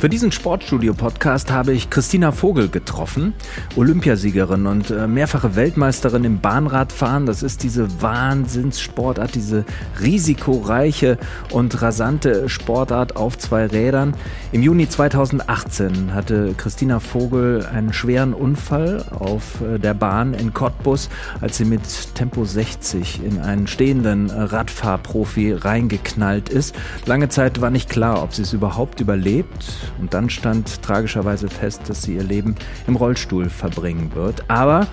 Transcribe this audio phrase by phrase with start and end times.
[0.00, 3.34] Für diesen Sportstudio-Podcast habe ich Christina Vogel getroffen,
[3.76, 7.26] Olympiasiegerin und äh, mehrfache Weltmeisterin im Bahnradfahren.
[7.26, 9.66] Das ist diese Wahnsinnssportart, diese
[10.00, 11.18] risikoreiche
[11.50, 14.14] und rasante Sportart auf zwei Rädern.
[14.52, 21.10] Im Juni 2018 hatte Christina Vogel einen schweren Unfall auf äh, der Bahn in Cottbus,
[21.42, 26.74] als sie mit Tempo 60 in einen stehenden Radfahrprofi reingeknallt ist.
[27.04, 29.89] Lange Zeit war nicht klar, ob sie es überhaupt überlebt.
[29.98, 32.54] Und dann stand tragischerweise fest, dass sie ihr Leben
[32.86, 34.48] im Rollstuhl verbringen wird.
[34.48, 34.86] Aber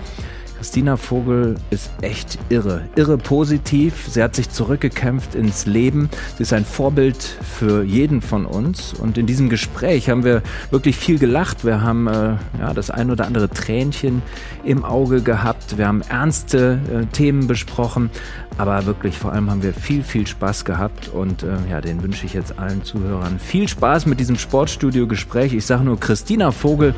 [0.58, 2.82] Christina Vogel ist echt irre.
[2.96, 4.08] Irre positiv.
[4.10, 6.10] Sie hat sich zurückgekämpft ins Leben.
[6.36, 8.92] Sie ist ein Vorbild für jeden von uns.
[8.92, 11.64] Und in diesem Gespräch haben wir wirklich viel gelacht.
[11.64, 14.20] Wir haben äh, ja, das ein oder andere Tränchen
[14.64, 15.78] im Auge gehabt.
[15.78, 18.10] Wir haben ernste äh, Themen besprochen.
[18.56, 21.06] Aber wirklich, vor allem haben wir viel, viel Spaß gehabt.
[21.06, 25.52] Und äh, ja, den wünsche ich jetzt allen Zuhörern viel Spaß mit diesem Sportstudio-Gespräch.
[25.52, 26.96] Ich sage nur Christina Vogel,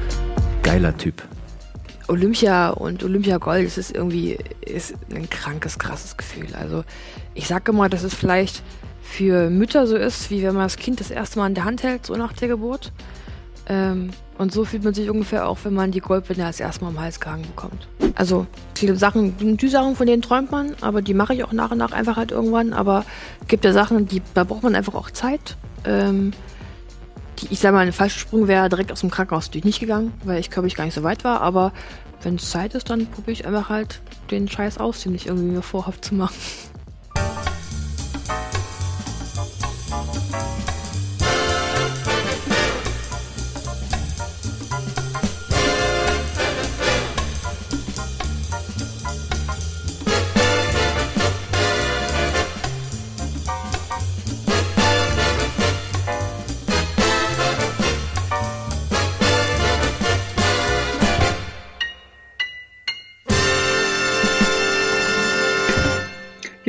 [0.63, 1.23] geiler Typ.
[2.11, 6.49] Olympia und Olympia Gold, das ist irgendwie ist ein krankes, krasses Gefühl.
[6.55, 6.85] Also
[7.35, 8.63] ich sage immer, dass es vielleicht
[9.01, 11.83] für Mütter so ist, wie wenn man das Kind das erste Mal in der Hand
[11.83, 12.93] hält, so nach der Geburt.
[13.69, 16.91] Ähm, und so fühlt man sich ungefähr auch, wenn man die Goldbinde das erste Mal
[16.91, 17.87] am Hals gehangen bekommt.
[18.17, 21.71] Also viele Sachen, die Sachen, von denen träumt man, aber die mache ich auch nach
[21.71, 22.73] und nach einfach halt irgendwann.
[22.73, 23.05] Aber
[23.43, 25.57] es gibt ja Sachen, die, da braucht man einfach auch Zeit.
[25.85, 26.33] Ähm,
[27.51, 30.41] ich sage mal, ein falscher Sprung wäre direkt aus dem Krankenhaus natürlich nicht gegangen, weil
[30.41, 31.41] ich glaube ich gar nicht so weit war.
[31.41, 31.73] Aber
[32.23, 35.49] wenn es Zeit ist, dann probiere ich einfach halt den Scheiß aus, den ich irgendwie
[35.49, 36.35] mir vorhabe zu machen.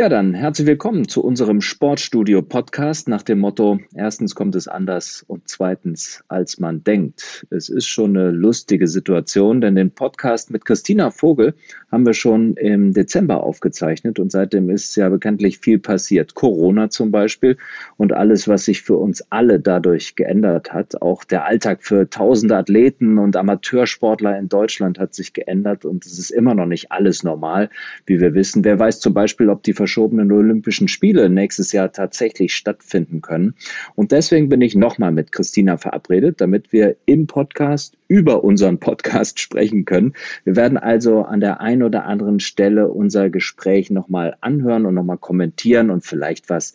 [0.01, 5.43] Ja, dann herzlich willkommen zu unserem Sportstudio-Podcast nach dem Motto, erstens kommt es anders und
[5.47, 7.45] zweitens, als man denkt.
[7.51, 11.53] Es ist schon eine lustige Situation, denn den Podcast mit Christina Vogel
[11.91, 16.33] haben wir schon im Dezember aufgezeichnet und seitdem ist ja bekanntlich viel passiert.
[16.33, 17.57] Corona zum Beispiel
[17.97, 20.99] und alles, was sich für uns alle dadurch geändert hat.
[21.03, 26.17] Auch der Alltag für tausende Athleten und Amateursportler in Deutschland hat sich geändert und es
[26.17, 27.69] ist immer noch nicht alles normal,
[28.07, 28.63] wie wir wissen.
[28.63, 33.55] Wer weiß zum Beispiel, ob die verschobenen Olympischen Spiele nächstes Jahr tatsächlich stattfinden können.
[33.93, 39.39] Und deswegen bin ich nochmal mit Christina verabredet, damit wir im Podcast über unseren Podcast
[39.41, 40.13] sprechen können.
[40.45, 45.17] Wir werden also an der einen oder anderen Stelle unser Gespräch nochmal anhören und nochmal
[45.17, 46.73] kommentieren und vielleicht was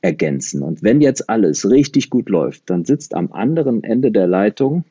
[0.00, 0.62] ergänzen.
[0.62, 4.84] Und wenn jetzt alles richtig gut läuft, dann sitzt am anderen Ende der Leitung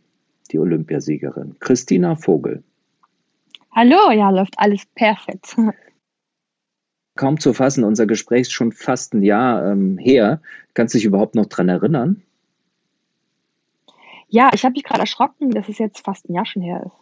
[0.51, 2.63] die Olympiasiegerin Christina Vogel.
[3.73, 5.55] Hallo, ja, läuft alles perfekt.
[7.15, 7.83] kaum zu fassen.
[7.83, 10.41] Unser Gespräch ist schon fast ein Jahr ähm, her.
[10.73, 12.21] Kannst du dich überhaupt noch dran erinnern?
[14.29, 17.01] Ja, ich habe mich gerade erschrocken, dass es jetzt fast ein Jahr schon her ist.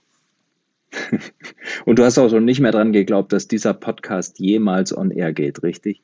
[1.86, 5.34] Und du hast auch schon nicht mehr dran geglaubt, dass dieser Podcast jemals on air
[5.34, 6.02] geht, richtig?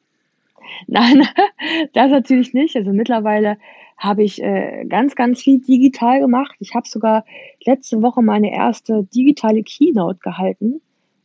[0.88, 1.28] Nein,
[1.94, 2.76] das natürlich nicht.
[2.76, 3.58] Also mittlerweile
[3.98, 6.56] habe ich äh, ganz, ganz viel digital gemacht.
[6.60, 7.26] Ich habe sogar
[7.66, 10.82] letzte Woche meine erste digitale Keynote gehalten,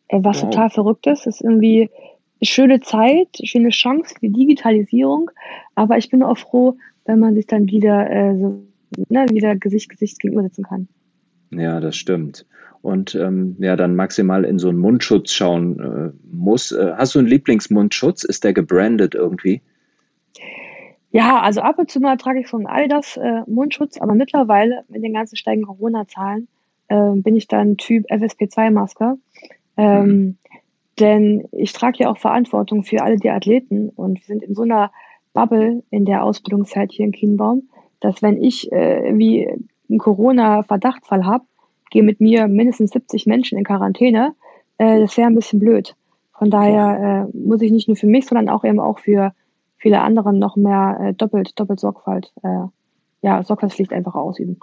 [0.08, 0.50] äh, was wow.
[0.50, 1.26] total verrückt ist.
[1.26, 1.90] Das ist irgendwie
[2.42, 5.30] schöne Zeit, schöne Chance für die Digitalisierung,
[5.74, 8.62] aber ich bin auch froh, wenn man sich dann wieder äh, so,
[9.08, 10.88] ne, wieder Gesicht Gesicht gegenüber sitzen kann.
[11.50, 12.46] Ja, das stimmt.
[12.82, 16.72] Und ähm, ja, dann maximal in so einen Mundschutz schauen äh, muss.
[16.72, 18.24] Äh, hast du einen Lieblingsmundschutz?
[18.24, 19.60] Ist der gebrandet irgendwie?
[21.10, 24.84] Ja, also ab und zu mal trage ich so einen Aldas äh, Mundschutz, aber mittlerweile
[24.88, 26.48] mit den ganzen steigenden Corona-Zahlen
[26.88, 29.18] äh, bin ich dann Typ FSP2-Maske.
[29.76, 30.36] Ähm, mhm.
[31.00, 34.62] Denn ich trage ja auch Verantwortung für alle die Athleten und wir sind in so
[34.62, 34.92] einer
[35.32, 37.68] Bubble in der Ausbildungszeit hier in Kienbaum,
[38.00, 39.48] dass wenn ich äh, irgendwie
[39.88, 41.44] einen Corona-Verdachtsfall habe,
[41.90, 44.34] gehe mit mir mindestens 70 Menschen in Quarantäne.
[44.78, 45.96] Äh, das wäre ein bisschen blöd.
[46.36, 49.32] Von daher äh, muss ich nicht nur für mich, sondern auch eben auch für
[49.76, 52.66] viele andere noch mehr äh, doppelt, doppelt Sorgfalt, äh,
[53.22, 54.58] ja, Sorgfaltspflicht einfach ausüben.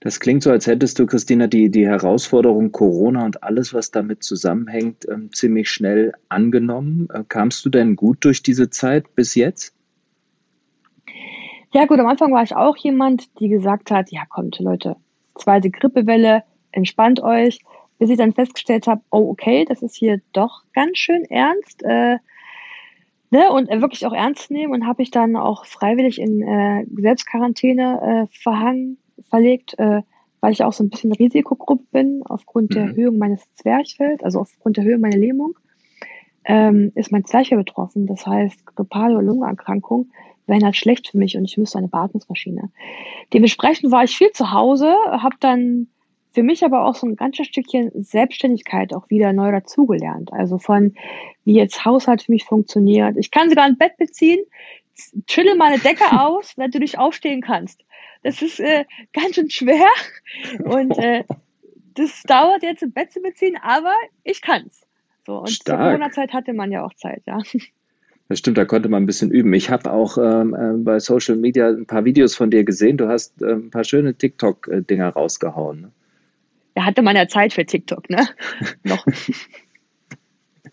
[0.00, 4.22] Das klingt so, als hättest du, Christina, die, die Herausforderung Corona und alles, was damit
[4.22, 7.08] zusammenhängt, ähm, ziemlich schnell angenommen.
[7.12, 9.74] Äh, kamst du denn gut durch diese Zeit bis jetzt?
[11.72, 14.96] Ja, gut, am Anfang war ich auch jemand, die gesagt hat, ja, kommt, Leute,
[15.36, 16.42] zweite Grippewelle,
[16.72, 17.60] entspannt euch,
[17.98, 21.82] bis ich dann festgestellt habe, oh, okay, das ist hier doch ganz schön ernst.
[21.84, 22.16] Äh,
[23.30, 28.26] ne, und wirklich auch ernst nehmen und habe ich dann auch freiwillig in äh, Selbstquarantäne
[28.28, 28.98] äh, verhangen
[29.30, 30.02] verlegt, äh,
[30.40, 32.88] weil ich auch so ein bisschen Risikogruppe bin, aufgrund der Mhm.
[32.90, 35.54] Erhöhung meines Zwerchfells, also aufgrund der Höhe meiner Lähmung,
[36.44, 38.06] ähm, ist mein Zwerchfell betroffen.
[38.06, 40.10] Das heißt, grippale oder Lungenerkrankung
[40.46, 42.70] wären halt schlecht für mich und ich müsste eine Beatmungsmaschine.
[43.32, 45.88] Dementsprechend war ich viel zu Hause, habe dann
[46.32, 50.32] für mich aber auch so ein ganzes Stückchen Selbstständigkeit auch wieder neu dazugelernt.
[50.32, 50.94] Also von
[51.44, 53.16] wie jetzt Haushalt für mich funktioniert.
[53.16, 54.40] Ich kann sogar ein Bett beziehen,
[55.26, 57.80] chille meine Decke aus, wenn du nicht aufstehen kannst.
[58.22, 59.88] Das ist äh, ganz schön schwer
[60.64, 61.24] und äh,
[61.94, 63.94] das dauert jetzt ein Bett zu beziehen, aber
[64.24, 64.86] ich kann's.
[65.26, 65.80] So und zur Stark.
[65.80, 67.38] Corona-Zeit hatte man ja auch Zeit, ja.
[68.28, 69.52] Das stimmt, da konnte man ein bisschen üben.
[69.54, 72.96] Ich habe auch ähm, äh, bei Social Media ein paar Videos von dir gesehen.
[72.96, 75.80] Du hast äh, ein paar schöne TikTok-Dinger rausgehauen.
[75.80, 75.90] Ne?
[76.74, 78.28] Da hatte man ja Zeit für TikTok, ne?
[78.84, 79.04] Noch.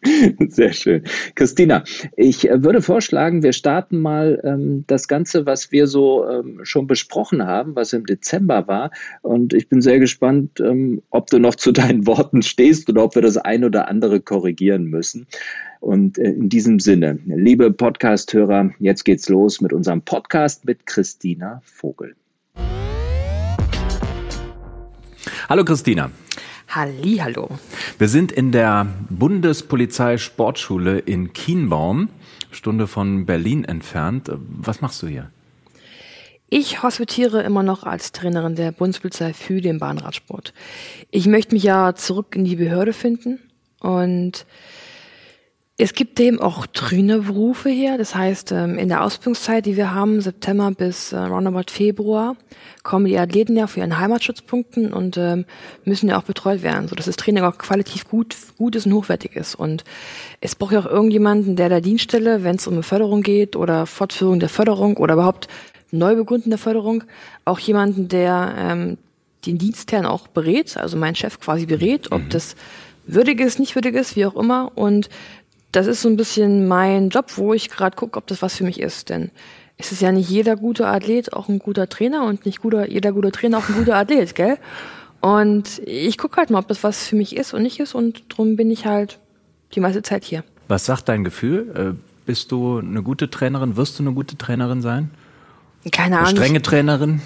[0.50, 1.04] Sehr schön.
[1.36, 1.84] Christina,
[2.16, 6.88] ich äh, würde vorschlagen, wir starten mal ähm, das Ganze, was wir so ähm, schon
[6.88, 8.92] besprochen haben, was im Dezember war.
[9.22, 13.16] Und ich bin sehr gespannt, ähm, ob du noch zu deinen Worten stehst oder ob
[13.16, 15.28] wir das ein oder andere korrigieren müssen.
[15.80, 21.62] Und äh, in diesem Sinne, liebe Podcast-Hörer, jetzt geht's los mit unserem Podcast mit Christina
[21.64, 22.16] Vogel.
[25.50, 26.12] Hallo Christina.
[26.70, 27.50] Halli, hallo.
[27.98, 32.10] Wir sind in der Bundespolizei Sportschule in Kienbaum,
[32.52, 34.30] Stunde von Berlin entfernt.
[34.36, 35.32] Was machst du hier?
[36.50, 40.54] Ich hospitiere immer noch als Trainerin der Bundespolizei für den Bahnradsport.
[41.10, 43.40] Ich möchte mich ja zurück in die Behörde finden
[43.80, 44.46] und
[45.80, 48.00] es gibt eben auch Trainerberufe hier.
[48.00, 52.36] Das heißt, ähm, in der Ausbildungszeit, die wir haben, September bis äh, roundabout Februar,
[52.82, 55.46] kommen die Athleten ja für ihren Heimatschutzpunkten und ähm,
[55.86, 59.36] müssen ja auch betreut werden, sodass das Training auch qualitativ gut, gut ist und hochwertig
[59.36, 59.54] ist.
[59.54, 59.84] Und
[60.42, 63.86] es braucht ja auch irgendjemanden, der der Dienststelle, wenn es um eine Förderung geht oder
[63.86, 65.48] Fortführung der Förderung oder überhaupt
[65.92, 67.04] Neubegründen der Förderung,
[67.46, 68.98] auch jemanden, der ähm,
[69.46, 72.56] den Dienstherrn auch berät, also mein Chef quasi berät, ob das
[73.06, 74.72] würdig ist, nicht würdig ist, wie auch immer.
[74.76, 75.10] Und
[75.78, 78.64] das ist so ein bisschen mein Job, wo ich gerade gucke, ob das was für
[78.64, 79.10] mich ist.
[79.10, 79.30] Denn
[79.78, 83.12] es ist ja nicht jeder gute Athlet auch ein guter Trainer und nicht guter, jeder
[83.12, 84.58] gute Trainer auch ein guter Athlet, gell?
[85.22, 87.94] Und ich gucke halt mal, ob das was für mich ist und nicht ist.
[87.94, 89.20] Und drum bin ich halt
[89.76, 90.44] die meiste Zeit hier.
[90.68, 91.96] Was sagt dein Gefühl?
[91.96, 93.78] Äh, Bist du eine gute Trainerin?
[93.78, 95.12] Wirst du eine gute Trainerin sein?
[95.92, 96.38] Keine Eine Ahnung.
[96.38, 97.22] strenge Trainerin?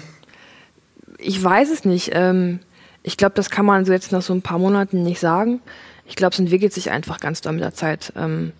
[1.18, 2.10] Ich weiß es nicht.
[2.12, 2.60] Ähm,
[3.02, 5.60] ich glaube, das kann man so jetzt nach so ein paar Monaten nicht sagen.
[6.06, 8.52] Ich glaube, es entwickelt sich einfach ganz doll mit der Zeit, ähm,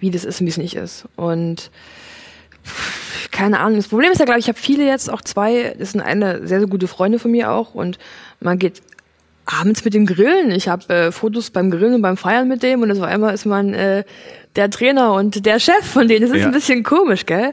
[0.00, 1.04] wie das ist und wie es nicht ist.
[1.16, 1.70] Und
[3.30, 3.76] keine Ahnung.
[3.76, 6.46] Das Problem ist ja, glaube ich, ich habe viele jetzt, auch zwei, das sind eine
[6.46, 7.74] sehr, sehr gute Freunde von mir auch.
[7.74, 7.98] Und
[8.40, 8.82] man geht
[9.44, 10.50] abends mit dem Grillen.
[10.50, 13.32] Ich habe äh, Fotos beim Grillen und beim Feiern mit dem und das war einmal
[13.32, 14.02] ist man äh,
[14.56, 16.22] der Trainer und der Chef von denen.
[16.22, 16.46] Das ist Ja.
[16.46, 17.52] ein bisschen komisch, gell?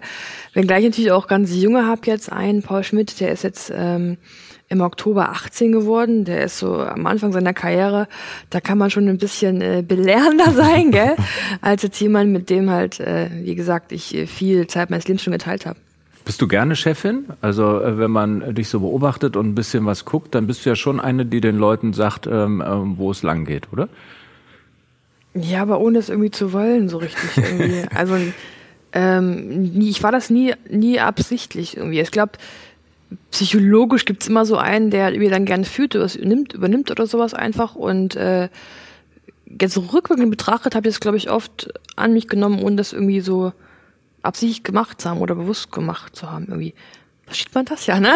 [0.53, 4.17] Wenngleich ich natürlich auch ganz junge habe jetzt einen, Paul Schmidt, der ist jetzt ähm,
[4.69, 6.25] im Oktober 18 geworden.
[6.25, 8.07] Der ist so am Anfang seiner Karriere.
[8.50, 11.15] Da kann man schon ein bisschen äh, belehrender sein, gell?
[11.62, 15.24] Als jetzt jemand, mit dem halt, äh, wie gesagt, ich äh, viel Zeit meines Lebens
[15.24, 15.77] schon geteilt habe.
[16.25, 17.25] Bist du gerne Chefin?
[17.42, 20.69] Also äh, wenn man dich so beobachtet und ein bisschen was guckt, dann bist du
[20.69, 23.89] ja schon eine, die den Leuten sagt, ähm, ähm, wo es lang geht, oder?
[25.33, 27.86] Ja, aber ohne es irgendwie zu wollen, so richtig irgendwie.
[27.95, 28.18] Also
[28.94, 32.00] ähm, ich war das nie, nie absichtlich irgendwie.
[32.00, 32.33] Ich glaube,
[33.32, 35.65] psychologisch gibt's immer so einen, der irgendwie dann gerne
[35.96, 37.75] oder was übernimmt, übernimmt oder sowas einfach.
[37.75, 38.50] Und äh,
[39.60, 43.22] jetzt rückwirkend betrachtet habe ich das, glaube ich, oft an mich genommen, ohne das irgendwie
[43.22, 43.53] so
[44.22, 46.46] absichtlich gemacht zu haben oder bewusst gemacht zu haben.
[46.48, 46.74] Irgendwie.
[47.25, 48.13] Versteht man das ja, ne?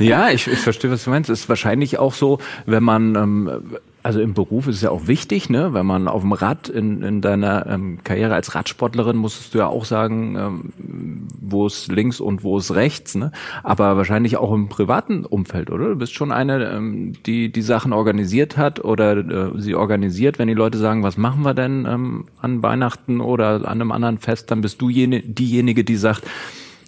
[0.00, 1.30] Ja, ich, ich verstehe, was du meinst.
[1.30, 5.50] Ist wahrscheinlich auch so, wenn man, ähm, also im Beruf ist es ja auch wichtig,
[5.50, 5.74] ne?
[5.74, 9.66] Wenn man auf dem Rad in, in deiner ähm, Karriere als Radsportlerin musstest du ja
[9.66, 13.32] auch sagen, ähm, wo es links und wo es rechts, ne?
[13.64, 15.88] Aber wahrscheinlich auch im privaten Umfeld, oder?
[15.88, 20.48] Du bist schon eine, ähm, die die Sachen organisiert hat oder äh, sie organisiert, wenn
[20.48, 24.50] die Leute sagen, was machen wir denn ähm, an Weihnachten oder an einem anderen Fest,
[24.50, 26.22] dann bist du jene, diejenige, die sagt,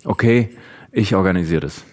[0.04, 0.50] okay,
[0.92, 1.84] ich organisiere das.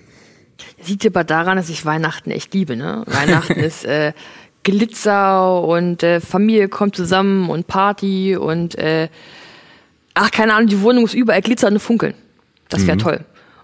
[0.81, 3.03] Sieht aber daran, dass ich Weihnachten echt liebe, ne?
[3.07, 4.13] Weihnachten ist äh,
[4.71, 9.07] Glitzer und äh, Familie kommt zusammen und Party und äh,
[10.13, 12.15] ach, keine Ahnung, die Wohnung ist überall glitzern und funkeln.
[12.67, 13.21] Das wäre toll.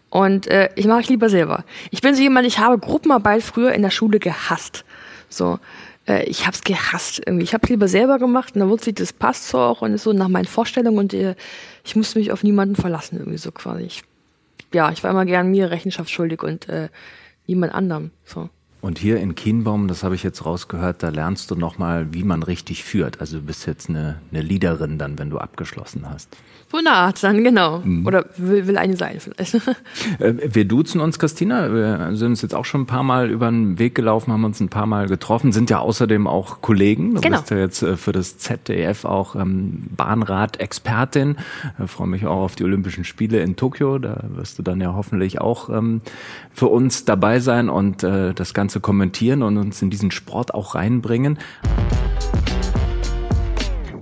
[0.09, 1.65] Und äh, ich mache ich lieber selber.
[1.91, 4.85] Ich bin so jemand, ich habe Gruppenarbeit früher in der Schule gehasst.
[5.27, 5.59] So,
[6.07, 7.43] äh, ich hab's gehasst irgendwie.
[7.43, 10.03] Ich habe lieber selber gemacht und dann wusste ich, das passt so auch und ist
[10.03, 11.35] so nach meinen Vorstellungen und äh,
[11.83, 13.83] ich musste mich auf niemanden verlassen irgendwie so quasi.
[13.83, 14.03] Ich,
[14.73, 16.87] ja, ich war immer gern mir Rechenschaft schuldig und äh,
[17.45, 18.11] niemand anderem.
[18.23, 18.49] So.
[18.83, 22.43] Und hier in Kienbaum, das habe ich jetzt rausgehört, da lernst du nochmal, wie man
[22.43, 23.21] richtig führt.
[23.21, 26.35] Also du bist jetzt eine, eine Leaderin dann, wenn du abgeschlossen hast.
[26.73, 27.81] So eine Art dann, genau.
[27.83, 28.07] Mhm.
[28.07, 29.53] Oder will, will eine sein vielleicht.
[30.19, 31.71] Äh, wir duzen uns, Christina.
[31.73, 34.59] Wir sind uns jetzt auch schon ein paar Mal über den Weg gelaufen, haben uns
[34.59, 37.15] ein paar Mal getroffen, sind ja außerdem auch Kollegen.
[37.15, 37.39] Du genau.
[37.39, 41.37] bist ja jetzt äh, für das ZDF auch ähm, Bahnrad-Expertin.
[41.83, 43.97] Ich freue mich auch auf die Olympischen Spiele in Tokio.
[43.97, 46.01] Da wirst du dann ja hoffentlich auch ähm,
[46.51, 50.75] für uns dabei sein und äh, das Ganze kommentieren und uns in diesen Sport auch
[50.75, 51.39] reinbringen.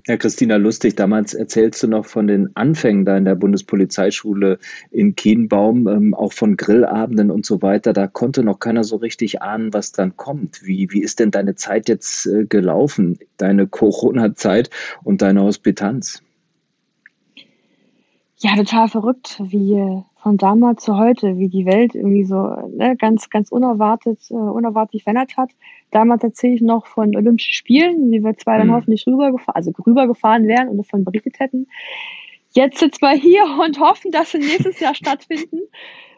[0.08, 4.58] Ja, Christina Lustig, damals erzählst du noch von den Anfängen da in der Bundespolizeischule
[4.90, 7.94] in Kienbaum, ähm, auch von Grillabenden und so weiter.
[7.94, 10.66] Da konnte noch keiner so richtig ahnen, was dann kommt.
[10.66, 14.72] Wie, wie ist denn deine Zeit jetzt äh, gelaufen, deine Corona-Zeit
[15.04, 16.24] und deine Hospitanz?
[18.40, 22.36] Ja, total verrückt, wie von damals zu heute, wie die Welt irgendwie so
[22.76, 25.50] ne, ganz, ganz unerwartet, äh, unerwartet verändert hat.
[25.90, 28.74] Damals erzähle ich noch von Olympischen Spielen, wie wir zwei dann mhm.
[28.74, 31.68] hoffentlich rübergefahren, also rübergefahren wären und davon berichtet hätten.
[32.52, 35.60] Jetzt sitzen wir hier und hoffen, dass sie nächstes Jahr stattfinden,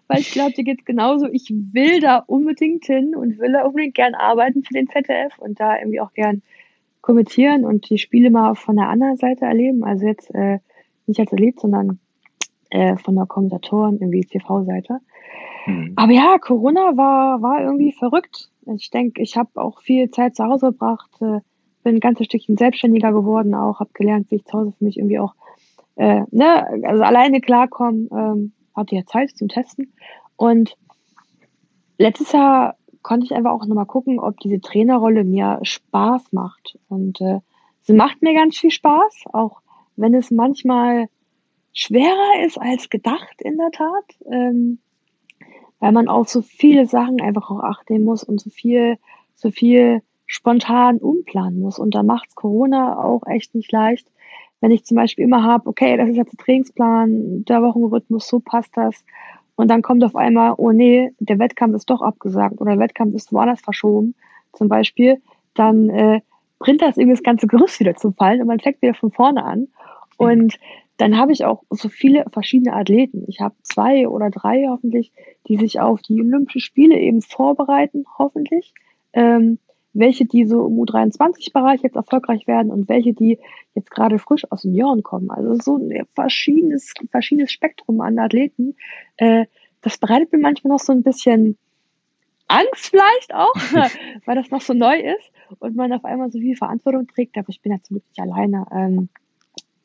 [0.07, 1.27] weil ich glaube, dir geht's genauso.
[1.31, 5.59] Ich will da unbedingt hin und will da unbedingt gern arbeiten für den ZDF und
[5.61, 6.41] da irgendwie auch gern
[6.99, 9.85] kommentieren und die Spiele mal von der anderen Seite erleben.
[9.85, 10.59] Also jetzt äh,
[11.07, 11.99] nicht als Erlebt, sondern
[12.73, 14.99] äh, von der Kommentatoren, irgendwie TV-Seite.
[15.67, 15.93] Mhm.
[15.95, 18.49] Aber ja, Corona war, war irgendwie verrückt.
[18.75, 21.39] Ich denke, ich habe auch viel Zeit zu Hause gebracht, äh,
[21.83, 24.97] bin ein ganzes Stückchen selbstständiger geworden, auch habe gelernt, wie ich zu Hause für mich
[24.97, 25.35] irgendwie auch
[25.95, 29.93] äh, ne, also alleine klarkommen, ähm, hatte ja Zeit zum Testen.
[30.35, 30.75] Und
[31.99, 36.79] letztes Jahr konnte ich einfach auch nochmal gucken, ob diese Trainerrolle mir Spaß macht.
[36.87, 37.39] Und äh,
[37.81, 39.61] sie macht mir ganz viel Spaß, auch
[39.95, 41.09] wenn es manchmal
[41.73, 44.79] schwerer ist als gedacht in der Tat, ähm,
[45.79, 48.97] weil man auf so viele Sachen einfach auch achten muss und so viel,
[49.35, 51.79] so viel spontan umplanen muss.
[51.79, 54.07] Und da macht's Corona auch echt nicht leicht.
[54.61, 58.39] Wenn ich zum Beispiel immer habe, okay, das ist jetzt der Trainingsplan, der Wochenrhythmus, so
[58.39, 59.03] passt das.
[59.55, 63.13] Und dann kommt auf einmal, oh nee, der Wettkampf ist doch abgesagt oder der Wettkampf
[63.13, 64.15] ist woanders verschoben,
[64.53, 65.21] zum Beispiel,
[65.53, 66.21] dann äh,
[66.59, 69.43] bringt das irgendwie das ganze Gerüst wieder zum Fallen und man fängt wieder von vorne
[69.43, 69.67] an.
[70.17, 70.57] Und
[70.97, 73.25] dann habe ich auch so viele verschiedene Athleten.
[73.27, 75.11] Ich habe zwei oder drei hoffentlich,
[75.47, 78.73] die sich auf die Olympischen Spiele eben vorbereiten, hoffentlich.
[79.13, 79.59] Ähm,
[79.93, 83.39] welche, die so im U23-Bereich jetzt erfolgreich werden und welche, die
[83.75, 85.29] jetzt gerade frisch aus den Jahren kommen.
[85.29, 88.75] Also so ein verschiedenes, verschiedenes Spektrum an Athleten.
[89.17, 89.45] Äh,
[89.81, 91.57] das bereitet mir manchmal noch so ein bisschen
[92.47, 93.53] Angst vielleicht auch,
[94.25, 97.37] weil das noch so neu ist und man auf einmal so viel Verantwortung trägt.
[97.37, 98.65] Aber ich bin ja zum Glück nicht alleine.
[98.71, 99.09] Ähm,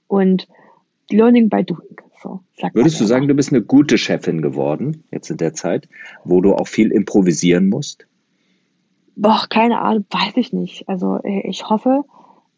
[0.07, 0.49] und
[1.11, 2.01] Learning by Doing.
[2.21, 2.41] So,
[2.73, 5.89] Würdest du sagen, du bist eine gute Chefin geworden, jetzt in der Zeit,
[6.25, 8.09] wo du auch viel improvisieren musst?
[9.15, 10.89] Boah, keine Ahnung, weiß ich nicht.
[10.89, 12.05] Also äh, ich hoffe,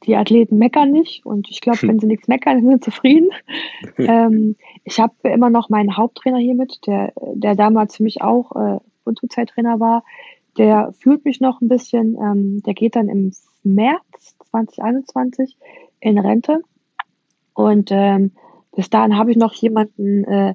[0.05, 3.31] die Athleten meckern nicht und ich glaube, wenn sie nichts meckern, sind sie zufrieden.
[3.99, 8.57] ähm, ich habe immer noch meinen Haupttrainer hier mit, der, der damals für mich auch
[8.57, 10.05] äh, Bundeszeittrainer war.
[10.59, 12.17] Der fühlt mich noch ein bisschen.
[12.17, 15.57] Ähm, der geht dann im März 2021
[16.01, 16.63] in Rente.
[17.55, 18.33] Und ähm,
[18.75, 20.55] bis dahin habe ich noch jemanden, äh,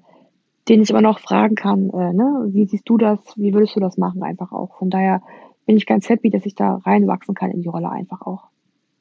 [0.68, 2.50] den ich immer noch fragen kann, äh, ne?
[2.50, 4.78] wie siehst du das, wie würdest du das machen einfach auch.
[4.78, 5.22] Von daher
[5.66, 8.50] bin ich ganz happy, dass ich da reinwachsen kann in die Rolle einfach auch.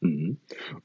[0.01, 0.37] Mhm.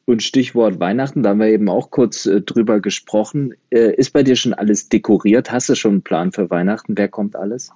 [0.05, 3.53] Und Stichwort Weihnachten, da haben wir eben auch kurz äh, drüber gesprochen.
[3.69, 5.51] Äh, ist bei dir schon alles dekoriert?
[5.51, 6.97] Hast du schon einen Plan für Weihnachten?
[6.97, 7.71] Wer kommt alles?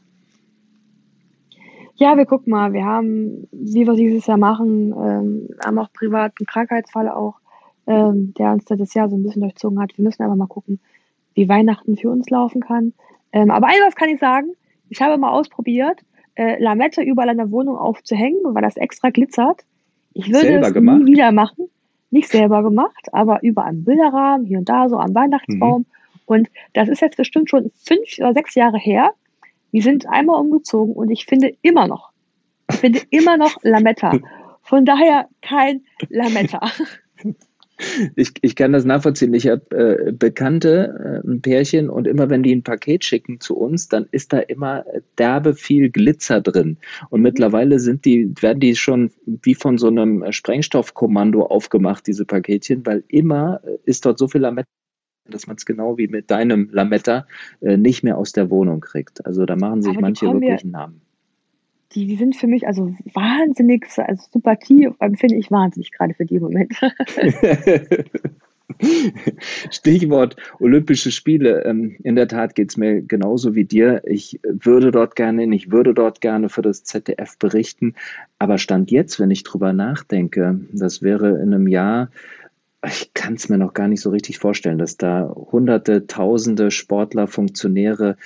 [1.95, 2.73] Ja, wir gucken mal.
[2.73, 7.35] Wir haben, wie wir dieses Jahr machen, ähm, haben auch privaten Krankheitsfall auch
[7.87, 9.97] ähm, der uns das Jahr so ein bisschen durchzogen hat.
[9.97, 10.79] Wir müssen einfach mal gucken,
[11.33, 12.93] wie Weihnachten für uns laufen kann.
[13.31, 14.49] Ähm, aber eines kann ich sagen,
[14.89, 16.01] ich habe mal ausprobiert,
[16.35, 19.61] äh, Lamette überall in der Wohnung aufzuhängen, weil das extra glitzert.
[20.13, 21.01] Ich würde selber es gemacht?
[21.01, 21.67] nie wieder machen.
[22.11, 25.81] Nicht selber gemacht, aber überall am Bilderrahmen, hier und da, so am Weihnachtsbaum.
[25.81, 25.85] Mhm.
[26.25, 29.13] Und das ist jetzt bestimmt schon fünf oder sechs Jahre her.
[29.71, 32.11] Wir sind einmal umgezogen und ich finde immer noch,
[32.69, 34.19] ich finde immer noch Lametta.
[34.61, 36.61] Von daher kein Lametta.
[38.15, 39.33] Ich, ich kann das nachvollziehen.
[39.33, 43.57] Ich habe äh, Bekannte, äh, ein Pärchen, und immer wenn die ein Paket schicken zu
[43.57, 44.85] uns, dann ist da immer
[45.17, 46.77] derbe viel Glitzer drin.
[47.09, 47.23] Und mhm.
[47.23, 53.03] mittlerweile sind die, werden die schon wie von so einem Sprengstoffkommando aufgemacht, diese Paketchen, weil
[53.07, 54.69] immer ist dort so viel Lametta
[55.29, 57.27] dass man es genau wie mit deinem Lametta
[57.61, 59.25] äh, nicht mehr aus der Wohnung kriegt.
[59.25, 61.01] Also da machen sich manche wirklich einen Namen
[61.95, 66.73] die, sind für mich also wahnsinnig, also Sympathie empfinde ich wahnsinnig gerade für die Moment.
[69.69, 71.63] Stichwort Olympische Spiele.
[71.65, 74.01] Ähm, in der Tat geht es mir genauso wie dir.
[74.05, 77.95] Ich würde dort gerne, ich würde dort gerne für das ZDF berichten.
[78.39, 82.09] Aber Stand jetzt, wenn ich drüber nachdenke, das wäre in einem Jahr,
[82.85, 87.27] ich kann es mir noch gar nicht so richtig vorstellen, dass da hunderte, tausende Sportler,
[87.27, 88.17] Funktionäre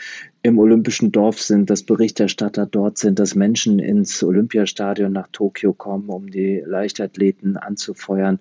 [0.41, 6.09] im Olympischen Dorf sind, dass Berichterstatter dort sind, dass Menschen ins Olympiastadion nach Tokio kommen,
[6.09, 8.39] um die Leichtathleten anzufeuern.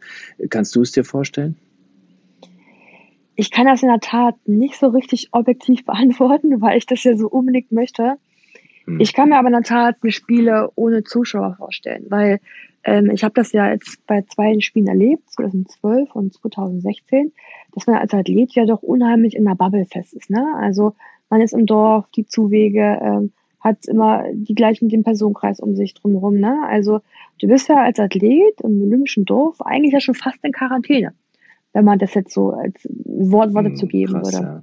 [0.48, 1.56] Kannst du es dir vorstellen?
[3.34, 7.16] Ich kann das in der Tat nicht so richtig objektiv beantworten, weil ich das ja
[7.16, 8.16] so unbedingt möchte.
[8.86, 9.00] Hm.
[9.00, 12.40] Ich kann mir aber in der Tat eine Spiele ohne Zuschauer vorstellen, weil
[12.84, 17.32] ähm, ich habe das ja jetzt bei zwei Spielen erlebt, 2012 und 2016,
[17.74, 20.30] dass man als Athlet ja doch unheimlich in der Bubble fest ist.
[20.30, 20.44] Ne?
[20.58, 20.94] Also
[21.28, 25.94] man ist im Dorf, die Zuwege, ähm, hat immer die gleichen den Personenkreis um sich
[25.94, 26.36] drumherum.
[26.36, 26.62] Ne?
[26.68, 27.00] Also
[27.40, 31.12] du bist ja als Athlet im olympischen Dorf eigentlich ja schon fast in Quarantäne
[31.76, 34.46] wenn man das jetzt so als Wortworte hm, zu geben krass, würde.
[34.46, 34.62] Ja.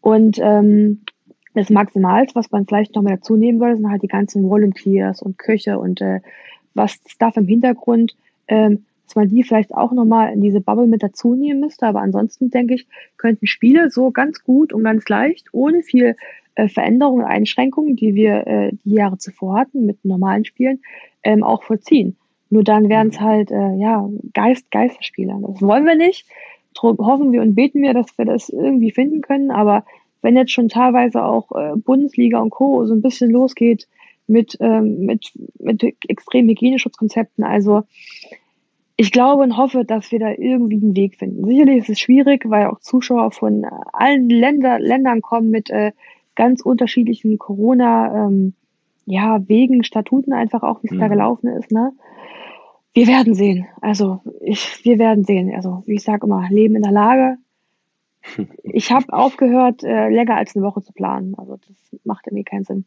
[0.00, 1.00] Und ähm,
[1.56, 5.22] das Maximalste, was man vielleicht noch mal dazu nehmen würde, sind halt die ganzen Volunteers
[5.22, 6.20] und Köche und äh,
[6.74, 8.14] was Stuff im Hintergrund,
[8.46, 11.86] ähm, dass man die vielleicht auch noch mal in diese Bubble mit dazu nehmen müsste.
[11.86, 12.86] Aber ansonsten denke ich,
[13.16, 16.16] könnten Spiele so ganz gut und ganz leicht, ohne viel
[16.56, 20.82] äh, Veränderungen und Einschränkungen, die wir äh, die Jahre zuvor hatten mit normalen Spielen,
[21.22, 22.16] ähm, auch vollziehen.
[22.50, 23.24] Nur dann wären es mhm.
[23.24, 25.38] halt, äh, ja, Geist, Geisterspiele.
[25.40, 26.26] Das wollen wir nicht.
[26.74, 29.50] Drum hoffen wir und beten wir, dass wir das irgendwie finden können.
[29.50, 29.84] Aber
[30.26, 32.84] wenn jetzt schon teilweise auch äh, Bundesliga und Co.
[32.84, 33.86] so ein bisschen losgeht
[34.26, 35.30] mit, ähm, mit,
[35.60, 37.84] mit extremen Hygieneschutzkonzepten, also
[38.96, 41.46] ich glaube und hoffe, dass wir da irgendwie einen Weg finden.
[41.46, 45.92] Sicherlich ist es schwierig, weil auch Zuschauer von allen Länder, Ländern kommen mit äh,
[46.34, 48.54] ganz unterschiedlichen Corona, ähm,
[49.04, 50.98] ja, Wegen, Statuten einfach auch, wie es mhm.
[50.98, 51.92] da gelaufen ist, ne?
[52.94, 53.68] Wir werden sehen.
[53.80, 55.54] Also ich, wir werden sehen.
[55.54, 57.36] Also wie ich sage immer, Leben in der Lage.
[58.62, 61.34] Ich habe aufgehört, äh, länger als eine Woche zu planen.
[61.36, 62.84] Also das macht irgendwie keinen Sinn.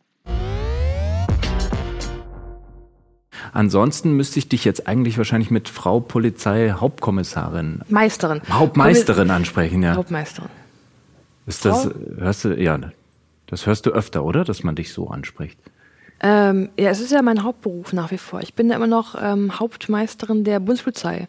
[3.54, 9.96] Ansonsten müsste ich dich jetzt eigentlich wahrscheinlich mit Frau Polizei Hauptkommissarin Meisterin Hauptmeisterin ansprechen, ja.
[9.96, 10.50] Hauptmeisterin.
[11.48, 12.78] Ist das hörst du ja,
[13.48, 15.58] das hörst du öfter, oder, dass man dich so anspricht?
[16.22, 18.42] Ähm, ja, es ist ja mein Hauptberuf nach wie vor.
[18.42, 21.28] Ich bin ja immer noch ähm, Hauptmeisterin der Bundespolizei.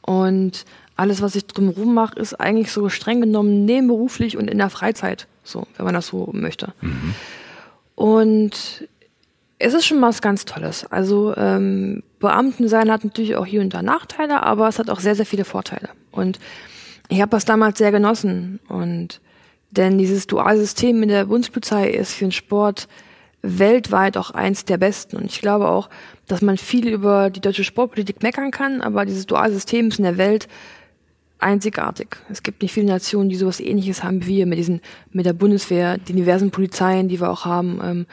[0.00, 0.64] Und
[0.96, 5.26] alles, was ich drumherum mache, ist eigentlich so streng genommen nebenberuflich und in der Freizeit.
[5.44, 6.72] So, wenn man das so möchte.
[6.80, 7.14] Mhm.
[7.94, 8.88] Und
[9.58, 10.86] es ist schon was ganz Tolles.
[10.90, 15.00] Also ähm, Beamten sein hat natürlich auch hier und da Nachteile, aber es hat auch
[15.00, 15.88] sehr, sehr viele Vorteile.
[16.10, 16.38] Und
[17.08, 18.60] ich habe das damals sehr genossen.
[18.68, 19.20] Und
[19.70, 22.88] denn dieses Dualsystem in der Bundespolizei ist für den Sport
[23.42, 25.16] weltweit auch eins der besten.
[25.16, 25.88] Und ich glaube auch,
[26.26, 30.04] dass man viel über die deutsche Sportpolitik meckern kann, aber dieses duale System ist in
[30.04, 30.48] der Welt
[31.42, 32.16] einzigartig.
[32.30, 34.80] Es gibt nicht viele Nationen, die sowas ähnliches haben wie wir mit diesen,
[35.12, 37.80] mit der Bundeswehr, den diversen Polizeien, die wir auch haben.
[37.82, 38.06] Ähm,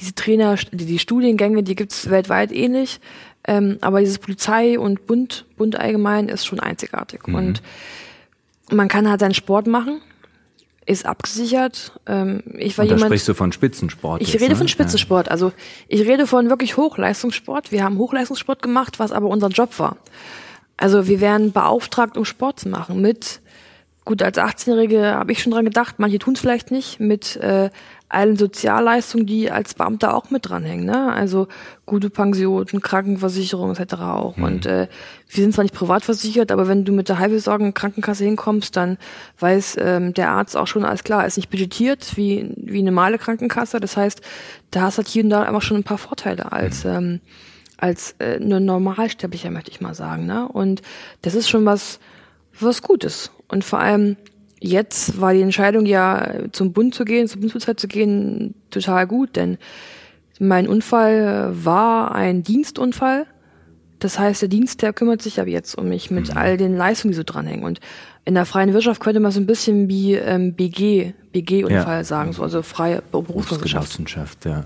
[0.00, 3.00] diese Trainer, die, die Studiengänge, die gibt's weltweit ähnlich.
[3.46, 7.26] Ähm, aber dieses Polizei und Bund, Bund allgemein ist schon einzigartig.
[7.26, 7.34] Mhm.
[7.34, 7.62] Und
[8.70, 10.00] man kann halt seinen Sport machen
[10.88, 11.92] ist abgesichert.
[12.06, 14.22] Ähm, ich war Und da jemand, sprichst du von Spitzensport.
[14.22, 14.56] Ich jetzt, rede ne?
[14.56, 15.26] von Spitzensport.
[15.26, 15.32] Ja.
[15.32, 15.52] Also
[15.86, 17.70] ich rede von wirklich Hochleistungssport.
[17.72, 19.98] Wir haben Hochleistungssport gemacht, was aber unser Job war.
[20.78, 23.02] Also wir werden beauftragt, um Sport zu machen.
[23.02, 23.40] Mit
[24.06, 25.96] gut als 18-Jährige habe ich schon dran gedacht.
[25.98, 26.98] Manche tun es vielleicht nicht.
[26.98, 27.68] Mit äh,
[28.08, 30.86] allen Sozialleistungen, die als Beamter auch mit dranhängen.
[30.86, 31.12] Ne?
[31.12, 31.48] Also
[31.84, 33.94] gute Pension, Krankenversicherung etc.
[33.94, 34.36] auch.
[34.36, 34.44] Mhm.
[34.44, 34.88] Und äh,
[35.28, 38.98] wir sind zwar nicht privat versichert, aber wenn du mit der Heilbesorgung Krankenkasse hinkommst, dann
[39.40, 43.18] weiß ähm, der Arzt auch schon, alles klar, ist nicht budgetiert wie, wie eine normale
[43.18, 43.80] Krankenkasse.
[43.80, 44.22] Das heißt,
[44.70, 46.90] da hast halt hier und da einfach schon ein paar Vorteile als mhm.
[46.90, 47.20] ähm,
[47.78, 50.26] als äh, nur Normalsterblicher, möchte ich mal sagen.
[50.26, 50.46] Ne?
[50.46, 50.82] Und
[51.22, 51.98] das ist schon was,
[52.60, 53.30] was Gutes.
[53.48, 54.16] Und vor allem
[54.60, 59.36] jetzt war die Entscheidung ja zum Bund zu gehen, zur Bundespolizei zu gehen, total gut,
[59.36, 59.58] denn
[60.40, 63.26] mein Unfall war ein Dienstunfall.
[63.98, 66.36] Das heißt, der Dienst, der kümmert sich aber jetzt um mich mit mhm.
[66.36, 67.64] all den Leistungen, die so dranhängen.
[67.64, 67.80] Und
[68.24, 72.04] in der freien Wirtschaft könnte man so ein bisschen wie ähm, BG, BG-Unfall ja.
[72.04, 74.44] sagen, so, also freie Berufsgenossenschaft.
[74.44, 74.64] ja.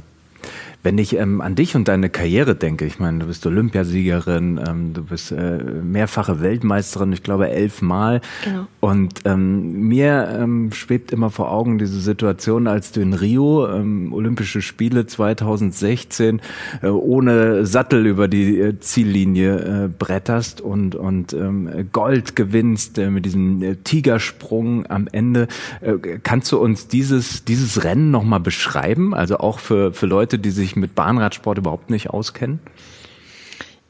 [0.82, 4.94] Wenn ich ähm, an dich und deine Karriere denke, ich meine, du bist Olympiasiegerin, ähm,
[4.94, 8.20] du bist äh, mehrfache Weltmeisterin, ich glaube elfmal.
[8.44, 8.66] Genau.
[8.80, 14.12] Und ähm, mir ähm, schwebt immer vor Augen diese Situation, als du in Rio ähm,
[14.12, 16.40] Olympische Spiele 2016
[16.82, 23.10] äh, ohne Sattel über die äh, Ziellinie äh, bretterst und, und ähm, Gold gewinnst äh,
[23.10, 25.46] mit diesem äh, Tigersprung am Ende.
[25.80, 29.14] Äh, kannst du uns dieses, dieses Rennen nochmal beschreiben?
[29.14, 32.60] Also auch für, für Leute, die sich mit Bahnradsport überhaupt nicht auskennen?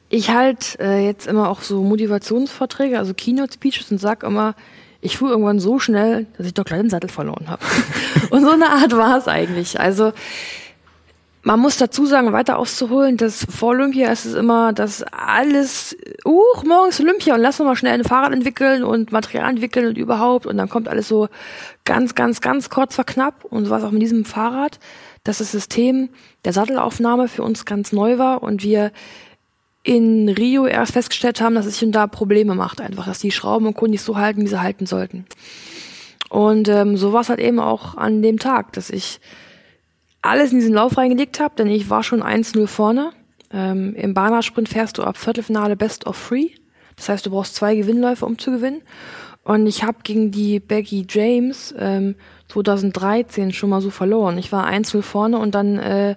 [0.08, 4.54] Ich halte äh, jetzt immer auch so Motivationsvorträge, also Keynote Speeches und sag immer,
[5.00, 7.64] ich fuhr irgendwann so schnell, dass ich doch gleich den Sattel verloren habe.
[8.30, 9.80] und so eine Art war es eigentlich.
[9.80, 10.12] Also
[11.42, 16.40] man muss dazu sagen, weiter auszuholen, dass vor Olympia ist es immer, dass alles, uh,
[16.64, 20.46] morgens Olympia und lass uns mal schnell ein Fahrrad entwickeln und Material entwickeln und überhaupt
[20.46, 21.28] und dann kommt alles so
[21.84, 24.78] ganz, ganz, ganz kurz vor knapp und so war es auch mit diesem Fahrrad,
[25.24, 26.08] dass das System
[26.44, 28.92] der Sattelaufnahme für uns ganz neu war und wir
[29.84, 33.66] in Rio erst festgestellt haben, dass es sich da Probleme macht einfach, dass die Schrauben
[33.66, 35.26] und Kunden nicht so halten, wie sie halten sollten.
[36.28, 39.20] Und ähm, so war es halt eben auch an dem Tag, dass ich
[40.22, 43.10] alles in diesen Lauf reingelegt habe, denn ich war schon 1-0 vorne.
[43.52, 46.50] Ähm, Im Bahnersprint fährst du ab Viertelfinale Best of Three.
[46.96, 48.82] Das heißt, du brauchst zwei Gewinnläufe, um zu gewinnen.
[49.44, 52.14] Und ich habe gegen die Becky James ähm,
[52.52, 54.38] 2013 schon mal so verloren.
[54.38, 56.16] Ich war 1-0 vorne und dann äh,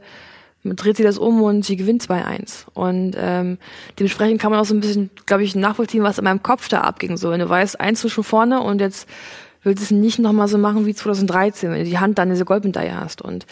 [0.63, 2.65] dreht sie das um und sie gewinnt 2-1.
[2.73, 3.57] Und ähm,
[3.99, 6.81] dementsprechend kann man auch so ein bisschen, glaube ich, nachvollziehen, was in meinem Kopf da
[6.81, 7.17] abging.
[7.17, 9.07] So, wenn du weißt, 1 schon vorne und jetzt
[9.63, 12.99] willst es nicht nochmal so machen wie 2013, wenn du die Hand dann diese Goldmedaille
[12.99, 13.21] hast.
[13.21, 13.45] Und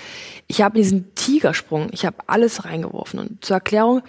[0.48, 3.20] ich habe diesen Tigersprung, ich habe alles reingeworfen.
[3.20, 4.02] Und zur Erklärung,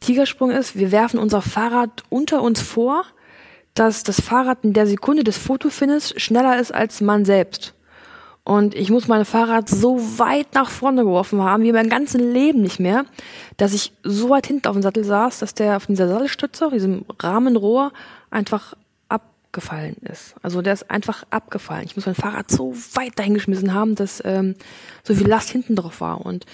[0.00, 3.04] Tigersprung ist, wir werfen unser Fahrrad unter uns vor,
[3.74, 7.74] dass das Fahrrad in der Sekunde des Fotofinishes schneller ist als man selbst.
[8.48, 12.62] Und ich muss mein Fahrrad so weit nach vorne geworfen haben, wie mein ganzes Leben
[12.62, 13.04] nicht mehr,
[13.58, 16.72] dass ich so weit hinten auf dem Sattel saß, dass der auf dieser Sattelstütze, auf
[16.72, 17.92] diesem Rahmenrohr,
[18.30, 18.72] einfach
[19.10, 20.34] abgefallen ist.
[20.40, 21.84] Also der ist einfach abgefallen.
[21.84, 24.54] Ich muss mein Fahrrad so weit dahingeschmissen haben, dass ähm,
[25.02, 26.24] so viel Last hinten drauf war.
[26.24, 26.46] Und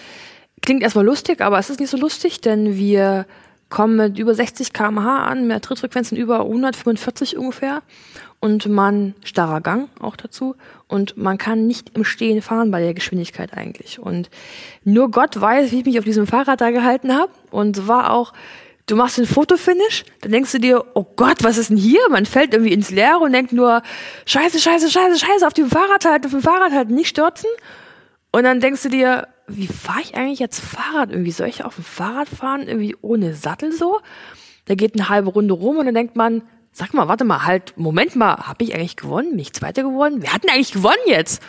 [0.62, 3.24] klingt erstmal lustig, aber es ist nicht so lustig, denn wir
[3.68, 7.82] kommen mit über 60 km/h an, mit Trittfrequenzen über 145 ungefähr
[8.44, 10.54] und man, starrer Gang auch dazu,
[10.86, 13.98] und man kann nicht im Stehen fahren bei der Geschwindigkeit eigentlich.
[13.98, 14.28] Und
[14.84, 18.34] nur Gott weiß, wie ich mich auf diesem Fahrrad da gehalten habe und war auch
[18.84, 22.02] du machst den Fotofinish, dann denkst du dir, oh Gott, was ist denn hier?
[22.10, 23.80] Man fällt irgendwie ins Leere und denkt nur,
[24.26, 27.48] scheiße, scheiße, scheiße, scheiße, auf dem Fahrrad halt, auf dem Fahrrad halt nicht stürzen.
[28.30, 31.10] Und dann denkst du dir, wie fahre ich eigentlich jetzt Fahrrad?
[31.10, 34.00] Irgendwie soll ich auf dem Fahrrad fahren, irgendwie ohne Sattel so?
[34.66, 36.42] Da geht eine halbe Runde rum und dann denkt man,
[36.74, 39.30] sag mal, warte mal, halt, Moment mal, habe ich eigentlich gewonnen?
[39.30, 40.20] Bin ich Zweiter geworden?
[40.22, 41.40] Wir hatten eigentlich gewonnen jetzt.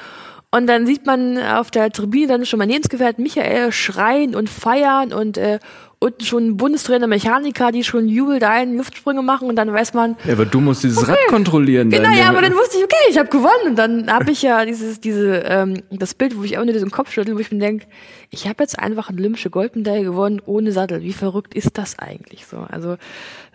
[0.51, 5.11] Und dann sieht man auf der Tribüne dann schon mein Lebensgefährt Michael schreien und feiern
[5.11, 5.59] und äh,
[5.99, 10.15] unten schon Bundestrainer Mechaniker, die schon jubelt ein, Luftsprünge machen und dann weiß man.
[10.25, 11.11] Ja, aber du musst dieses okay.
[11.11, 11.89] Rad kontrollieren.
[11.89, 13.67] Genau, ja, aber dann wusste ich, okay, ich habe gewonnen.
[13.67, 16.91] Und dann habe ich ja dieses, diese, ähm, das Bild, wo ich auch nur diesen
[16.91, 17.87] Kopf schüttel, wo ich mir denke,
[18.29, 21.01] ich habe jetzt einfach eine olympische Goldmedaille gewonnen ohne Sattel.
[21.01, 22.57] Wie verrückt ist das eigentlich so?
[22.69, 22.97] Also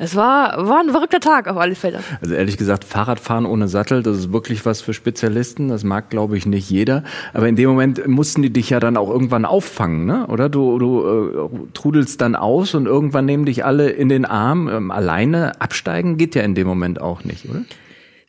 [0.03, 2.01] es war, war ein verrückter Tag auf alle Fälle.
[2.23, 5.69] Also ehrlich gesagt, Fahrradfahren ohne Sattel, das ist wirklich was für Spezialisten.
[5.69, 7.05] Das mag, glaube ich, nicht jeder.
[7.35, 10.27] Aber in dem Moment mussten die dich ja dann auch irgendwann auffangen, ne?
[10.29, 14.69] Oder du, du äh, trudelst dann aus und irgendwann nehmen dich alle in den Arm.
[14.69, 17.61] Ähm, alleine absteigen geht ja in dem Moment auch nicht, oder?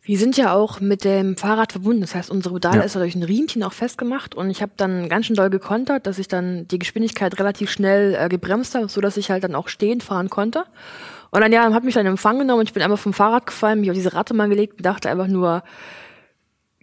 [0.03, 2.01] Wir sind ja auch mit dem Fahrrad verbunden.
[2.01, 2.83] Das heißt, unsere Pedale ja.
[2.83, 6.05] ist ja durch ein Riemchen auch festgemacht und ich habe dann ganz schön doll gekontert,
[6.05, 9.55] dass ich dann die Geschwindigkeit relativ schnell äh, gebremst habe, so dass ich halt dann
[9.55, 10.65] auch stehen fahren konnte.
[11.31, 13.45] Und dann ja, hat mich dann in Empfang genommen und ich bin einfach vom Fahrrad
[13.45, 15.63] gefallen, mich auf diese Ratte mal gelegt und dachte einfach nur,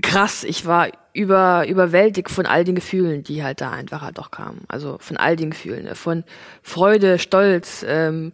[0.02, 4.30] krass, ich war über, überwältigt von all den Gefühlen, die halt da einfach halt auch
[4.30, 4.62] kamen.
[4.68, 5.94] Also von all den Gefühlen, ne?
[5.94, 6.24] von
[6.62, 8.32] Freude, Stolz, ähm,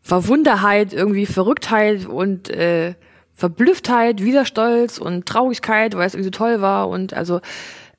[0.00, 2.94] Verwunderheit, irgendwie Verrücktheit und äh,
[3.32, 7.40] Verblüfftheit, wieder Stolz und Traurigkeit, weil es irgendwie so toll war und also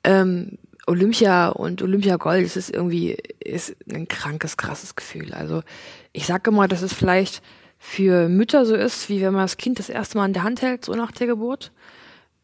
[0.04, 5.34] ähm, Olympia und Olympia Gold, das ist irgendwie ist ein krankes, krasses Gefühl.
[5.34, 5.62] Also
[6.12, 7.42] ich sage immer, dass es vielleicht
[7.78, 10.62] für Mütter so ist, wie wenn man das Kind das erste Mal in der Hand
[10.62, 11.72] hält, so nach der Geburt.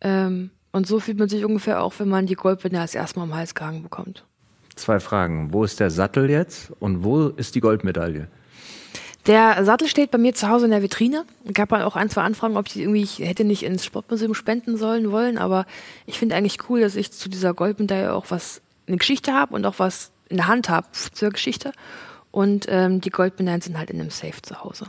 [0.00, 3.24] Ähm, und so fühlt man sich ungefähr auch, wenn man die Goldmedaille das erste Mal
[3.24, 4.24] am Hals gehangen bekommt.
[4.74, 5.52] Zwei Fragen.
[5.52, 8.28] Wo ist der Sattel jetzt und wo ist die Goldmedaille?
[9.26, 11.24] Der Sattel steht bei mir zu Hause in der Vitrine.
[11.46, 14.34] Es gab halt auch ein, zwei Anfragen, ob ich irgendwie, ich hätte nicht ins Sportmuseum
[14.34, 15.64] spenden sollen wollen, aber
[16.04, 19.64] ich finde eigentlich cool, dass ich zu dieser Goldmedaille auch was, eine Geschichte habe und
[19.64, 21.72] auch was in der Hand habe zur Geschichte.
[22.30, 24.86] Und ähm, die Goldmedaillen sind halt in einem Safe zu Hause.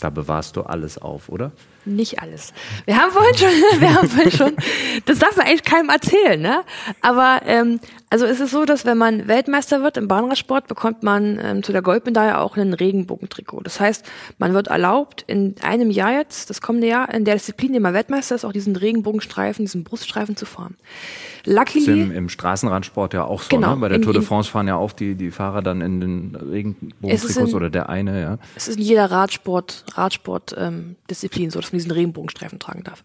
[0.00, 1.52] Da bewahrst du alles auf, oder?
[1.84, 2.52] Nicht alles.
[2.84, 3.48] Wir haben vorhin schon,
[3.80, 4.56] wir haben vorhin schon,
[5.06, 6.62] das darf man eigentlich keinem erzählen, ne?
[7.00, 11.38] Aber ähm, also es ist so, dass wenn man Weltmeister wird im Bahnradsport, bekommt man
[11.42, 13.60] ähm, zu der Goldmedaille auch einen Regenbogentrikot.
[13.62, 14.04] Das heißt,
[14.38, 17.82] man wird erlaubt, in einem Jahr jetzt, das kommende Jahr, in der Disziplin, in der
[17.82, 20.76] man Weltmeister ist, auch diesen Regenbogenstreifen, diesen Bruststreifen zu fahren.
[21.46, 23.76] Luckily, das ist im, im Straßenradsport ja auch so, genau, ne?
[23.76, 26.34] Bei der in, Tour de France fahren ja auch die, die Fahrer dann in den
[26.34, 28.38] Regenbogentrikots oder der eine, ja.
[28.56, 33.04] Es ist in jeder Radsport, Radsport ähm, Disziplin so, dass man diesen Regenbogenstreifen tragen darf.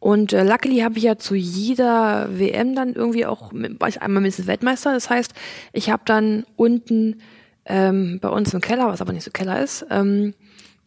[0.00, 4.22] Und äh, luckily habe ich ja zu jeder WM dann irgendwie auch, war ich einmal
[4.22, 4.92] mindestens Weltmeister.
[4.92, 5.34] Das heißt,
[5.72, 7.20] ich habe dann unten
[7.64, 10.34] ähm, bei uns im Keller, was aber nicht so Keller ist, ähm,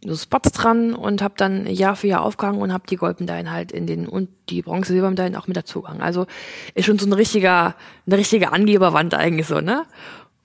[0.03, 3.71] so Spots dran und habe dann Jahr für Jahr aufgehangen und habe die Goldmedaillen halt
[3.71, 6.01] in den und die Bronze Silbermedaillen auch mit dazu gehangen.
[6.01, 6.25] Also
[6.73, 7.75] ist schon so ein richtiger
[8.07, 9.85] eine richtige Angeberwand eigentlich so, ne?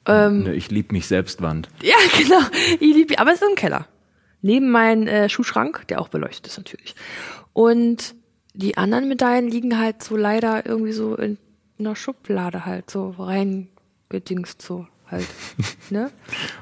[0.06, 1.68] Ähm, ne, ich lieb mich selbst Wand.
[1.82, 2.40] Ja, genau.
[2.80, 3.86] Ich lieb, aber es ist im Keller.
[4.46, 6.94] Neben meinem äh, Schuhschrank, der auch beleuchtet ist natürlich.
[7.52, 8.14] Und
[8.54, 11.36] die anderen Medaillen liegen halt so leider irgendwie so in
[11.80, 15.26] einer Schublade halt so reingedingst so halt.
[15.88, 16.10] Ne?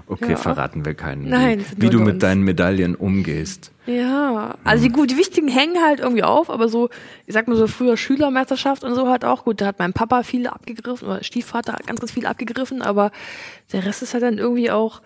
[0.06, 0.36] okay, ja.
[0.36, 2.20] verraten wir keinen, Nein, wie, wie du mit uns.
[2.20, 3.70] deinen Medaillen umgehst.
[3.86, 6.90] Ja, also die, gut, die wichtigen hängen halt irgendwie auf, aber so,
[7.24, 9.62] ich sag mal so früher Schülermeisterschaft und so halt auch gut.
[9.62, 13.12] Da hat mein Papa viel abgegriffen oder Stiefvater ganz, ganz viel abgegriffen, aber
[13.72, 15.00] der Rest ist halt dann irgendwie auch,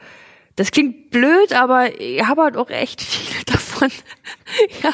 [0.58, 3.90] das klingt blöd, aber ich habe halt auch echt viele davon.
[4.82, 4.92] ja,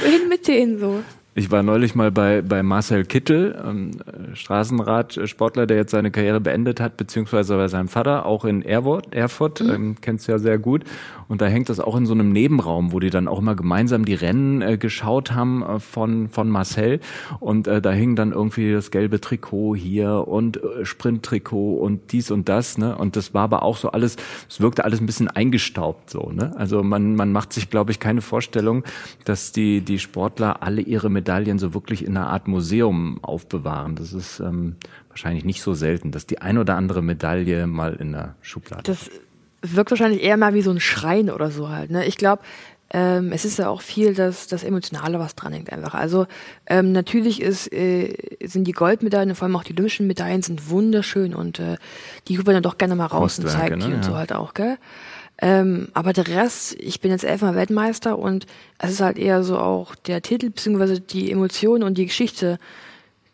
[0.00, 1.04] wohin mit denen so?
[1.34, 3.92] Ich war neulich mal bei, bei Marcel Kittel, ähm,
[4.34, 9.62] Straßenradsportler, der jetzt seine Karriere beendet hat, beziehungsweise bei seinem Vater, auch in Erfurt, Erfurt
[9.62, 9.70] mhm.
[9.70, 10.84] ähm, kennst du ja sehr gut.
[11.28, 14.04] Und da hängt das auch in so einem Nebenraum, wo die dann auch immer gemeinsam
[14.04, 17.00] die Rennen äh, geschaut haben äh, von, von Marcel.
[17.40, 22.30] Und äh, da hing dann irgendwie das gelbe Trikot hier und äh, Sprinttrikot und dies
[22.30, 22.76] und das.
[22.76, 22.94] Ne?
[22.94, 24.16] Und das war aber auch so alles,
[24.50, 26.30] es wirkte alles ein bisschen eingestaubt so.
[26.30, 26.52] Ne?
[26.58, 28.84] Also man, man macht sich, glaube ich, keine Vorstellung,
[29.24, 31.21] dass die, die Sportler alle ihre Medaillen
[31.58, 33.96] so wirklich in einer Art Museum aufbewahren.
[33.96, 34.76] Das ist ähm,
[35.08, 38.82] wahrscheinlich nicht so selten, dass die ein oder andere Medaille mal in der Schublade.
[38.84, 39.10] Das
[39.62, 41.90] wirkt wahrscheinlich eher mal wie so ein Schrein oder so halt.
[41.90, 42.04] Ne?
[42.06, 42.42] Ich glaube,
[42.94, 45.94] ähm, es ist ja auch viel das, das Emotionale, was dran hängt einfach.
[45.94, 46.26] Also
[46.66, 51.34] ähm, natürlich ist, äh, sind die Goldmedaillen, vor allem auch die olympischen Medaillen, sind wunderschön
[51.34, 51.78] und äh,
[52.28, 53.86] die holt man dann doch gerne mal raus und zeigt ne?
[53.86, 54.76] die und so halt auch, gell?
[55.42, 58.46] Ähm, aber der Rest, ich bin jetzt elfmal Weltmeister und
[58.78, 62.60] es ist halt eher so auch der Titel beziehungsweise die Emotionen und die Geschichte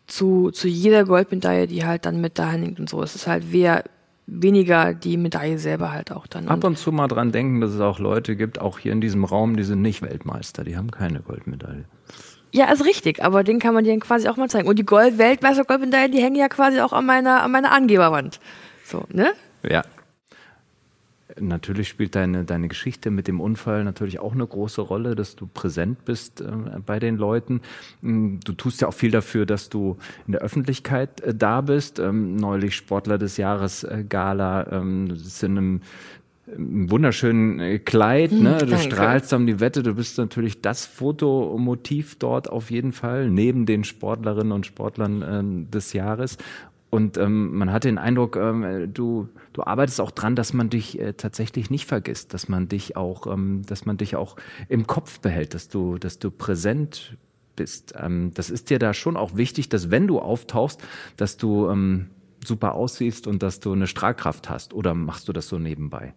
[0.07, 3.03] zu, zu jeder Goldmedaille, die halt dann mit da hängt und so.
[3.03, 3.83] Es ist halt, wer
[4.25, 6.47] weniger die Medaille selber halt auch dann.
[6.47, 9.23] Ab und zu mal dran denken, dass es auch Leute gibt, auch hier in diesem
[9.23, 11.85] Raum, die sind nicht Weltmeister, die haben keine Goldmedaille.
[12.51, 14.67] Ja, ist richtig, aber den kann man dir quasi auch mal zeigen.
[14.67, 18.39] Und die Gold-Weltmeister-Goldmedaille, die hängen ja quasi auch an meiner, an meiner Angeberwand.
[18.83, 19.33] So, ne?
[19.61, 19.83] Ja,
[21.39, 25.47] Natürlich spielt deine, deine Geschichte mit dem Unfall natürlich auch eine große Rolle, dass du
[25.47, 26.45] präsent bist äh,
[26.85, 27.61] bei den Leuten.
[28.01, 29.97] Mm, du tust ja auch viel dafür, dass du
[30.27, 31.99] in der Öffentlichkeit äh, da bist.
[31.99, 35.81] Ähm, neulich Sportler des Jahres äh, Gala, ähm, das ist in einem
[36.55, 38.57] einem wunderschönen äh, Kleid, ne?
[38.59, 38.83] Du Danke.
[38.83, 43.83] strahlst um die Wette, du bist natürlich das Fotomotiv dort auf jeden Fall, neben den
[43.83, 46.37] Sportlerinnen und Sportlern äh, des Jahres.
[46.89, 50.99] Und ähm, man hat den Eindruck, ähm, du, du arbeitest auch dran, dass man dich
[50.99, 54.35] äh, tatsächlich nicht vergisst, dass man dich auch, ähm, dass man dich auch
[54.69, 57.17] im Kopf behält, dass du, dass du präsent
[57.55, 57.93] bist.
[57.95, 60.81] Ähm, das ist dir da schon auch wichtig, dass wenn du auftauchst,
[61.15, 62.09] dass du ähm,
[62.43, 64.73] super aussiehst und dass du eine Strahlkraft hast.
[64.73, 66.13] Oder machst du das so nebenbei?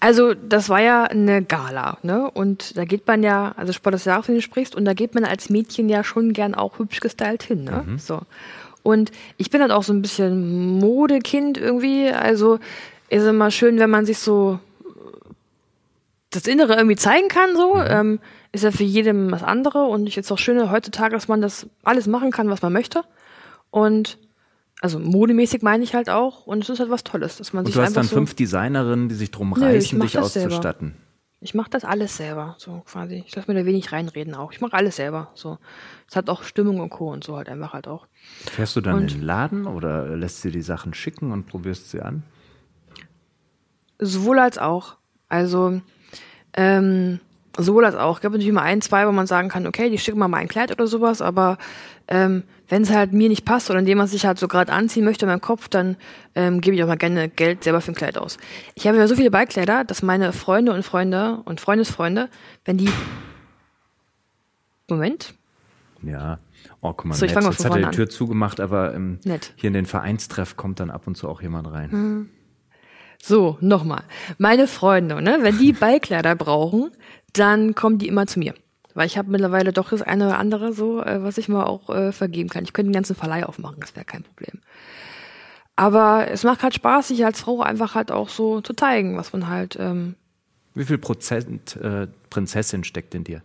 [0.00, 2.30] Also das war ja eine Gala, ne?
[2.30, 5.14] Und da geht man ja, also Sport des Jahres, wenn du sprichst, und da geht
[5.14, 7.84] man als Mädchen ja schon gern auch hübsch gestylt hin, ne?
[7.86, 7.98] Mhm.
[7.98, 8.20] So.
[8.82, 12.10] Und ich bin halt auch so ein bisschen Modekind irgendwie.
[12.10, 12.58] Also
[13.08, 14.58] ist immer schön, wenn man sich so
[16.30, 17.74] das Innere irgendwie zeigen kann, so.
[17.74, 17.84] Mhm.
[17.86, 18.20] Ähm,
[18.52, 19.84] ist ja für jedem was andere.
[19.84, 23.02] Und ich jetzt auch schön heutzutage, dass man das alles machen kann, was man möchte.
[23.70, 24.18] Und
[24.80, 26.46] also modemäßig meine ich halt auch.
[26.46, 28.34] Und es ist halt was Tolles, dass man und sich du hast dann so fünf
[28.34, 30.88] Designerinnen, die sich drum reißen, dich auszustatten.
[30.88, 31.01] Selber.
[31.42, 33.24] Ich mache das alles selber, so quasi.
[33.26, 34.52] Ich lasse mir da wenig reinreden auch.
[34.52, 35.58] Ich mache alles selber, so.
[36.08, 37.10] Es hat auch Stimmung und Co.
[37.10, 38.06] und so halt einfach halt auch.
[38.44, 41.90] Fährst du dann und in den Laden oder lässt du die Sachen schicken und probierst
[41.90, 42.22] sie an?
[43.98, 44.98] Sowohl als auch.
[45.28, 45.80] Also,
[46.54, 47.18] ähm,
[47.56, 48.16] sowohl als auch.
[48.16, 50.38] Es gibt natürlich mal ein, zwei, wo man sagen kann, okay, die schicken mal mal
[50.38, 51.58] ein Kleid oder sowas, aber
[52.08, 55.04] ähm, wenn es halt mir nicht passt oder indem man sich halt so gerade anziehen
[55.04, 55.96] möchte in meinem Kopf, dann
[56.34, 58.38] ähm, gebe ich auch mal gerne Geld selber für ein Kleid aus.
[58.74, 62.28] Ich habe ja so viele Beikleider, dass meine Freunde und Freunde und Freundesfreunde,
[62.64, 62.90] wenn die
[64.88, 65.34] Moment.
[66.02, 66.38] Ja.
[66.80, 67.44] Oh, guck mal, so, ich nett.
[67.44, 68.10] Jetzt hat er die Tür an.
[68.10, 69.18] zugemacht, aber ähm,
[69.56, 71.90] hier in den Vereinstreff kommt dann ab und zu auch jemand rein.
[71.90, 72.30] Mhm.
[73.24, 74.02] So, nochmal.
[74.38, 76.90] Meine Freunde, ne, wenn die Beikleider brauchen,
[77.32, 78.54] dann kommen die immer zu mir.
[78.94, 81.88] Weil ich habe mittlerweile doch das eine oder andere so, äh, was ich mal auch
[81.88, 82.64] äh, vergeben kann.
[82.64, 84.60] Ich könnte den ganzen Verleih aufmachen, das wäre kein Problem.
[85.76, 89.32] Aber es macht halt Spaß, sich als Frau einfach halt auch so zu zeigen, was
[89.32, 89.76] man halt.
[89.80, 90.16] Ähm
[90.74, 93.42] Wie viel Prozent äh, Prinzessin steckt in dir?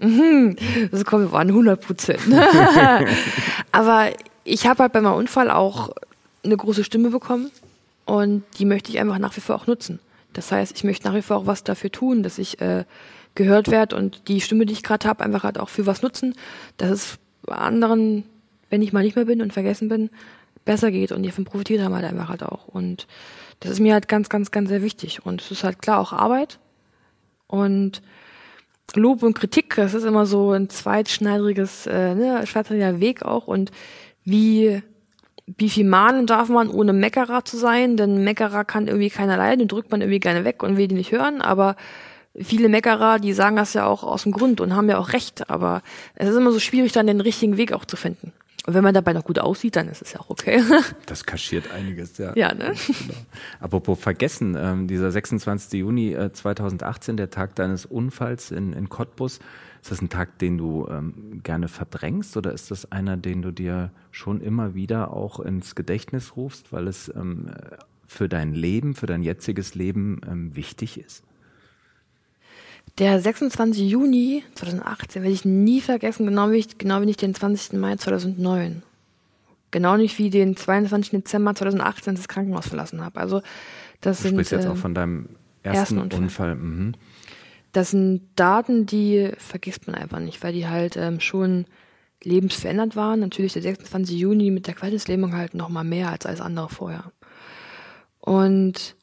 [0.00, 0.56] Mhm,
[0.90, 2.20] das kommt an 100 Prozent.
[3.72, 4.10] Aber
[4.44, 5.90] ich habe halt bei meinem Unfall auch
[6.44, 7.50] eine große Stimme bekommen
[8.04, 9.98] und die möchte ich einfach nach wie vor auch nutzen.
[10.32, 12.84] Das heißt, ich möchte nach wie vor auch was dafür tun, dass ich äh,
[13.38, 16.34] gehört werde und die Stimme, die ich gerade habe, einfach halt auch für was nutzen,
[16.76, 18.24] dass es anderen,
[18.68, 20.10] wenn ich mal nicht mehr bin und vergessen bin,
[20.66, 22.68] besser geht und die davon profitiert haben halt einfach halt auch.
[22.68, 23.06] Und
[23.60, 25.24] das ist mir halt ganz, ganz, ganz sehr wichtig.
[25.24, 26.58] Und es ist halt klar auch Arbeit.
[27.46, 28.02] Und
[28.94, 33.46] Lob und Kritik, das ist immer so ein zweitschneidriges, äh, ne, schwertschneidiger Weg auch.
[33.46, 33.70] Und
[34.24, 34.82] wie,
[35.46, 37.96] wie viel mahnen darf man, ohne Meckerer zu sein?
[37.96, 40.96] Denn Meckerer kann irgendwie keiner leiden, den drückt man irgendwie gerne weg und will die
[40.96, 41.40] nicht hören.
[41.40, 41.76] Aber
[42.40, 45.50] viele Meckerer, die sagen das ja auch aus dem Grund und haben ja auch recht.
[45.50, 45.82] Aber
[46.14, 48.32] es ist immer so schwierig, dann den richtigen Weg auch zu finden.
[48.66, 50.62] Und wenn man dabei noch gut aussieht, dann ist es ja auch okay.
[51.06, 52.36] Das kaschiert einiges, ja.
[52.36, 52.74] Ja, ne?
[52.86, 53.14] Genau.
[53.60, 55.80] Apropos vergessen, ähm, dieser 26.
[55.80, 59.40] Juni äh, 2018, der Tag deines Unfalls in, in Cottbus,
[59.80, 63.52] ist das ein Tag, den du ähm, gerne verdrängst oder ist das einer, den du
[63.52, 67.50] dir schon immer wieder auch ins Gedächtnis rufst, weil es ähm,
[68.06, 71.24] für dein Leben, für dein jetziges Leben ähm, wichtig ist?
[72.98, 73.88] Der 26.
[73.88, 77.74] Juni 2018 werde ich nie vergessen, genau wie, ich, genau wie nicht den 20.
[77.74, 78.82] Mai 2009.
[79.70, 81.10] Genau nicht wie den 22.
[81.10, 83.20] Dezember 2018 das Krankenhaus verlassen habe.
[83.20, 83.42] Also
[84.00, 85.28] das du sind sprichst jetzt äh, auch von deinem
[85.62, 86.20] ersten, ersten Unfall.
[86.22, 86.54] Unfall.
[86.54, 86.94] Mhm.
[87.72, 91.66] das sind Daten, die vergisst man einfach nicht, weil die halt ähm, schon
[92.24, 93.20] lebensverändert waren.
[93.20, 94.18] Natürlich der 26.
[94.18, 97.12] Juni mit der Qualitätslähmung halt noch mal mehr als alles andere vorher.
[98.20, 98.96] Und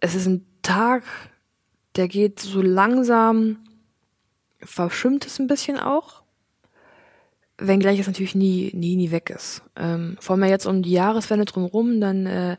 [0.00, 1.02] es ist ein Tag,
[1.98, 3.58] der geht so langsam,
[4.60, 6.22] verschwimmt es ein bisschen auch,
[7.58, 9.62] wenngleich es natürlich nie, nie, nie weg ist.
[9.76, 12.56] Ähm, vor allem jetzt um die Jahreswende drumherum, dann äh,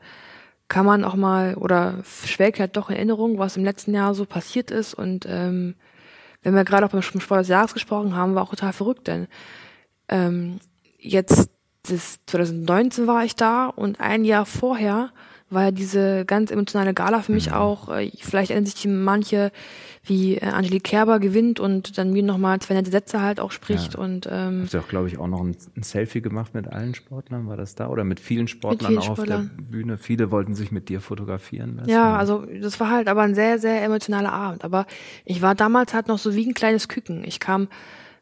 [0.68, 4.26] kann man auch mal oder schwelgt halt doch in Erinnerung, was im letzten Jahr so
[4.26, 4.94] passiert ist.
[4.94, 5.76] Und ähm,
[6.44, 9.28] wenn wir gerade auch beim Sport des Jahres gesprochen haben, war auch total verrückt, denn
[10.10, 10.60] ähm,
[11.00, 11.50] jetzt
[11.84, 15.12] das 2019 war ich da und ein Jahr vorher
[15.50, 19.52] war ja diese ganz emotionale Gala für mich auch, äh, vielleicht erinnern sich manche,
[20.04, 23.96] wie äh, Angelique Kerber gewinnt und dann mir nochmal zwei nette Sätze halt auch spricht
[23.96, 24.00] Ja.
[24.00, 26.96] und ähm, Hast du auch, glaube ich, auch noch ein, ein Selfie gemacht mit allen
[26.96, 27.88] Sportlern, war das da?
[27.90, 29.98] Oder mit vielen Sportlern vielen auch auf der Bühne?
[29.98, 31.90] Viele wollten sich mit dir fotografieren lassen.
[31.90, 34.64] Ja, also das war halt aber ein sehr, sehr emotionaler Abend.
[34.64, 34.86] Aber
[35.26, 37.24] ich war damals halt noch so wie ein kleines Küken.
[37.24, 37.68] Ich kam,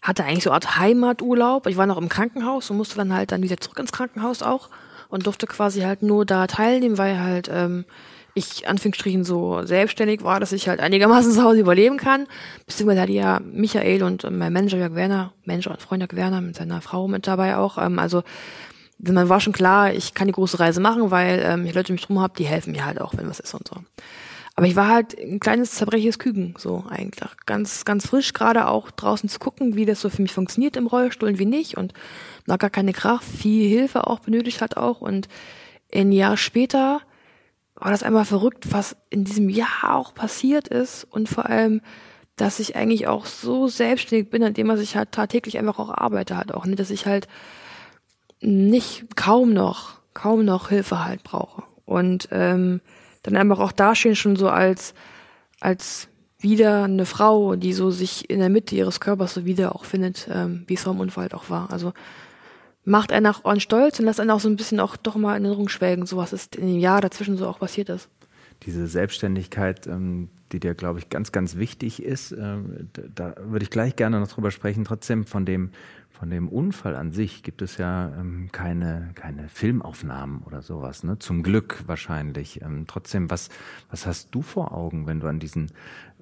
[0.01, 1.67] hatte eigentlich so eine Art Heimaturlaub.
[1.67, 4.69] Ich war noch im Krankenhaus und musste dann halt dann wieder zurück ins Krankenhaus auch
[5.09, 7.85] und durfte quasi halt nur da teilnehmen, weil halt ähm,
[8.33, 12.27] ich Anführungsstrichen so selbstständig war, dass ich halt einigermaßen zu Hause überleben kann.
[12.67, 16.41] Beziehungsweise hatte ja Michael und äh, mein Manager Jörg Werner, Manager und Freund Jörg Werner
[16.41, 17.77] mit seiner Frau mit dabei auch.
[17.77, 18.23] Ähm, also
[18.99, 22.01] man war schon klar, ich kann die große Reise machen, weil ähm, ich Leute mich
[22.01, 23.75] drum habe, die helfen mir halt auch, wenn was ist und so.
[24.57, 27.29] Aber ich war halt ein kleines zerbrechliches Küken, so eigentlich.
[27.45, 30.87] Ganz, ganz frisch gerade auch draußen zu gucken, wie das so für mich funktioniert im
[30.87, 31.77] Rollstuhl und wie nicht.
[31.77, 31.93] Und
[32.47, 34.99] noch gar keine Kraft, viel Hilfe auch benötigt hat auch.
[34.99, 35.27] Und
[35.93, 37.01] ein Jahr später
[37.75, 41.03] war das einmal verrückt, was in diesem Jahr auch passiert ist.
[41.03, 41.81] Und vor allem,
[42.35, 46.51] dass ich eigentlich auch so selbstständig bin, indem ich halt tagtäglich einfach auch arbeite halt
[46.51, 46.65] auch.
[46.65, 46.75] Ne?
[46.75, 47.27] Dass ich halt
[48.41, 51.61] nicht kaum noch, kaum noch Hilfe halt brauche.
[51.85, 52.81] Und ähm,
[53.27, 54.93] dann einfach auch dastehen schon so als,
[55.59, 56.07] als
[56.39, 60.29] wieder eine Frau, die so sich in der Mitte ihres Körpers so wieder auch findet,
[60.31, 61.69] ähm, wie es vor dem Unfall halt auch war.
[61.71, 61.91] Also
[62.85, 65.35] macht einen auch an stolz und lässt einen auch so ein bisschen auch doch mal
[65.35, 68.07] in Erinnerung schwelgen, so was ist in dem Jahr dazwischen so auch passiert ist.
[68.63, 73.63] Diese Selbstständigkeit, ähm, die dir, glaube ich, ganz, ganz wichtig ist, ähm, da, da würde
[73.63, 74.85] ich gleich gerne noch drüber sprechen.
[74.85, 75.71] Trotzdem von dem,
[76.17, 81.19] von dem Unfall an sich gibt es ja ähm, keine, keine Filmaufnahmen oder sowas, ne?
[81.19, 82.61] Zum Glück wahrscheinlich.
[82.63, 83.49] Ähm, trotzdem, was,
[83.91, 85.67] was hast du vor Augen, wenn du an diesen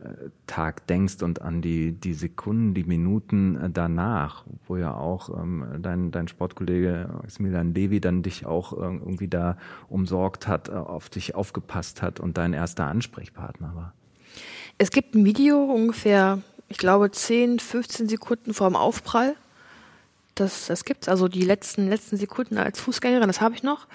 [0.01, 5.29] äh, Tag denkst und an die, die Sekunden, die Minuten äh, danach, wo ja auch
[5.41, 10.73] ähm, dein, dein Sportkollege Maximilian Levy dann dich auch äh, irgendwie da umsorgt hat, äh,
[10.73, 13.93] auf dich aufgepasst hat und dein erster Ansprechpartner war?
[14.77, 19.35] Es gibt ein Video ungefähr, ich glaube, 10, 15 Sekunden vor dem Aufprall.
[20.35, 23.87] Das, das gibt's, also die letzten, letzten Sekunden als Fußgängerin, das habe ich noch.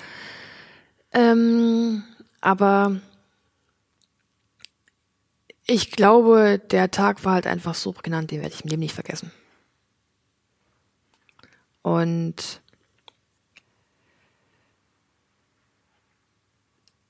[1.12, 2.02] Ähm,
[2.40, 3.00] aber
[5.66, 8.94] ich glaube, der Tag war halt einfach so prägnant, den werde ich im Leben nicht
[8.94, 9.30] vergessen.
[11.82, 12.60] Und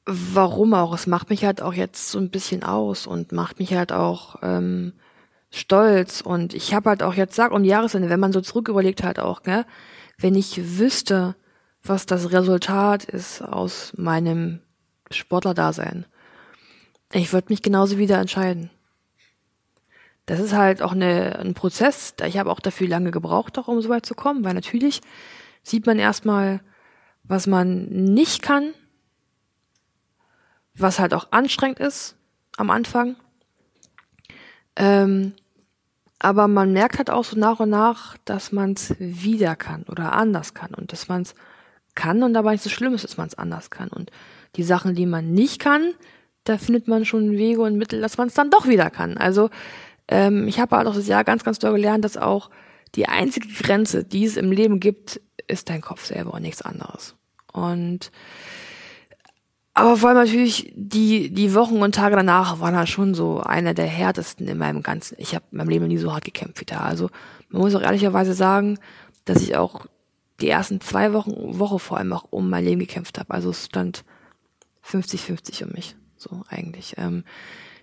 [0.07, 0.93] warum auch?
[0.93, 4.37] Es macht mich halt auch jetzt so ein bisschen aus und macht mich halt auch
[4.43, 4.93] ähm,
[5.51, 6.21] stolz.
[6.21, 9.19] Und ich habe halt auch jetzt sag um Jahresende, wenn man so zurück überlegt halt
[9.19, 9.65] auch, gell,
[10.19, 11.35] wenn ich wüsste,
[11.83, 14.61] was das Resultat ist aus meinem
[15.11, 16.07] Sportlerdasein,
[17.13, 18.71] ich würde mich genauso wieder entscheiden.
[20.27, 22.15] Das ist halt auch eine, ein Prozess.
[22.25, 25.01] Ich habe auch dafür lange gebraucht, auch um so weit zu kommen, weil natürlich
[25.65, 26.61] sieht man erstmal,
[27.25, 28.73] was man nicht kann,
[30.75, 32.17] was halt auch anstrengend ist
[32.57, 33.17] am Anfang.
[34.81, 35.35] Ähm,
[36.19, 40.13] aber man merkt halt auch so nach und nach, dass man es wieder kann oder
[40.13, 41.35] anders kann und dass man es
[41.95, 43.89] kann und dabei nicht so schlimm ist, dass man es anders kann.
[43.89, 44.11] Und
[44.57, 45.93] die Sachen, die man nicht kann,
[46.45, 49.19] da findet man schon Wege und Mittel, dass man es dann doch wieder kann.
[49.19, 49.51] Also
[50.09, 52.51] ähm, ich habe halt auch das Jahr ganz, ganz doll gelernt, dass auch
[52.95, 57.17] die einzige Grenze, die es im Leben gibt, ist dein Kopf selber und nichts anderes.
[57.53, 58.11] Und
[59.81, 63.73] aber vor allem natürlich die, die Wochen und Tage danach waren halt schon so einer
[63.73, 65.17] der härtesten in meinem ganzen.
[65.19, 66.81] Ich habe in meinem Leben nie so hart gekämpft wie da.
[66.81, 67.09] Also
[67.49, 68.79] man muss auch ehrlicherweise sagen,
[69.25, 69.87] dass ich auch
[70.43, 73.33] die ersten zwei Wochen, Woche vor allem auch um mein Leben gekämpft habe.
[73.33, 74.05] Also es stand
[74.87, 75.97] 50-50 um mich.
[76.19, 76.97] So eigentlich.
[76.99, 77.25] Ähm,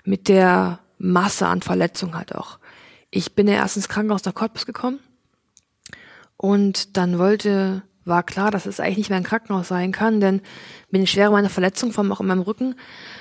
[0.05, 2.59] mit der Masse an Verletzungen halt auch.
[3.09, 4.99] Ich bin ja erst ins Krankenhaus nach Cottbus gekommen
[6.37, 10.41] und dann wollte, war klar, dass es eigentlich nicht mehr ein Krankenhaus sein kann, denn
[10.89, 12.75] mit der Schwere meiner Verletzung, vor allem auch in meinem Rücken,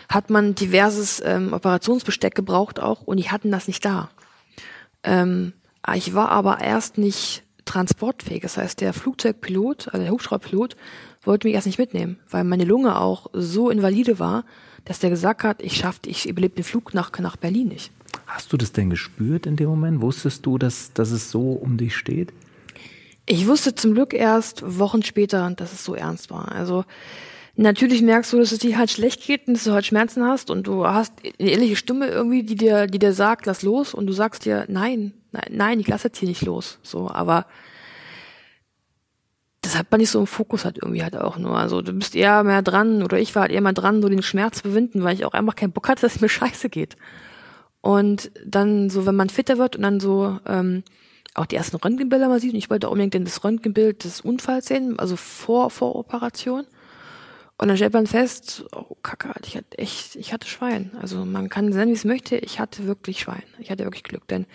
[0.08, 4.10] hat man diverses ähm, Operationsbesteck gebraucht auch und die hatten das nicht da.
[5.02, 5.52] Ähm,
[5.94, 8.42] ich war aber erst nicht transportfähig.
[8.42, 10.76] Das heißt, der Flugzeugpilot, also der Hubschraubpilot,
[11.22, 14.44] wollte mich erst nicht mitnehmen, weil meine Lunge auch so invalide war,
[14.84, 17.90] dass der gesagt hat, ich schaff, ich überlebe den Flug nach, nach Berlin nicht.
[18.26, 20.00] Hast du das denn gespürt in dem Moment?
[20.00, 22.32] Wusstest du, dass, dass es so um dich steht?
[23.26, 26.52] Ich wusste zum Glück erst Wochen später, dass es so ernst war.
[26.52, 26.84] Also
[27.56, 30.48] natürlich merkst du, dass es dir halt schlecht geht und dass du halt Schmerzen hast
[30.48, 34.06] und du hast eine ehrliche Stimme irgendwie, die dir, die dir sagt, lass los und
[34.06, 36.78] du sagst dir, nein, nein, nein, ich lasse jetzt hier nicht los.
[36.82, 37.46] So, aber
[39.62, 41.58] das hat man nicht so im Fokus hat irgendwie halt auch nur.
[41.58, 44.22] Also du bist eher mehr dran oder ich war halt eher mal dran, so den
[44.22, 46.96] Schmerz bewinden, weil ich auch einfach keinen Bock hatte, dass es mir scheiße geht.
[47.80, 50.84] Und dann so, wenn man fitter wird und dann so ähm,
[51.36, 54.98] auch die ersten Röntgenbilder mal sieht, und ich wollte unbedingt das Röntgenbild des Unfalls sehen,
[54.98, 56.66] also vor, vor Operation.
[57.58, 60.90] Und dann stellt man fest, oh Kacke, ich hatte echt, ich hatte Schwein.
[61.00, 63.42] Also man kann sein, wie es möchte, ich hatte wirklich Schwein.
[63.58, 64.46] Ich hatte wirklich Glück, denn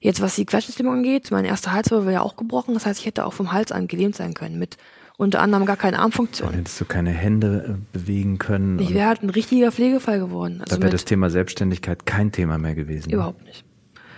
[0.00, 2.74] Jetzt, was die Querschnittslähmung angeht, mein erster Halswirbel war ja auch gebrochen.
[2.74, 4.76] Das heißt, ich hätte auch vom Hals an gelähmt sein können mit
[5.16, 6.50] unter anderem gar keine Armfunktion.
[6.50, 8.78] Dann hättest du keine Hände äh, bewegen können.
[8.78, 10.60] Ich wäre halt ein richtiger Pflegefall geworden.
[10.60, 13.10] Also da wäre das Thema Selbstständigkeit kein Thema mehr gewesen.
[13.10, 13.64] Überhaupt nicht.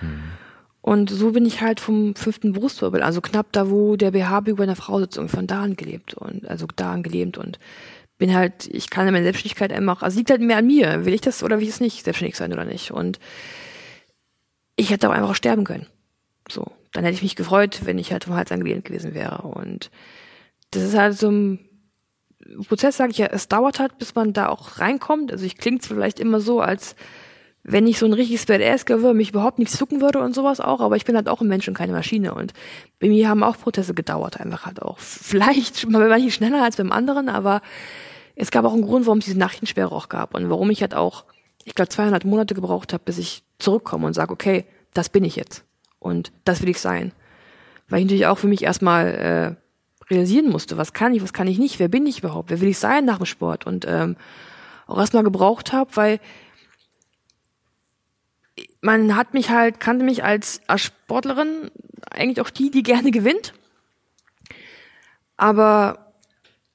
[0.00, 0.20] Hm.
[0.82, 4.76] Und so bin ich halt vom fünften Brustwirbel, also knapp da, wo der BH-Bügel einer
[4.76, 7.58] Frau sitzt, und von da an gelebt und also da an gelebt und
[8.16, 11.22] bin halt, ich kann meine Selbstständigkeit einfach, also liegt halt mehr an mir, will ich
[11.22, 12.92] das oder will ich es nicht, selbstständig sein oder nicht.
[12.92, 13.18] Und
[14.76, 15.86] ich hätte auch einfach sterben können.
[16.48, 19.42] So, dann hätte ich mich gefreut, wenn ich halt vom Hals angelehnt gewesen wäre.
[19.42, 19.90] Und
[20.70, 21.60] das ist halt so ein
[22.68, 25.32] Prozess, sage ich ja, es dauert halt, bis man da auch reinkommt.
[25.32, 26.96] Also ich klingt vielleicht immer so, als
[27.62, 30.80] wenn ich so ein richtiges Badass wäre, mich überhaupt nichts zucken würde und sowas auch,
[30.80, 32.34] aber ich bin halt auch ein Mensch und keine Maschine.
[32.34, 32.52] Und
[33.00, 34.98] bei mir haben auch Prozesse gedauert, einfach halt auch.
[35.00, 37.60] Vielleicht bei manchen schneller als beim anderen, aber
[38.34, 40.94] es gab auch einen Grund, warum es diese Nachrichtensperre auch gab und warum ich halt
[40.94, 41.24] auch,
[41.64, 45.36] ich glaube, 200 Monate gebraucht habe, bis ich zurückkomme und sage, okay, das bin ich
[45.36, 45.64] jetzt
[45.98, 47.12] und das will ich sein.
[47.88, 49.06] Weil ich natürlich auch für mich erstmal
[50.08, 52.60] äh, realisieren musste, was kann ich, was kann ich nicht, wer bin ich überhaupt, wer
[52.60, 54.16] will ich sein nach dem Sport und ähm,
[54.86, 56.20] auch erstmal gebraucht habe, weil
[58.80, 61.70] man hat mich halt, kannte mich als, Sportlerin,
[62.10, 63.52] eigentlich auch die, die gerne gewinnt.
[65.36, 66.12] Aber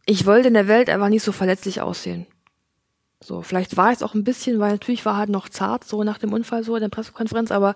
[0.05, 2.27] ich wollte in der Welt einfach nicht so verletzlich aussehen.
[3.23, 6.19] So, vielleicht war es auch ein bisschen, weil natürlich war halt noch zart, so nach
[6.19, 7.75] dem Unfall, so in der Pressekonferenz, aber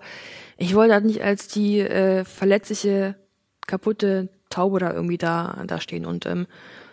[0.56, 3.16] ich wollte halt nicht als die äh, verletzliche,
[3.66, 6.06] kaputte Taube da irgendwie da, da stehen.
[6.06, 6.46] Und ähm,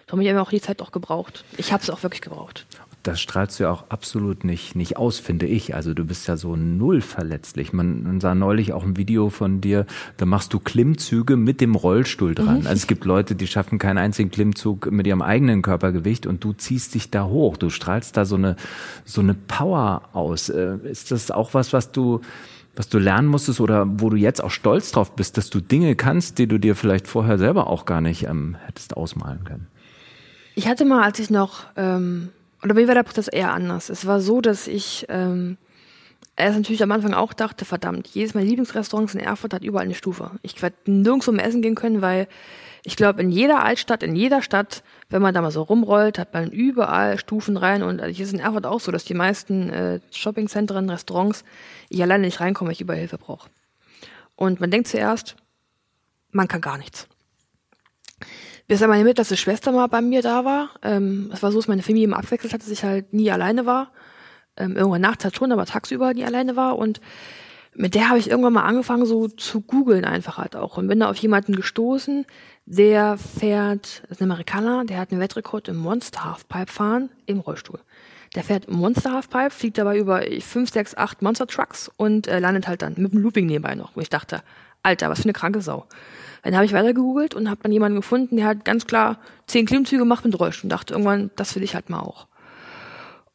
[0.08, 1.44] so habe ich eben auch die Zeit auch gebraucht.
[1.58, 2.66] Ich habe es auch wirklich gebraucht
[3.04, 5.76] das strahlst du ja auch absolut nicht, nicht aus, finde ich.
[5.76, 7.72] Also du bist ja so null verletzlich.
[7.72, 9.86] Man, man sah neulich auch ein Video von dir,
[10.18, 12.62] da machst du Klimmzüge mit dem Rollstuhl dran.
[12.62, 12.68] Mhm.
[12.68, 16.54] Also es gibt Leute, die schaffen keinen einzigen Klimmzug mit ihrem eigenen Körpergewicht und du
[16.54, 17.56] ziehst dich da hoch.
[17.58, 18.58] Du strahlst da so eine,
[19.06, 20.50] so eine Power aus.
[20.50, 22.20] Äh, ist das auch was, was du,
[22.76, 25.96] was du lernen musstest oder wo du jetzt auch stolz drauf bist, dass du Dinge
[25.96, 29.68] kannst, die du dir vielleicht vorher selber auch gar nicht ähm, hättest ausmalen können?
[30.56, 32.30] Ich hatte mal, als ich noch ähm,
[32.64, 33.90] oder bei mir war der Prozess eher anders.
[33.90, 35.58] Es war so, dass ich ähm,
[36.36, 39.96] erst natürlich am Anfang auch dachte, verdammt, jedes meiner Lieblingsrestaurants in Erfurt hat überall eine
[39.96, 40.32] Stufe.
[40.42, 42.28] Ich werde nirgendwo mehr essen gehen können, weil
[42.84, 46.34] ich glaube, in jeder Altstadt, in jeder Stadt, wenn man da mal so rumrollt, hat
[46.34, 47.84] man überall Stufen rein.
[47.84, 51.44] Und hier ist in Erfurt auch so, dass die meisten äh, Shoppingzentren, Restaurants,
[51.90, 53.50] ich alleine nicht reinkomme, weil ich überall Hilfe brauche.
[54.36, 55.36] Und man denkt zuerst,
[56.32, 57.08] man kann gar nichts.
[58.68, 60.70] Bis dann meine mittlerste Schwester mal bei mir da war.
[60.84, 63.66] Ähm, es war so, dass meine Familie immer abwechselt hat, dass ich halt nie alleine
[63.66, 63.92] war.
[64.58, 66.78] Ähm, irgendwann nachts halt schon, aber tagsüber nie alleine war.
[66.78, 67.00] Und
[67.74, 70.78] mit der habe ich irgendwann mal angefangen, so zu googeln einfach halt auch.
[70.78, 72.26] Und bin da auf jemanden gestoßen,
[72.66, 77.40] der fährt, das ist ein Amerikaner, der hat einen Weltrekord im Monster Halfpipe fahren im
[77.40, 77.80] Rollstuhl.
[78.36, 82.68] Der fährt Monster Halfpipe, fliegt dabei über fünf, sechs, acht Monster Trucks und äh, landet
[82.68, 84.42] halt dann mit dem Looping nebenbei noch, wo ich dachte,
[84.84, 85.86] Alter, was für eine kranke Sau.
[86.44, 89.66] Dann habe ich weiter gegoogelt und habe dann jemanden gefunden, der hat ganz klar zehn
[89.66, 92.28] Klimmzüge gemacht mit Rollstuhl und dachte irgendwann, das will ich halt mal auch.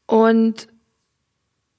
[0.07, 0.68] Und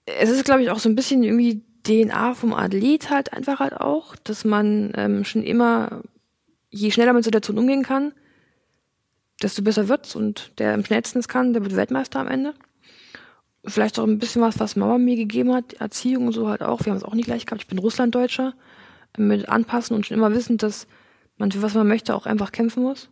[0.05, 3.73] es ist, glaube ich, auch so ein bisschen irgendwie DNA vom Athlet halt einfach halt
[3.73, 6.01] auch, dass man ähm, schon immer,
[6.69, 8.13] je schneller mit Situationen umgehen kann,
[9.41, 12.53] desto besser wird's und der am schnellsten es kann, der wird Weltmeister am Ende.
[13.65, 16.83] Vielleicht auch ein bisschen was, was Mama mir gegeben hat, Erziehung und so halt auch.
[16.83, 17.61] Wir haben es auch nicht gleich gehabt.
[17.61, 18.53] Ich bin Russlanddeutscher.
[19.15, 20.87] Mit anpassen und schon immer wissen, dass
[21.43, 23.09] man für was man möchte auch einfach kämpfen muss.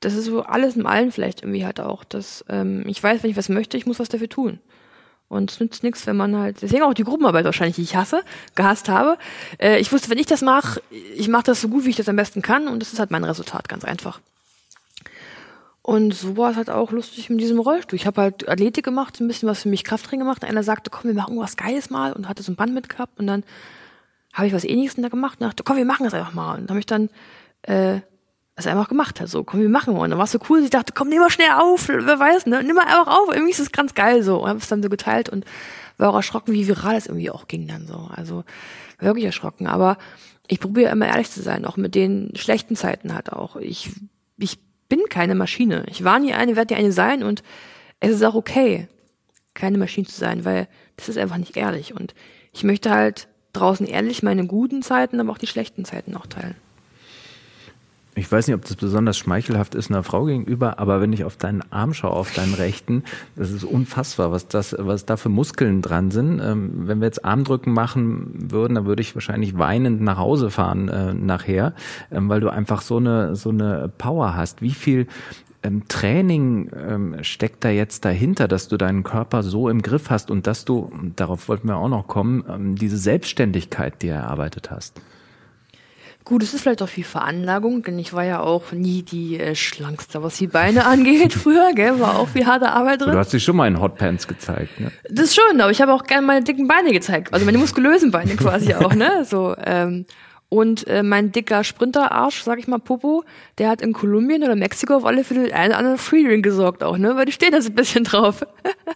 [0.00, 3.30] Das ist so alles im Allen vielleicht irgendwie halt auch, dass ähm, ich weiß, wenn
[3.30, 4.58] ich was möchte, ich muss was dafür tun.
[5.28, 8.24] Und es nützt nichts, wenn man halt, deswegen auch die Gruppenarbeit wahrscheinlich, die ich hasse,
[8.56, 9.18] gehasst habe.
[9.58, 12.08] Äh, ich wusste, wenn ich das mache, ich mache das so gut, wie ich das
[12.08, 14.20] am besten kann und das ist halt mein Resultat, ganz einfach.
[15.80, 17.96] Und so war es halt auch lustig mit diesem Rollstuhl.
[17.96, 20.44] Ich habe halt Athletik gemacht, ein bisschen was für mich Krafttraining gemacht.
[20.44, 23.28] Einer sagte, komm, wir machen irgendwas Geiles mal und hatte so ein Band mitgehabt und
[23.28, 23.44] dann
[24.32, 26.58] habe ich was ähnliches da gemacht und dachte, komm, wir machen das einfach mal.
[26.58, 27.10] Und habe ich dann
[27.62, 28.00] äh,
[28.54, 30.00] das einfach gemacht halt so, komm, wir machen mal.
[30.00, 32.46] Und dann war es so cool, ich dachte, komm, nimm mal schnell auf, wer weiß,
[32.46, 32.62] ne?
[32.62, 34.42] Nimm mal einfach auf, irgendwie ist es ganz geil so.
[34.42, 35.44] Und habe es dann so geteilt und
[35.98, 38.08] war auch erschrocken, wie viral es irgendwie auch ging dann so.
[38.14, 38.44] Also
[38.98, 39.66] wirklich erschrocken.
[39.66, 39.98] Aber
[40.48, 43.56] ich probiere immer ehrlich zu sein, auch mit den schlechten Zeiten halt auch.
[43.56, 43.90] Ich,
[44.38, 44.58] ich
[44.88, 45.84] bin keine Maschine.
[45.88, 47.42] Ich war nie eine, werde nie eine sein und
[48.00, 48.88] es ist auch okay,
[49.54, 51.94] keine Maschine zu sein, weil das ist einfach nicht ehrlich.
[51.94, 52.14] Und
[52.52, 56.54] ich möchte halt draußen ehrlich meine guten Zeiten, aber auch die schlechten Zeiten auch teilen.
[58.14, 61.38] Ich weiß nicht, ob das besonders schmeichelhaft ist einer Frau gegenüber, aber wenn ich auf
[61.38, 63.04] deinen Arm schaue, auf deinen rechten,
[63.36, 66.38] das ist unfassbar, was das, was da für Muskeln dran sind.
[66.38, 70.88] Ähm, wenn wir jetzt Armdrücken machen würden, dann würde ich wahrscheinlich weinend nach Hause fahren
[70.88, 71.72] äh, nachher,
[72.10, 74.60] ähm, weil du einfach so eine so eine Power hast.
[74.60, 75.06] Wie viel
[75.62, 80.30] ähm, Training ähm, steckt da jetzt dahinter, dass du deinen Körper so im Griff hast
[80.30, 84.70] und dass du, darauf wollten wir auch noch kommen, ähm, diese Selbstständigkeit, die er erarbeitet
[84.70, 85.00] hast?
[86.24, 89.56] Gut, es ist vielleicht auch viel Veranlagung, denn ich war ja auch nie die äh,
[89.56, 91.98] schlankste, was die Beine angeht früher, gell?
[91.98, 93.12] War auch viel harte Arbeit drin.
[93.12, 94.92] Du hast dich schon mal in Hotpants gezeigt, ne?
[95.10, 98.36] Das schon, aber ich habe auch gerne meine dicken Beine gezeigt, also meine muskulösen Beine
[98.36, 99.24] quasi auch, ne?
[99.24, 100.06] So, ähm,
[100.52, 103.24] und äh, mein dicker Sprinterarsch, sag ich mal, Popo,
[103.56, 107.16] der hat in Kolumbien oder Mexiko auf alle Fälle einen anderen Freering gesorgt auch, ne?
[107.16, 108.44] Weil die stehen da so ein bisschen drauf.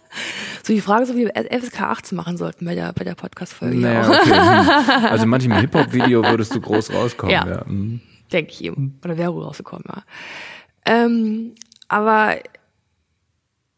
[0.63, 3.75] so die Frage ist, ob wir FSK 18 machen sollten bei der, bei der Podcast-Folge.
[3.75, 4.97] Naja, okay.
[4.97, 5.05] Hm.
[5.05, 7.47] Also manchmal im Hip-Hop-Video würdest du groß rauskommen, ja.
[7.47, 7.63] ja.
[7.65, 8.01] Mhm.
[8.31, 8.99] Denke ich eben.
[9.03, 10.03] Oder wäre rausgekommen, ja.
[10.85, 11.55] Ähm,
[11.87, 12.35] aber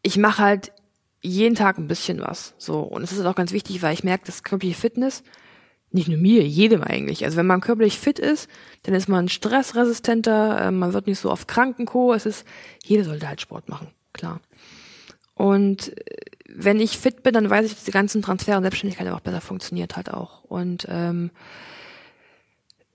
[0.02, 0.72] ich mache halt
[1.22, 2.52] jeden Tag ein bisschen was.
[2.58, 2.80] So.
[2.80, 5.22] Und es ist auch ganz wichtig, weil ich merke, dass körperliche Fitness
[5.92, 7.24] nicht nur mir, jedem eigentlich.
[7.24, 8.48] Also wenn man körperlich fit ist,
[8.84, 12.12] dann ist man stressresistenter, äh, man wird nicht so oft krank und Co.
[12.14, 12.46] Es ist,
[12.84, 14.40] jeder sollte halt Sport machen, klar.
[15.34, 16.14] Und äh,
[16.52, 19.40] wenn ich fit bin, dann weiß ich, dass die ganzen Transfer und Selbstständigkeit auch besser
[19.40, 20.44] funktioniert halt auch.
[20.44, 21.30] Und ähm,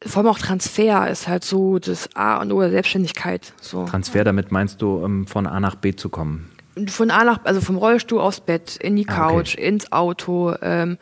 [0.05, 3.53] vor allem auch Transfer ist halt so das A und O der Selbstständigkeit.
[3.59, 3.85] So.
[3.85, 6.51] Transfer, damit meinst du, um von A nach B zu kommen?
[6.87, 9.67] Von A nach, also vom Rollstuhl aufs Bett, in die Couch, ah, okay.
[9.67, 10.97] ins Auto, ähm, äh,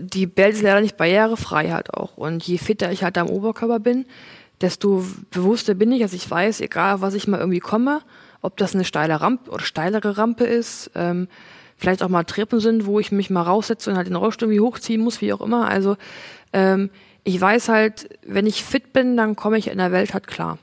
[0.00, 2.16] die Welt ist leider nicht barrierefrei halt auch.
[2.16, 4.06] Und je fitter ich halt am Oberkörper bin,
[4.60, 8.00] desto bewusster bin ich, dass ich weiß, egal was ich mal irgendwie komme,
[8.42, 11.28] ob das eine steile Rampe oder steilere Rampe ist, ähm,
[11.76, 14.66] vielleicht auch mal Treppen sind, wo ich mich mal raussetze und halt den Rollstuhl irgendwie
[14.66, 15.68] hochziehen muss, wie auch immer.
[15.68, 15.96] Also
[16.52, 16.90] ähm,
[17.24, 20.58] ich weiß halt, wenn ich fit bin, dann komme ich in der Welt halt klar.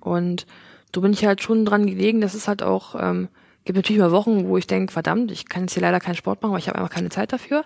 [0.00, 0.46] Und
[0.94, 3.28] so bin ich halt schon dran gelegen, dass es halt auch, ähm,
[3.64, 6.42] gibt natürlich mal Wochen, wo ich denke, verdammt, ich kann jetzt hier leider keinen Sport
[6.42, 7.64] machen, weil ich habe einfach keine Zeit dafür.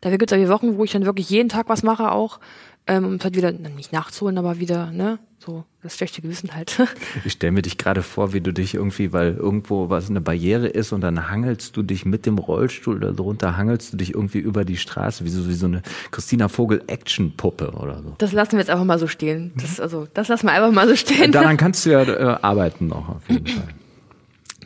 [0.00, 2.40] Dafür gibt es ja Wochen, wo ich dann wirklich jeden Tag was mache auch,
[2.86, 6.80] ähm, um es halt wieder, nicht nachzuholen, aber wieder, ne, so das schlechte Gewissen halt.
[7.24, 10.68] ich stelle mir dich gerade vor, wie du dich irgendwie, weil irgendwo was eine Barriere
[10.68, 14.38] ist und dann hangelst du dich mit dem Rollstuhl oder drunter hangelst du dich irgendwie
[14.38, 18.14] über die Straße, wie so, wie so eine Christina Vogel Action-Puppe oder so.
[18.18, 19.52] Das lassen wir jetzt einfach mal so stehen.
[19.56, 21.32] Das, also, das lassen wir einfach mal so stehen.
[21.32, 23.68] Daran kannst du ja äh, arbeiten noch auf jeden Fall.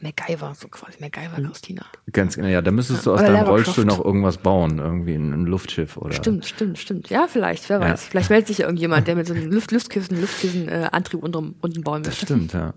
[0.04, 1.46] MacGyver, so quasi MacGyver hm.
[1.46, 1.86] Christina.
[2.12, 5.32] Ganz genau, ja, da müsstest du aus oder deinem Rollstuhl noch irgendwas bauen, irgendwie ein,
[5.32, 6.14] ein, Luftschiff oder.
[6.14, 7.10] Stimmt, stimmt, stimmt.
[7.10, 7.90] Ja, vielleicht, wer ja.
[7.90, 8.04] weiß.
[8.04, 11.54] Vielleicht meldet sich ja irgendjemand, der mit so einem Luft, Luftkissen, Luftkissen äh, Antrieb unten,
[11.60, 12.26] unten bauen möchte.
[12.26, 12.74] Das stimmt, ja.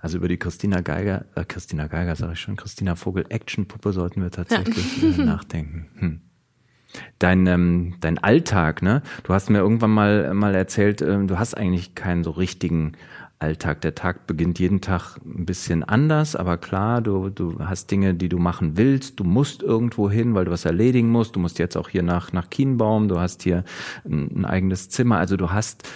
[0.00, 4.22] Also über die Christina Geiger, äh, Christina Geiger sage ich schon, Christina Vogel Actionpuppe sollten
[4.22, 5.08] wir tatsächlich ja.
[5.08, 5.88] äh, nachdenken.
[5.98, 6.20] Hm.
[7.18, 9.02] Dein, ähm, dein Alltag, ne?
[9.22, 12.92] Du hast mir irgendwann mal, mal erzählt, äh, du hast eigentlich keinen so richtigen
[13.40, 13.80] Alltag.
[13.80, 18.28] Der Tag beginnt jeden Tag ein bisschen anders, aber klar, du, du hast Dinge, die
[18.28, 19.18] du machen willst.
[19.18, 21.34] Du musst irgendwo hin, weil du was erledigen musst.
[21.36, 23.08] Du musst jetzt auch hier nach, nach Kienbaum.
[23.08, 23.64] Du hast hier
[24.04, 25.18] ein, ein eigenes Zimmer.
[25.18, 25.88] Also du hast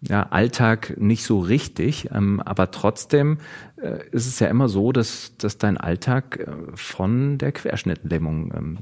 [0.00, 3.38] ja, Alltag nicht so richtig, ähm, aber trotzdem
[3.76, 8.78] äh, ist es ja immer so, dass, dass dein Alltag äh, von der Querschnittlähmung ähm,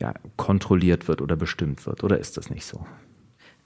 [0.00, 2.02] ja, kontrolliert wird oder bestimmt wird.
[2.02, 2.84] Oder ist das nicht so?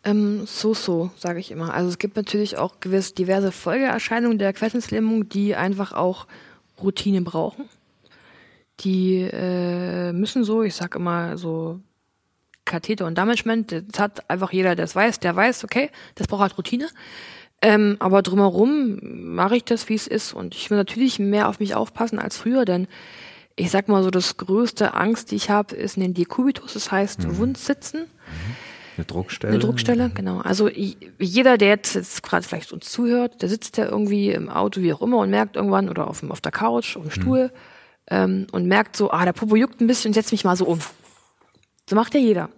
[0.06, 1.74] Ähm, so, so, sage ich immer.
[1.74, 6.28] Also es gibt natürlich auch gewiss diverse Folgeerscheinungen der Querschnittslähmung, die einfach auch
[6.80, 7.68] Routine brauchen.
[8.80, 11.80] die äh, müssen so, ich sag immer so
[12.66, 16.42] Katheter und Damagement, das hat einfach jeder, der es weiß, der weiß, okay, das braucht
[16.42, 16.88] halt Routine.
[17.62, 18.98] Ähm, aber drumherum
[19.34, 20.34] mache ich das, wie es ist.
[20.34, 22.86] Und ich will natürlich mehr auf mich aufpassen als früher, denn
[23.56, 27.26] ich sag mal so, das größte Angst, die ich habe, ist ein Dekubitus, das heißt
[27.26, 27.38] mhm.
[27.38, 28.02] Wundsitzen.
[28.02, 28.65] Mhm.
[28.96, 29.52] Eine Druckstelle.
[29.52, 30.40] Eine Druckstelle, genau.
[30.40, 34.80] Also jeder, der jetzt, jetzt gerade vielleicht uns zuhört, der sitzt ja irgendwie im Auto,
[34.80, 37.50] wie auch immer, und merkt irgendwann, oder auf, auf der Couch, auf dem Stuhl, mhm.
[38.08, 40.80] ähm, und merkt so, ah, der Popo juckt ein bisschen, setz mich mal so um.
[41.88, 42.48] So macht ja jeder.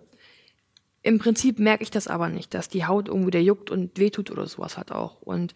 [1.03, 4.31] Im Prinzip merke ich das aber nicht, dass die Haut irgendwie der juckt und wehtut
[4.31, 5.23] oder sowas hat auch.
[5.23, 5.55] Und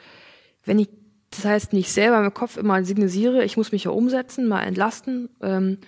[0.64, 0.88] wenn ich
[1.30, 5.30] das heißt nicht selber im Kopf immer signalisiere, ich muss mich ja umsetzen, mal entlasten
[5.40, 5.78] ähm,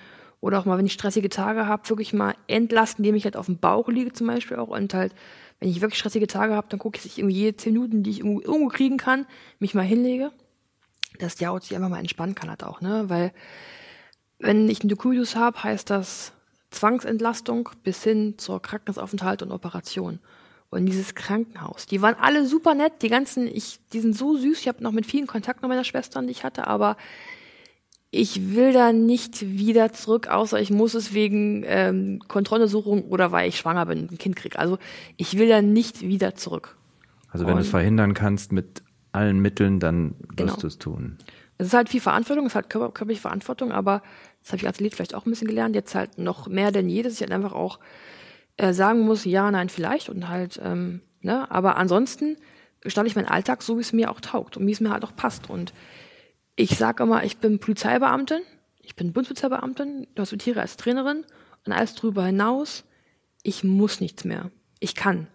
[0.44, 3.46] oder auch mal, wenn ich stressige Tage habe, wirklich mal entlasten, indem ich halt auf
[3.46, 5.14] dem Bauch liege zum Beispiel auch und halt,
[5.58, 8.02] wenn ich wirklich stressige Tage habe, dann gucke ich, dass ich irgendwie jede zehn Minuten,
[8.02, 9.24] die ich irgendwo, irgendwo kriegen kann,
[9.58, 10.32] mich mal hinlege,
[11.18, 13.32] dass die Haut sich einfach mal entspannen kann halt auch, ne, weil
[14.38, 16.32] wenn ich einen Dokubitus habe, heißt das
[16.70, 20.18] Zwangsentlastung bis hin zur Krankenhausaufenthalt und Operation.
[20.68, 24.60] Und dieses Krankenhaus, die waren alle super nett, die ganzen, ich, die sind so süß.
[24.60, 26.96] Ich habe noch mit vielen Kontakt mit meiner Schwestern, die ich hatte, aber
[28.14, 33.48] ich will da nicht wieder zurück, außer ich muss es wegen ähm, Kontrolluntersuchung oder weil
[33.48, 34.58] ich schwanger bin und ein Kind kriege.
[34.58, 34.78] Also
[35.16, 36.76] ich will da nicht wieder zurück.
[37.30, 40.56] Also wenn du es verhindern kannst mit allen Mitteln, dann wirst genau.
[40.56, 41.18] du es tun.
[41.58, 44.02] Es ist halt viel Verantwortung, es ist halt körperliche Verantwortung, aber
[44.42, 46.88] das habe ich als Lied vielleicht auch ein bisschen gelernt, jetzt halt noch mehr denn
[46.88, 47.80] je, dass ich halt einfach auch
[48.56, 52.36] äh, sagen muss, ja, nein, vielleicht und halt, ähm, ne, aber ansonsten
[52.80, 55.04] gestalte ich meinen Alltag so, wie es mir auch taugt und wie es mir halt
[55.04, 55.50] auch passt.
[55.50, 55.72] Und
[56.56, 58.40] ich sage immer, ich bin Polizeibeamtin,
[58.82, 61.24] ich bin Bundespolizeibeamtin, du hospitiere als Trainerin
[61.66, 62.84] und alles drüber hinaus,
[63.42, 64.50] ich muss nichts mehr.
[64.80, 65.26] Ich kann.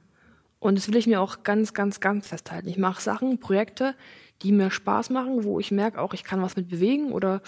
[0.60, 2.68] Und das will ich mir auch ganz, ganz, ganz festhalten.
[2.68, 3.96] Ich mache Sachen, Projekte,
[4.42, 7.42] die mir Spaß machen, wo ich merke auch, ich kann was mit bewegen oder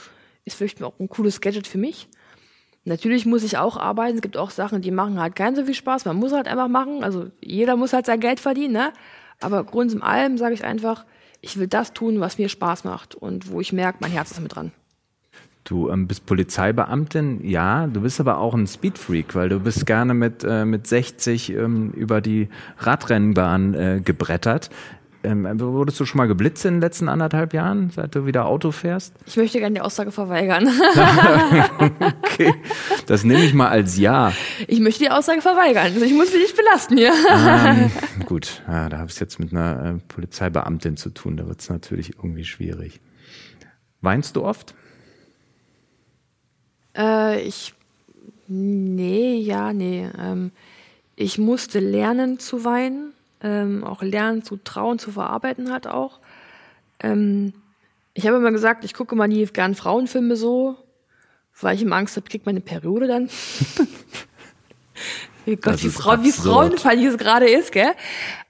[0.46, 2.08] ist vielleicht auch ein cooles Gadget für mich.
[2.84, 4.16] Natürlich muss ich auch arbeiten.
[4.16, 6.06] Es gibt auch Sachen, die machen halt keinen so viel Spaß.
[6.06, 7.04] Man muss halt einfach machen.
[7.04, 8.94] Also jeder muss halt sein Geld verdienen, ne?
[9.40, 11.06] Aber Grund im allem sage ich einfach,
[11.42, 14.42] ich will das tun, was mir Spaß macht und wo ich merke, mein Herz ist
[14.42, 14.72] mit dran.
[15.64, 20.14] Du ähm, bist Polizeibeamtin, ja, du bist aber auch ein Speedfreak, weil du bist gerne
[20.14, 24.72] mit, äh, mit 60 ähm, über die Radrennbahn äh, gebrettert.
[25.24, 28.72] Ähm, wurdest du schon mal geblitzt in den letzten anderthalb Jahren, seit du wieder Auto
[28.72, 29.14] fährst?
[29.28, 30.68] Ich möchte gerne die Aussage verweigern.
[32.24, 32.54] okay,
[33.06, 34.34] das nehme ich mal als Ja.
[34.68, 35.94] Ich möchte die Aussage verweigern.
[35.94, 37.14] Also ich muss dich nicht belasten hier.
[37.30, 37.92] Ähm,
[38.26, 41.38] gut, ja, da habe ich es jetzt mit einer äh, Polizeibeamtin zu tun.
[41.38, 43.00] Da wird es natürlich irgendwie schwierig.
[44.02, 44.74] Weinst du oft?
[46.98, 47.76] Äh, ich.
[48.48, 50.10] Nee, ja, nee.
[50.20, 50.52] Ähm,
[51.16, 53.14] ich musste lernen zu weinen
[53.44, 56.20] ähm, auch lernen zu trauen, zu verarbeiten hat auch.
[57.00, 57.54] Ähm,
[58.14, 60.78] ich habe immer gesagt, ich gucke mal nie gern Frauenfilme so,
[61.60, 63.30] weil ich immer Angst habe, kriegt meine Periode dann.
[65.46, 67.92] wie Gott, wie, Frau, wie frauenfeindlich es gerade ist, gell?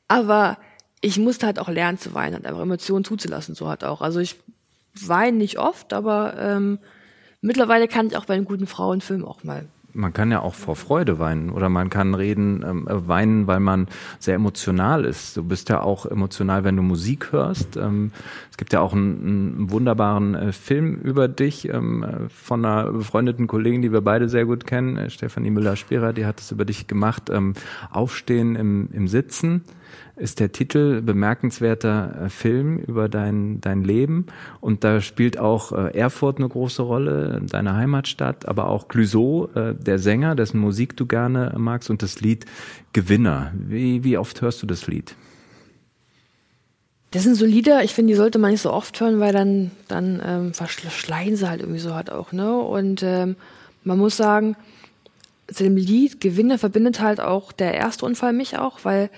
[0.08, 0.58] Aber
[1.00, 4.02] ich musste halt auch lernen zu weinen und einfach Emotionen zuzulassen, so halt auch.
[4.02, 4.39] Also ich
[5.00, 6.80] weine nicht oft, aber ähm,
[7.39, 10.76] mittlerweile kann ich auch bei einem guten Frauenfilm auch mal man kann ja auch vor
[10.76, 13.88] Freude weinen oder man kann reden, ähm, äh, weinen, weil man
[14.20, 15.38] sehr emotional ist.
[15.38, 17.78] Du bist ja auch emotional, wenn du Musik hörst.
[17.78, 18.12] Ähm,
[18.50, 22.92] es gibt ja auch einen, einen wunderbaren äh, Film über dich ähm, äh, von einer
[22.92, 26.66] befreundeten Kollegin, die wir beide sehr gut kennen, äh, Stefanie Müller-Sperer, die hat es über
[26.66, 27.30] dich gemacht.
[27.30, 27.54] Ähm,
[27.92, 29.64] Aufstehen im, im Sitzen
[30.22, 34.28] ist der Titel bemerkenswerter äh, Film über dein, dein Leben.
[34.59, 39.74] Und da spielt auch äh, Erfurt eine große Rolle, deine Heimatstadt, aber auch Clouseau, äh,
[39.74, 42.45] der Sänger, dessen Musik du gerne magst, und das Lied
[42.93, 43.51] Gewinner.
[43.55, 45.15] Wie, wie oft hörst du das Lied?
[47.09, 49.72] Das sind so Lieder, ich finde, die sollte man nicht so oft hören, weil dann,
[49.88, 52.55] dann ähm, verschleihen sie halt irgendwie so halt auch, ne?
[52.55, 53.36] Und ähm,
[53.84, 54.55] man muss sagen,
[55.51, 59.09] zu dem Lied Gewinner verbindet halt auch der erste Unfall mich auch, weil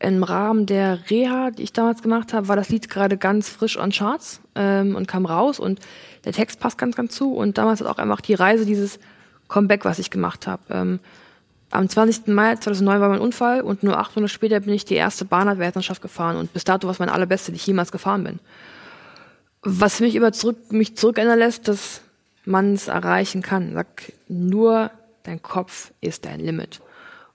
[0.00, 3.78] im Rahmen der Reha, die ich damals gemacht habe, war das Lied gerade ganz frisch
[3.78, 5.78] on Charts ähm, und kam raus und
[6.24, 7.34] der Text passt ganz, ganz zu.
[7.34, 8.98] Und damals hat auch einfach die Reise dieses
[9.48, 10.62] Comeback, was ich gemacht habe.
[10.70, 11.00] Ähm,
[11.70, 12.28] am 20.
[12.28, 16.02] Mai 2009 war mein Unfall und nur acht Monate später bin ich die erste Bahnradweltmeisterschaft
[16.02, 18.38] gefahren und bis dato war es meine allerbeste, die ich jemals gefahren bin.
[19.62, 22.00] Was mich über zurück, mich zurückerinnern lässt, dass
[22.46, 23.74] man es erreichen kann.
[23.74, 24.90] Sag, nur
[25.24, 26.80] dein Kopf ist dein Limit.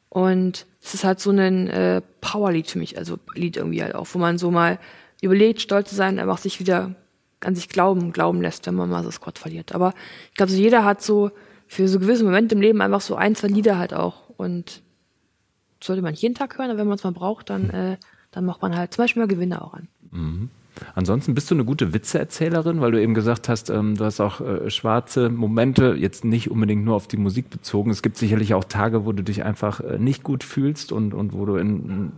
[0.10, 4.08] Und es ist halt so ein äh, Powerlied für mich, also Lied irgendwie halt auch,
[4.12, 4.78] wo man so mal
[5.22, 6.96] überlegt, stolz zu sein, einfach sich wieder
[7.42, 9.74] an sich glauben, glauben lässt, wenn man mal so Squad verliert.
[9.74, 9.94] Aber
[10.30, 11.32] ich glaube, so jeder hat so
[11.68, 14.30] für so gewisse Momente im Leben einfach so ein, zwei Lieder halt auch.
[14.38, 14.84] Und
[15.84, 17.98] sollte man jeden Tag hören, aber wenn man es mal braucht, dann, äh,
[18.32, 19.88] dann macht man halt zum Beispiel mal Gewinne auch an.
[20.12, 20.50] Mhm.
[20.94, 24.42] Ansonsten bist du eine gute Witzeerzählerin, weil du eben gesagt hast, ähm, du hast auch
[24.42, 27.92] äh, schwarze Momente, jetzt nicht unbedingt nur auf die Musik bezogen.
[27.92, 31.34] Es gibt sicherlich auch Tage, wo du dich einfach äh, nicht gut fühlst und, und
[31.34, 32.12] wo du in, in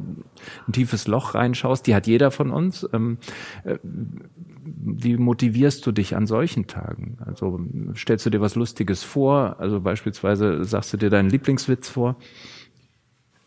[0.68, 1.88] ein tiefes Loch reinschaust.
[1.88, 2.88] Die hat jeder von uns.
[2.94, 3.18] Ähm,
[3.64, 7.18] äh, wie motivierst du dich an solchen Tagen?
[7.26, 7.60] Also
[7.96, 9.58] stellst du dir was Lustiges vor?
[9.60, 12.18] Also beispielsweise sagst du dir deinen Lieblingswitz vor?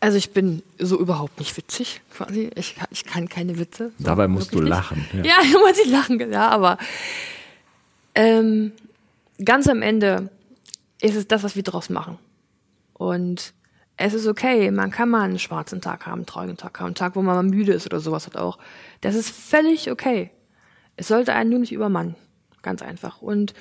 [0.01, 2.49] Also ich bin so überhaupt nicht witzig, quasi.
[2.55, 3.91] Ich, ich kann keine Witze.
[3.99, 5.05] So Dabei musst du lachen.
[5.13, 6.79] Ja, ja muss ich lachen, ja, aber
[8.15, 8.71] ähm,
[9.45, 10.29] ganz am Ende
[11.01, 12.17] ist es das, was wir draus machen.
[12.93, 13.53] Und
[13.95, 16.95] es ist okay, man kann mal einen schwarzen Tag haben, einen traurigen Tag haben, einen
[16.95, 18.57] Tag, wo man mal müde ist oder sowas hat auch.
[19.01, 20.31] Das ist völlig okay.
[20.95, 22.15] Es sollte einen nur nicht übermannen.
[22.63, 23.21] Ganz einfach.
[23.21, 23.53] Und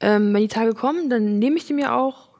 [0.00, 2.30] ähm, wenn die Tage kommen, dann nehme ich die mir auch,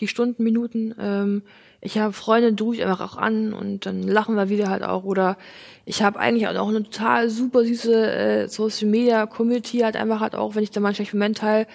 [0.00, 1.42] die Stunden, Minuten, ähm,
[1.80, 5.04] ich habe Freunde, du ich einfach auch an und dann lachen wir wieder halt auch.
[5.04, 5.36] Oder
[5.84, 10.34] ich habe eigentlich auch eine total super süße äh, Social Media Community halt einfach halt
[10.34, 11.66] auch, wenn ich da mal einen schlechten Moment teile,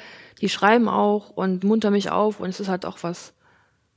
[0.41, 3.33] die schreiben auch und munter mich auf und es ist halt auch was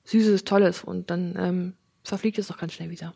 [0.04, 1.72] Süßes, Tolles und dann ähm,
[2.04, 3.12] verfliegt es doch ganz schnell wieder.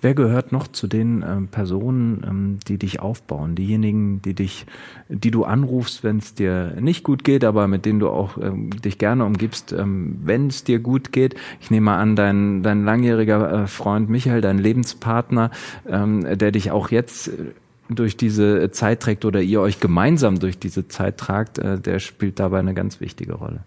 [0.00, 3.54] Wer gehört noch zu den äh, Personen, ähm, die dich aufbauen?
[3.54, 4.66] Diejenigen, die dich,
[5.08, 8.70] die du anrufst, wenn es dir nicht gut geht, aber mit denen du auch ähm,
[8.70, 11.36] dich gerne umgibst, ähm, wenn es dir gut geht.
[11.60, 15.50] Ich nehme an, dein, dein langjähriger äh, Freund Michael, dein Lebenspartner,
[15.88, 17.52] ähm, der dich auch jetzt äh,
[17.88, 22.38] durch diese Zeit trägt oder ihr euch gemeinsam durch diese Zeit tragt, äh, der spielt
[22.40, 23.60] dabei eine ganz wichtige Rolle.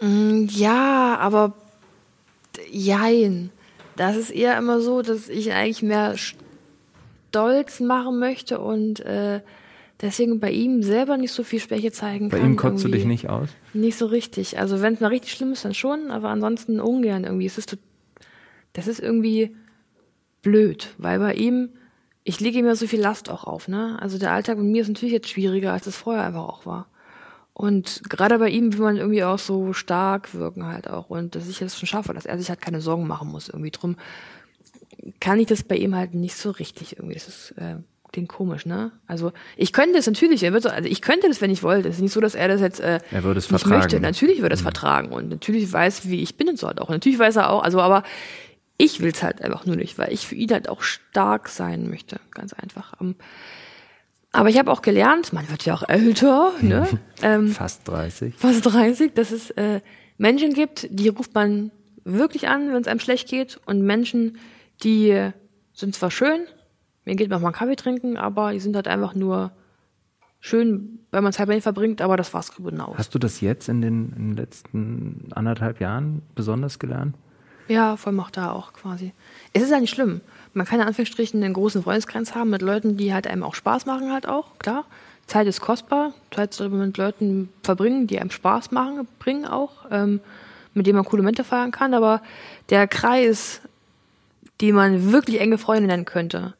[0.00, 1.54] Mm, ja, aber
[2.70, 3.50] jein
[3.98, 9.40] das ist eher immer so, dass ich eigentlich mehr stolz machen möchte und äh,
[10.00, 12.46] deswegen bei ihm selber nicht so viel Schwäche zeigen bei kann.
[12.46, 13.48] Bei ihm kotzt du dich nicht aus?
[13.74, 14.58] Nicht so richtig.
[14.58, 17.46] Also wenn es mal richtig schlimm ist, dann schon, aber ansonsten ungern irgendwie.
[17.46, 17.76] Es ist,
[18.72, 19.56] das ist irgendwie
[20.42, 21.70] blöd, weil bei ihm,
[22.22, 23.66] ich lege ihm ja so viel Last auch auf.
[23.66, 23.98] Ne?
[24.00, 26.86] Also der Alltag mit mir ist natürlich jetzt schwieriger, als es vorher einfach auch war.
[27.58, 31.10] Und gerade bei ihm will man irgendwie auch so stark wirken halt auch.
[31.10, 33.72] Und dass ich es schon schaffe, dass er sich halt keine Sorgen machen muss irgendwie
[33.72, 33.96] drum,
[35.18, 37.14] kann ich das bei ihm halt nicht so richtig irgendwie.
[37.14, 37.78] Das ist, äh,
[38.12, 38.92] klingt komisch, ne?
[39.08, 41.88] Also ich könnte es natürlich, er wird so, also ich könnte das, wenn ich wollte.
[41.88, 43.82] Es ist nicht so, dass er das jetzt äh, er würde es nicht vertragen.
[43.82, 43.98] möchte.
[43.98, 44.66] Natürlich würde er es mhm.
[44.66, 46.88] vertragen und natürlich weiß, wie ich bin und so halt auch.
[46.88, 48.04] Und natürlich weiß er auch, also aber
[48.76, 51.90] ich will es halt einfach nur nicht, weil ich für ihn halt auch stark sein
[51.90, 53.00] möchte, ganz einfach.
[53.00, 53.16] Um,
[54.32, 56.86] aber ich habe auch gelernt, man wird ja auch älter, ne?
[57.22, 58.36] Ähm, fast 30.
[58.36, 59.80] Fast 30, dass es äh,
[60.18, 61.72] Menschen gibt, die ruft man
[62.04, 64.38] wirklich an, wenn es einem schlecht geht, und Menschen,
[64.84, 65.30] die
[65.72, 66.42] sind zwar schön,
[67.04, 69.50] mir geht manchmal Kaffee trinken, aber die sind halt einfach nur
[70.40, 72.96] schön, weil man Zeit bei ihnen verbringt, aber das war's hinaus.
[72.98, 77.16] Hast du das jetzt in den, in den letzten anderthalb Jahren besonders gelernt?
[77.66, 79.12] Ja, vor allem auch da auch quasi.
[79.52, 80.20] Es ist ja nicht schlimm
[80.54, 83.86] man kann in Anführungsstrichen einen großen Freundeskreis haben mit Leuten, die halt einem auch Spaß
[83.86, 84.84] machen halt auch, klar.
[85.26, 89.84] Zeit ist kostbar, Zeit sollte man mit Leuten verbringen, die einem Spaß machen, bringen auch,
[89.90, 90.20] ähm,
[90.72, 92.22] mit denen man coole Momente feiern kann, aber
[92.70, 93.60] der Kreis,
[94.60, 96.54] den man wirklich enge Freunde nennen könnte,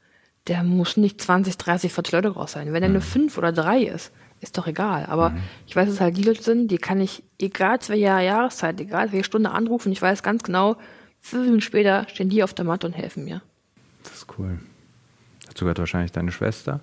[0.49, 2.73] der muss nicht 20, 30, 40 Leute groß sein.
[2.73, 3.07] Wenn er nur mhm.
[3.07, 5.07] fünf oder drei ist, ist doch egal.
[5.07, 5.39] Aber mhm.
[5.67, 8.81] ich weiß, dass es halt die Leute sind, die kann ich, egal zu welcher Jahreszeit,
[8.81, 10.77] egal welche Stunde anrufen, ich weiß ganz genau,
[11.21, 13.43] fünf Minuten später stehen die auf der Matte und helfen mir.
[14.03, 14.59] Das ist cool.
[15.47, 16.81] Dazu gehört wahrscheinlich deine Schwester.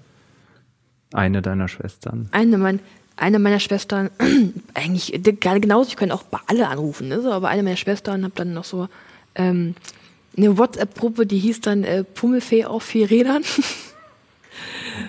[1.14, 2.28] Eine deiner Schwestern.
[2.32, 2.80] Eine, mein,
[3.16, 4.10] eine meiner Schwestern,
[4.74, 7.22] eigentlich genauso, ich könnte auch bei alle anrufen, ne?
[7.22, 8.90] so, aber eine meiner Schwestern habe dann noch so
[9.36, 9.76] ähm,
[10.36, 13.44] eine WhatsApp-Gruppe, die hieß dann äh, Pummelfee auf vier Rädern.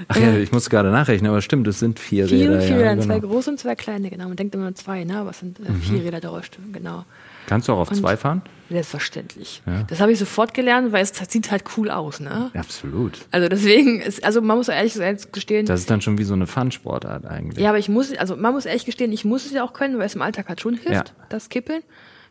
[0.09, 2.61] Ach ja, ich muss gerade nachrechnen, aber stimmt, es sind vier, vier Räder.
[2.61, 3.07] Vier ja, Räder, genau.
[3.07, 4.29] zwei große und zwei kleine, genau.
[4.29, 5.19] Man denkt immer nur zwei, ne?
[5.19, 5.83] aber es sind äh, mhm.
[5.83, 7.05] vier Räder daraus, genau.
[7.47, 8.43] Kannst du auch auf und zwei fahren?
[8.69, 9.63] Selbstverständlich.
[9.65, 9.85] Ja.
[9.85, 12.51] Das habe ich sofort gelernt, weil es sieht halt cool aus, ne?
[12.55, 13.27] absolut.
[13.31, 14.95] Also deswegen ist, also man muss ehrlich
[15.33, 15.67] gestehen.
[15.67, 17.63] Das ist dann schon wie so eine Fun-Sportart eigentlich.
[17.63, 19.99] Ja, aber ich muss, also man muss ehrlich gestehen, ich muss es ja auch können,
[19.99, 21.05] weil es im Alltag halt schon hilft, ja.
[21.29, 21.83] das Kippeln.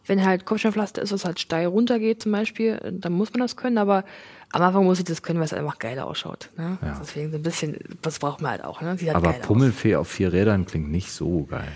[0.08, 3.80] Wenn halt Kopfsteinpflaster ist, was halt steil runtergeht zum Beispiel, dann muss man das können,
[3.80, 4.04] aber
[4.52, 6.52] am Anfang muss ich das können, weil es einfach geil ausschaut.
[6.58, 6.78] Ne?
[6.82, 6.98] Ja.
[7.02, 8.82] Deswegen so ein bisschen, das braucht man halt auch.
[8.82, 8.90] Ne?
[8.90, 10.02] Halt aber Pummelfee aus.
[10.02, 11.68] auf vier Rädern klingt nicht so geil.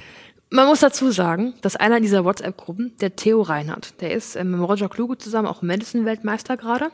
[0.51, 4.61] Man muss dazu sagen, dass einer dieser WhatsApp-Gruppen, der Theo Reinhardt, der ist ähm, mit
[4.61, 6.89] Roger Kluge zusammen auch Medicine-Weltmeister gerade.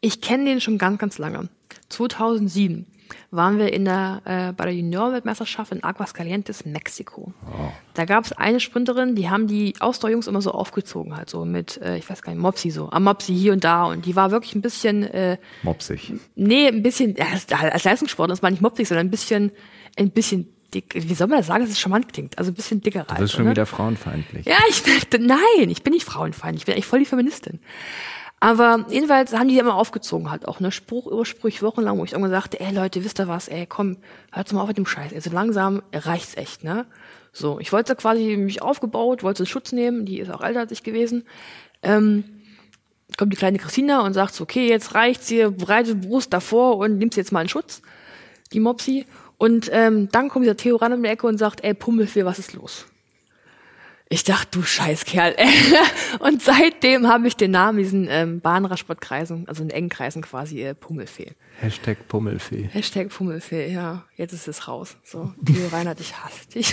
[0.00, 1.48] Ich kenne den schon ganz, ganz lange.
[1.88, 2.86] 2007
[3.32, 7.32] waren wir in der, äh, bei der Junior-Weltmeisterschaft in Aguascalientes, Mexiko.
[7.42, 7.72] Oh.
[7.94, 11.78] Da gab es eine Sprinterin, die haben die Ausdauerjungs immer so aufgezogen, halt so mit,
[11.82, 14.30] äh, ich weiß gar nicht, Mopsi so, am Mopsi hier und da und die war
[14.30, 16.12] wirklich ein bisschen äh, Mopsig.
[16.36, 19.50] Nee, ein bisschen, ja, als Leistungssport, das war nicht mopsig, sondern ein bisschen,
[19.96, 22.38] ein bisschen dick, wie soll man das sagen, dass es charmant klingt?
[22.38, 23.50] Also ein bisschen dicker Du bist schon ne?
[23.50, 24.46] wieder frauenfeindlich.
[24.46, 24.82] Ja, ich
[25.18, 27.60] nein, ich bin nicht frauenfeindlich, ich bin eigentlich voll die Feministin.
[28.42, 30.72] Aber jedenfalls haben die immer aufgezogen halt auch, ne?
[30.72, 33.98] Spruch über Spruch, wochenlang, wo ich irgendwann sagte, ey Leute, wisst ihr was, ey, komm,
[34.32, 35.12] hört mal auf mit dem Scheiß.
[35.12, 36.86] Also langsam reicht's echt, ne?
[37.32, 40.82] So, ich wollte quasi mich aufgebaut, wollte Schutz nehmen, die ist auch älter als ich
[40.82, 41.24] gewesen.
[41.82, 42.24] Ähm,
[43.18, 46.96] kommt die kleine Christina und sagt so, okay, jetzt reicht's hier, breite Brust davor und
[46.98, 47.82] nimmst jetzt mal in Schutz,
[48.52, 49.04] die Mopsi.
[49.40, 52.38] Und ähm, dann kommt dieser Theo ran um die Ecke und sagt, ey, Pummelfee, was
[52.38, 52.84] ist los?
[54.12, 55.36] Ich dachte, du Scheißkerl.
[56.18, 60.74] und seitdem habe ich den Namen diesen ähm, Bahnradsportkreisen, also in engen Kreisen quasi äh,
[60.74, 61.30] Pummelfee.
[61.60, 62.68] Hashtag Pummelfee.
[62.72, 64.02] Hashtag Pummelfee, ja.
[64.16, 64.96] Jetzt ist es raus.
[65.04, 66.72] So, Theo Reinhardt, ich hasse dich.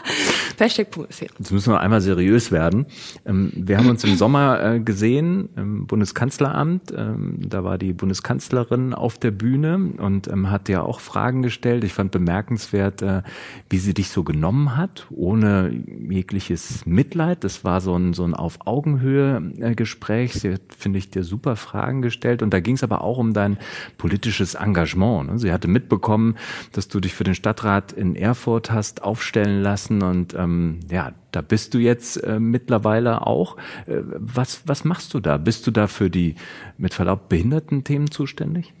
[0.58, 1.28] Hashtag Pummelfee.
[1.38, 2.86] Jetzt müssen wir einmal seriös werden.
[3.24, 6.92] Ähm, wir haben uns im Sommer äh, gesehen im Bundeskanzleramt.
[6.96, 11.84] Ähm, da war die Bundeskanzlerin auf der Bühne und ähm, hat ja auch Fragen gestellt.
[11.84, 13.22] Ich fand bemerkenswert, äh,
[13.70, 15.70] wie sie dich so genommen hat, ohne
[16.10, 17.44] jegliches Mitleid.
[17.44, 20.34] Das war so ein, so ein auf Augenhöhe äh, Gespräch.
[20.34, 22.42] Sie hat, finde ich, dir super Fragen gestellt.
[22.42, 23.58] Und da ging es aber auch um dein
[23.98, 25.30] politisches Engagement.
[25.30, 25.38] Ne?
[25.38, 26.36] Sie hatte mitbekommen,
[26.72, 31.40] dass du dich für den Stadtrat in Erfurt hast aufstellen lassen und ähm, ja, da
[31.40, 33.56] bist du jetzt äh, mittlerweile auch.
[33.86, 35.38] Äh, was, was machst du da?
[35.38, 36.36] Bist du da für die,
[36.78, 38.72] mit Verlaub, behinderten Themen zuständig?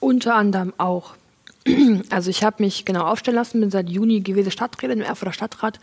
[0.00, 1.14] Unter anderem auch.
[2.10, 5.78] Also ich habe mich genau aufstellen lassen, bin seit Juni gewählte Stadträtin im Erfurter Stadtrat,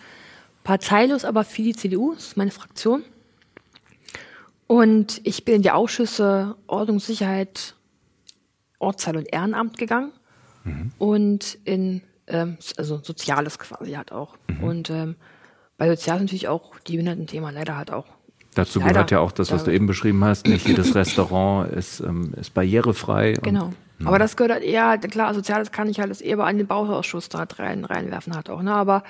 [0.66, 3.04] parteilos aber für die CDU, das ist meine Fraktion.
[4.68, 7.76] Und ich bin in die Ausschüsse Ordnung, Sicherheit,
[8.80, 10.12] Ortsteil und Ehrenamt gegangen
[10.64, 10.92] mhm.
[10.98, 14.38] und in ähm, also Soziales quasi halt auch.
[14.48, 14.64] Mhm.
[14.64, 15.16] Und ähm,
[15.78, 18.08] bei Sozial natürlich auch die Behinderten-Thema leider halt auch.
[18.56, 20.48] Dazu leider, gehört ja auch das, was du eben beschrieben hast.
[20.48, 23.34] Nicht jedes Restaurant ist, ähm, ist barrierefrei.
[23.34, 23.72] Genau.
[24.00, 27.30] Und, Aber das gehört halt eher, klar, Soziales kann ich halt eher an den Bauausschuss
[27.30, 28.64] da rein, reinwerfen halt auch.
[28.64, 28.74] Ne?
[28.74, 29.04] Aber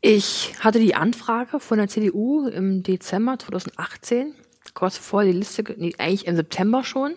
[0.00, 4.34] ich hatte die Anfrage von der CDU im Dezember 2018,
[4.74, 7.14] kurz vor die Liste, nee, eigentlich im September schon,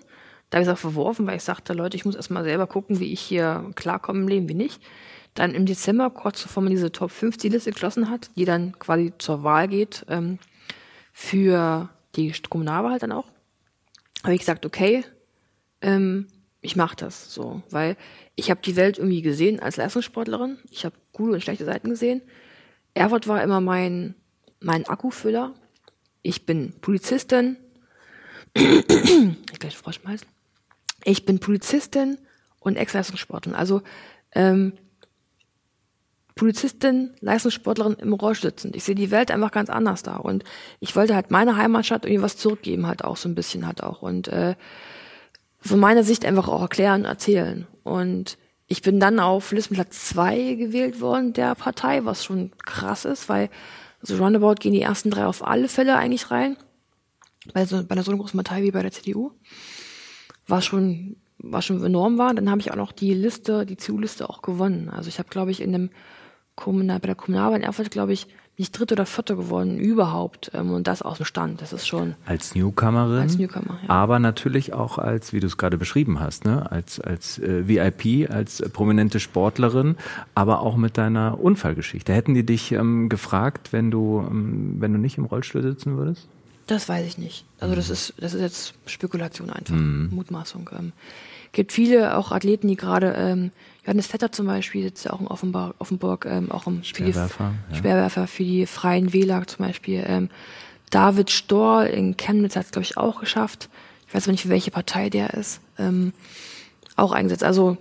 [0.49, 2.99] da habe ich es auch verworfen, weil ich sagte, Leute, ich muss erstmal selber gucken,
[2.99, 4.81] wie ich hier klarkomme im Leben, wie nicht.
[5.33, 9.13] Dann im Dezember, kurz bevor man diese Top 50 Liste geschlossen hat, die dann quasi
[9.17, 10.37] zur Wahl geht, ähm,
[11.11, 13.25] für die Kommunalwahl dann auch,
[14.23, 15.03] habe ich gesagt, okay,
[15.81, 16.27] ähm,
[16.61, 17.97] ich mache das so, weil
[18.35, 20.59] ich habe die Welt irgendwie gesehen als Leistungssportlerin.
[20.69, 22.21] Ich habe gute und schlechte Seiten gesehen.
[22.93, 24.15] Erfurt war immer mein,
[24.59, 25.53] mein Akkufüller.
[26.21, 27.57] Ich bin Polizistin.
[28.53, 30.27] ich gleich vorschmeißen.
[31.03, 32.17] Ich bin Polizistin
[32.59, 33.57] und Ex-Leistungssportlerin.
[33.57, 33.81] Also
[34.33, 34.73] ähm,
[36.35, 38.75] Polizistin, Leistungssportlerin im Rollstuhl sitzend.
[38.75, 40.15] Ich sehe die Welt einfach ganz anders da.
[40.15, 40.43] Und
[40.79, 44.01] ich wollte halt meiner Heimatstadt irgendwie was zurückgeben, halt auch so ein bisschen halt auch.
[44.01, 44.55] Und äh,
[45.59, 47.67] von meiner Sicht einfach auch erklären, erzählen.
[47.83, 48.37] Und
[48.73, 53.49] ich bin dann auf Listenplatz zwei gewählt worden der Partei, was schon krass ist, weil
[54.01, 56.57] so roundabout gehen die ersten drei auf alle Fälle eigentlich rein.
[57.53, 59.31] Bei so, bei einer so großen Partei wie bei der CDU
[60.47, 62.33] was schon, was schon enorm war.
[62.33, 64.89] Dann habe ich auch noch die Liste, die CU-Liste auch gewonnen.
[64.89, 65.89] Also ich habe, glaube ich, in dem
[66.55, 68.27] Kommunal, bei der Kommunalwahl in Erfurt, glaube ich,
[68.57, 71.61] nicht dritte oder vierte geworden überhaupt ähm, und das aus dem Stand.
[71.61, 73.89] Das ist schon als Newcomerin, als Newcomer, ja.
[73.89, 78.29] aber natürlich auch als, wie du es gerade beschrieben hast, ne, als als äh, VIP,
[78.29, 79.95] als äh, prominente Sportlerin,
[80.35, 82.13] aber auch mit deiner Unfallgeschichte.
[82.13, 86.27] Hätten die dich ähm, gefragt, wenn du ähm, wenn du nicht im Rollstuhl sitzen würdest?
[86.67, 87.45] Das weiß ich nicht.
[87.59, 87.93] Also das mhm.
[87.93, 90.09] ist, das ist jetzt Spekulation einfach, mhm.
[90.11, 90.69] Mutmaßung.
[90.77, 90.93] Ähm,
[91.51, 93.51] gibt viele auch Athleten, die gerade, ähm,
[93.85, 97.75] Johannes Vetter zum Beispiel sitzt ja auch in Offenburg, Offenburg ähm, auch im Speerwerfer, ja.
[97.75, 100.03] Speerwerfer für die Freien Wähler zum Beispiel.
[100.07, 100.29] Ähm,
[100.89, 103.69] David Storr in Chemnitz hat es, glaube ich, auch geschafft.
[104.07, 105.59] Ich weiß aber nicht, für welche Partei der ist.
[105.77, 106.13] Ähm,
[106.95, 107.43] auch eingesetzt.
[107.43, 107.77] Also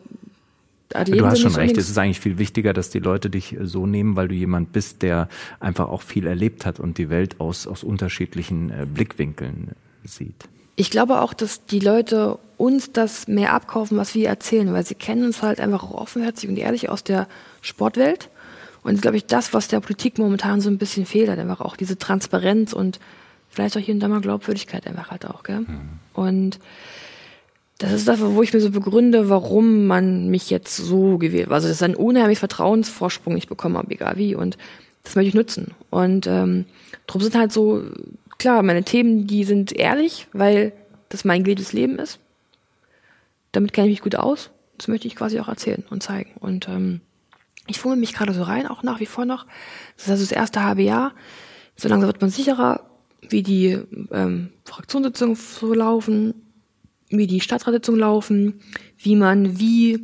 [0.92, 3.86] du hast schon recht, es ist eigentlich viel wichtiger, dass die Leute dich äh, so
[3.86, 5.28] nehmen, weil du jemand bist, der
[5.60, 10.48] einfach auch viel erlebt hat und die Welt aus, aus unterschiedlichen äh, Blickwinkeln äh, sieht.
[10.76, 14.94] Ich glaube auch, dass die Leute uns das mehr abkaufen, was wir erzählen, weil sie
[14.94, 17.28] kennen uns halt einfach auch offenherzig und ehrlich aus der
[17.60, 18.30] Sportwelt.
[18.82, 21.76] Und glaube ich, das, was der Politik momentan so ein bisschen fehlt, hat einfach auch
[21.76, 22.98] diese Transparenz und
[23.48, 25.60] vielleicht auch hier und da mal Glaubwürdigkeit einfach halt auch, gell?
[25.60, 25.88] Mhm.
[26.14, 26.58] Und
[27.82, 31.54] das ist das, wo ich mir so begründe, warum man mich jetzt so gewählt hat.
[31.54, 34.36] Also das ist ein unheimlich Vertrauensvorsprung, ich bekommen habe, egal wie.
[34.36, 34.56] Und
[35.02, 35.72] das möchte ich nutzen.
[35.90, 36.66] Und ähm,
[37.08, 37.82] darum sind halt so,
[38.38, 40.72] klar, meine Themen, die sind ehrlich, weil
[41.08, 42.20] das mein gewähltes Leben ist.
[43.50, 44.50] Damit kenne ich mich gut aus.
[44.78, 46.30] Das möchte ich quasi auch erzählen und zeigen.
[46.38, 47.00] Und ähm,
[47.66, 49.44] ich fummel mich gerade so rein, auch nach wie vor noch.
[49.96, 51.14] Das ist also das erste halbe Jahr.
[51.74, 52.82] So langsam wird man sicherer,
[53.28, 53.76] wie die
[54.12, 56.34] ähm, Fraktionssitzungen so laufen
[57.18, 58.60] wie die Stadtratssitzungen laufen,
[58.98, 60.02] wie man wie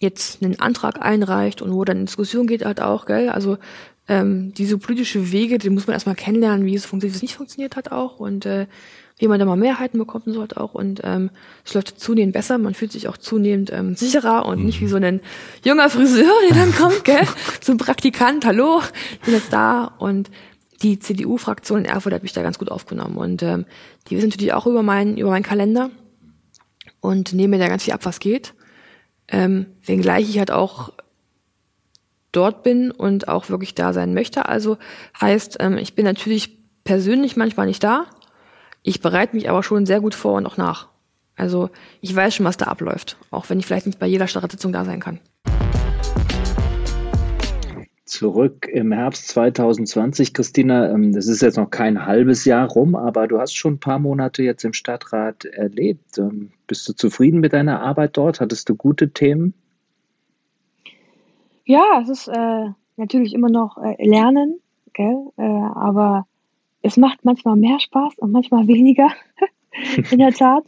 [0.00, 3.28] jetzt einen Antrag einreicht und wo dann Diskussion geht halt auch, gell?
[3.28, 3.58] Also
[4.08, 7.36] ähm, diese politische Wege, die muss man erstmal kennenlernen, wie es funktioniert, wie es nicht
[7.36, 8.66] funktioniert hat auch und äh,
[9.18, 10.74] wie man da mal Mehrheiten bekommt und so halt auch.
[10.74, 11.30] Und ähm,
[11.64, 14.66] es läuft zunehmend besser, man fühlt sich auch zunehmend ähm, sicherer und mhm.
[14.66, 15.20] nicht wie so ein
[15.64, 17.26] junger Friseur, der dann kommt, gell?
[17.60, 20.30] So ein Praktikant, hallo, ich bin jetzt da und
[20.82, 23.66] die CDU-Fraktion in Erfurt hat mich da ganz gut aufgenommen und ähm,
[24.08, 25.90] die wissen natürlich auch über meinen über meinen Kalender
[27.02, 28.54] und nehmen mir da ganz viel ab, was geht.
[29.28, 30.94] Ähm, wenngleich ich halt auch
[32.30, 34.48] dort bin und auch wirklich da sein möchte.
[34.48, 34.78] Also
[35.20, 38.06] heißt, ähm, ich bin natürlich persönlich manchmal nicht da.
[38.82, 40.88] Ich bereite mich aber schon sehr gut vor und auch nach.
[41.36, 41.68] Also
[42.00, 44.84] ich weiß schon, was da abläuft, auch wenn ich vielleicht nicht bei jeder Stadtsitzung da
[44.84, 45.20] sein kann
[48.12, 50.34] zurück im Herbst 2020.
[50.34, 53.80] Christina, ähm, das ist jetzt noch kein halbes Jahr rum, aber du hast schon ein
[53.80, 56.18] paar Monate jetzt im Stadtrat erlebt.
[56.18, 58.40] Ähm, bist du zufrieden mit deiner Arbeit dort?
[58.40, 59.54] Hattest du gute Themen?
[61.64, 62.66] Ja, es ist äh,
[62.98, 64.60] natürlich immer noch äh, Lernen,
[64.92, 65.28] gell?
[65.38, 66.26] Äh, aber
[66.82, 69.10] es macht manchmal mehr Spaß und manchmal weniger,
[70.10, 70.64] in der Tat.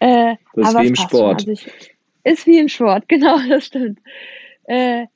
[0.00, 1.40] Äh, das ist wie im Sport.
[1.40, 1.70] Also ich,
[2.24, 4.00] ist wie im Sport, genau, das stimmt.
[4.64, 5.06] Äh,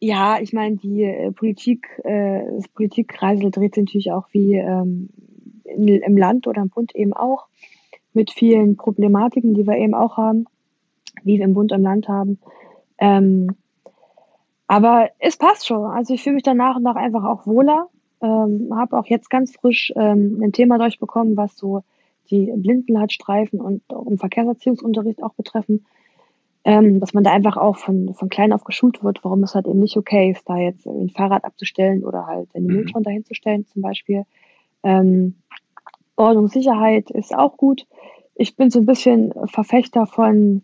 [0.00, 5.10] ja, ich meine, die äh, Politik, äh, das Politikkreisel dreht sich natürlich auch wie ähm,
[5.64, 7.46] in, im Land oder im Bund eben auch
[8.14, 10.46] mit vielen Problematiken, die wir eben auch haben,
[11.22, 12.38] wie wir im Bund im Land haben.
[12.98, 13.54] Ähm,
[14.66, 15.84] aber es passt schon.
[15.84, 17.88] Also ich fühle mich dann nach und nach einfach auch wohler.
[18.22, 21.82] Ähm, habe auch jetzt ganz frisch ähm, ein Thema durchbekommen, was so
[22.30, 25.84] die Blindenleitstreifen und auch im Verkehrserziehungsunterricht auch betreffen
[26.64, 29.66] ähm, dass man da einfach auch von, von klein auf geschult wird, warum es halt
[29.66, 32.74] eben nicht okay ist, da jetzt ein Fahrrad abzustellen oder halt eine mhm.
[32.74, 34.24] Mülltonne dahinzustellen zum Beispiel.
[34.82, 35.36] Ähm,
[36.16, 37.86] Ordnung, Sicherheit ist auch gut.
[38.34, 40.62] Ich bin so ein bisschen Verfechter von,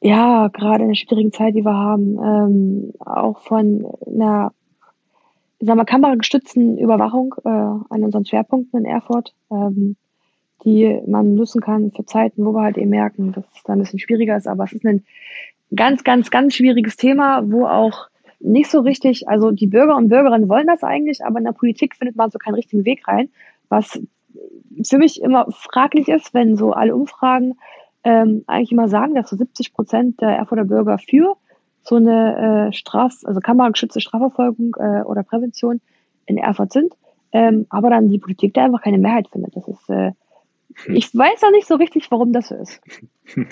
[0.00, 4.52] ja, gerade in der schwierigen Zeit, die wir haben, ähm, auch von einer,
[5.60, 9.34] sagen wir, kameragestützten Überwachung äh, an unseren Schwerpunkten in Erfurt.
[9.50, 9.96] Ähm,
[10.64, 13.78] die man nutzen kann für Zeiten, wo wir halt eben merken, dass es da ein
[13.78, 14.48] bisschen schwieriger ist.
[14.48, 15.04] Aber es ist ein
[15.74, 18.08] ganz, ganz, ganz schwieriges Thema, wo auch
[18.40, 21.96] nicht so richtig, also die Bürger und Bürgerinnen wollen das eigentlich, aber in der Politik
[21.96, 23.30] findet man so keinen richtigen Weg rein,
[23.68, 24.00] was
[24.86, 27.58] für mich immer fraglich ist, wenn so alle Umfragen
[28.04, 31.36] ähm, eigentlich immer sagen, dass so 70 Prozent der Erfurter Bürger für
[31.82, 35.80] so eine äh, Straf, also kamerageschützte Strafverfolgung äh, oder Prävention
[36.26, 36.94] in Erfurt sind,
[37.32, 39.56] ähm, aber dann die Politik da einfach keine Mehrheit findet.
[39.56, 40.12] Das ist äh,
[40.86, 42.80] ich weiß auch nicht so richtig, warum das so ist.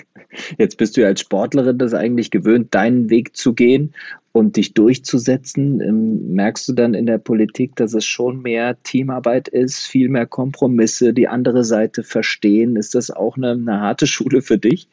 [0.57, 3.93] Jetzt bist du ja als Sportlerin das eigentlich gewöhnt, deinen Weg zu gehen
[4.31, 5.81] und dich durchzusetzen.
[5.81, 10.25] Ähm, merkst du dann in der Politik, dass es schon mehr Teamarbeit ist, viel mehr
[10.25, 12.75] Kompromisse, die andere Seite verstehen?
[12.75, 14.87] Ist das auch eine, eine harte Schule für dich?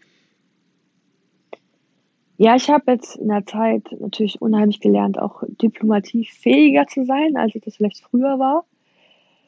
[2.36, 7.54] Ja, ich habe jetzt in der Zeit natürlich unheimlich gelernt, auch diplomatiefähiger zu sein, als
[7.54, 8.64] ich das vielleicht früher war.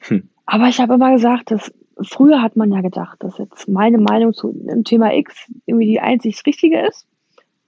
[0.00, 0.28] Hm.
[0.44, 4.32] Aber ich habe immer gesagt, dass früher hat man ja gedacht, dass jetzt meine Meinung
[4.32, 7.06] zu dem Thema X irgendwie die einzig richtige ist.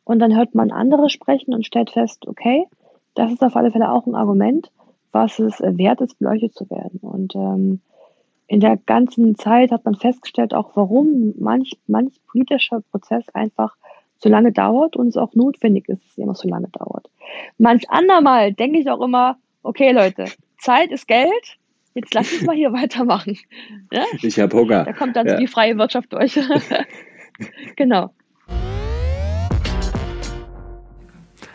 [0.04, 2.66] Und dann hört man andere sprechen und stellt fest, okay,
[3.14, 4.70] das ist auf alle Fälle auch ein Argument,
[5.12, 7.00] was es wert ist, beleuchtet zu werden.
[7.02, 7.80] Und ähm,
[8.46, 13.76] in der ganzen Zeit hat man festgestellt, auch warum manch, manch politischer Prozess einfach
[14.18, 17.08] so lange dauert und es auch notwendig ist, dass es immer so lange dauert.
[17.58, 20.24] Manch andermal denke ich auch immer, okay Leute,
[20.58, 21.58] Zeit ist Geld,
[21.98, 23.36] jetzt lass uns mal hier weitermachen.
[23.90, 24.04] Ja?
[24.20, 24.84] Ich habe Hunger.
[24.84, 25.34] Da kommt dann ja.
[25.34, 26.38] so die freie Wirtschaft durch.
[27.76, 28.12] genau.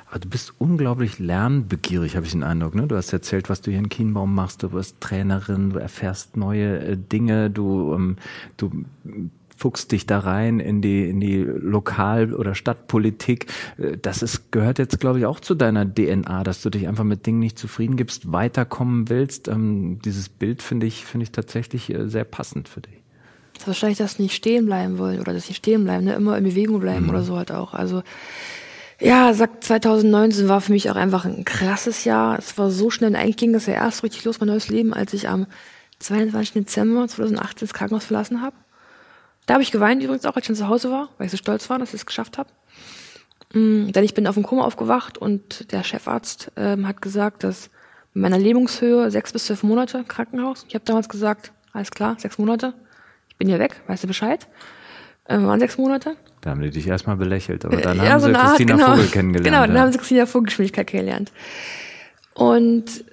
[0.09, 2.73] Aber du bist unglaublich lernbegierig, habe ich den Eindruck.
[2.75, 2.87] Ne?
[2.87, 4.63] Du hast erzählt, was du hier in Kienbaum machst.
[4.63, 8.17] Du bist Trainerin, du erfährst neue äh, Dinge, du, ähm,
[8.57, 8.71] du
[9.64, 13.45] fuchst dich da rein in die, in die Lokal- oder Stadtpolitik.
[13.78, 17.05] Äh, das ist, gehört jetzt, glaube ich, auch zu deiner DNA, dass du dich einfach
[17.05, 19.47] mit Dingen nicht zufrieden gibst, weiterkommen willst.
[19.47, 22.95] Ähm, dieses Bild finde ich, finde ich tatsächlich äh, sehr passend für dich.
[23.53, 26.14] Das ist wahrscheinlich das nicht stehen bleiben wollen oder das nicht stehen bleiben, ne?
[26.16, 27.11] immer in Bewegung bleiben mhm.
[27.11, 27.74] oder so halt auch.
[27.74, 28.03] Also,
[28.99, 32.38] ja, sagt 2019 war für mich auch einfach ein krasses Jahr.
[32.38, 35.14] Es war so schnell, eigentlich ging das ja erst richtig los, mein neues Leben, als
[35.14, 35.47] ich am
[35.99, 36.51] 22.
[36.51, 38.57] Dezember 2018 das Krankenhaus verlassen habe.
[39.45, 41.37] Da habe ich geweint übrigens auch, als ich schon zu Hause war, weil ich so
[41.37, 42.49] stolz war, dass ich es geschafft habe.
[43.53, 47.69] Mhm, denn ich bin auf dem Koma aufgewacht und der Chefarzt ähm, hat gesagt, dass
[48.13, 50.65] mit meiner Lebungshöhe sechs bis zwölf Monate Krankenhaus.
[50.67, 52.73] Ich habe damals gesagt, alles klar, sechs Monate.
[53.29, 54.47] Ich bin hier weg, weißt du Bescheid?
[55.27, 56.15] Ähm, waren sechs Monate.
[56.41, 59.07] Da haben die dich erstmal belächelt, aber dann ja, haben so sie Christina genau, Vogel
[59.11, 59.45] kennengelernt.
[59.45, 59.81] Genau, dann ja.
[59.81, 61.31] haben sie Christina Vogelgeschwindigkeit kennengelernt.
[62.33, 63.05] Und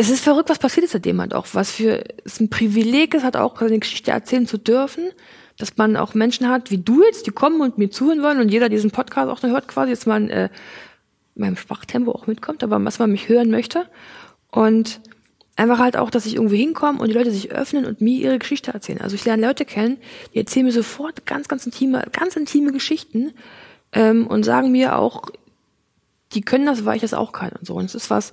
[0.00, 1.48] es ist verrückt, was passiert ist seitdem halt auch.
[1.54, 5.10] Was für es ein Privileg ist, hat auch eine Geschichte erzählen zu dürfen,
[5.56, 8.48] dass man auch Menschen hat, wie du jetzt, die kommen und mir zuhören wollen und
[8.48, 10.50] jeder diesen Podcast auch noch hört quasi, dass man äh,
[11.34, 13.86] meinem Sprachtempo auch mitkommt, aber was man mich hören möchte.
[14.52, 15.00] Und
[15.56, 18.38] einfach halt auch, dass ich irgendwo hinkomme und die Leute sich öffnen und mir ihre
[18.38, 19.00] Geschichte erzählen.
[19.00, 19.98] Also ich lerne Leute kennen,
[20.32, 23.32] die erzählen mir sofort ganz, ganz intime, ganz intime Geschichten
[23.90, 25.22] ähm, und sagen mir auch,
[26.34, 27.74] die können das, weil ich das auch kann und so.
[27.74, 28.32] Und es ist was,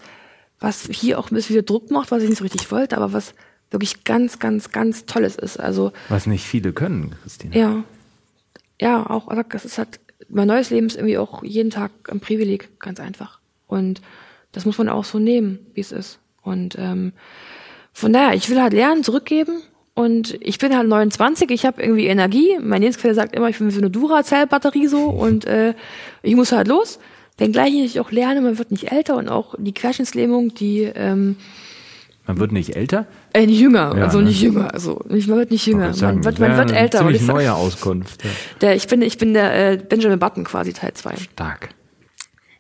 [0.60, 3.14] was hier auch ein bisschen wieder Druck macht, was ich nicht so richtig wollte, aber
[3.14, 3.34] was
[3.72, 5.60] wirklich ganz, ganz, ganz Tolles ist.
[5.60, 7.58] Also was nicht viele können, Christine.
[7.58, 7.84] Ja,
[8.80, 9.30] ja, auch.
[9.50, 10.00] Das ist halt
[10.30, 13.40] mein neues Leben ist irgendwie auch jeden Tag ein Privileg, ganz einfach.
[13.68, 14.02] Und
[14.52, 16.20] das muss man auch so nehmen, wie es ist.
[16.42, 17.14] Und ähm,
[17.94, 19.62] von daher, ich will halt lernen, zurückgeben.
[19.94, 22.58] Und ich bin halt 29, ich habe irgendwie Energie.
[22.60, 25.74] Mein Lebensquelle sagt immer, ich bin wie so eine Duracell-Batterie so und äh,
[26.22, 27.00] ich muss halt los.
[27.40, 31.36] Denn gleich ich auch lerne, man wird nicht älter und auch die Querschnittslähmung, die ähm,
[32.28, 33.06] man wird nicht älter?
[33.34, 34.26] Äh, nicht jünger, ja, also ne?
[34.26, 37.00] nicht jünger, also nicht, man wird nicht jünger, sagen, man wird, man wird älter.
[37.00, 38.24] Ziemlich neue Auskunft.
[38.24, 38.30] Ja.
[38.62, 41.18] Der, ich bin, ich bin der äh, Benjamin Button quasi Teil 2.
[41.18, 41.70] Stark.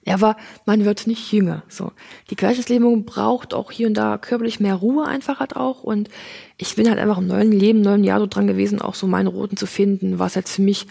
[0.06, 1.64] Ja, aber man wird nicht jünger.
[1.68, 1.92] So,
[2.30, 5.82] die Querschnittslähmung braucht auch hier und da körperlich mehr Ruhe einfach halt auch.
[5.82, 6.10] Und
[6.58, 9.30] ich bin halt einfach im neuen Leben, neuen Jahr so dran gewesen, auch so meine
[9.30, 10.86] Roten zu finden, was jetzt für mich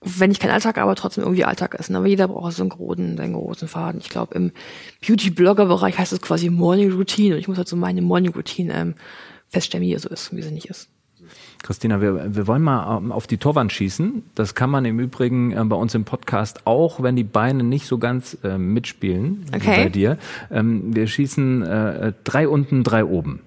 [0.00, 1.90] wenn ich kein Alltag, aber trotzdem irgendwie Alltag ist.
[1.90, 4.00] Aber jeder braucht so einen großen, einen großen Faden.
[4.00, 4.52] Ich glaube, im
[5.06, 7.34] Beauty-Blogger-Bereich heißt es quasi Morning Routine.
[7.34, 8.94] Und ich muss halt so meine Morning Routine ähm,
[9.48, 10.88] feststellen, wie ihr so ist, wie sie nicht ist.
[11.62, 14.22] Christina, wir, wir wollen mal ähm, auf die Torwand schießen.
[14.36, 17.86] Das kann man im Übrigen äh, bei uns im Podcast auch, wenn die Beine nicht
[17.86, 19.62] so ganz äh, mitspielen okay.
[19.62, 20.18] wie bei dir.
[20.52, 23.40] Ähm, wir schießen äh, drei unten, drei oben.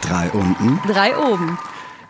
[0.00, 0.80] Drei unten.
[0.86, 1.58] Drei oben.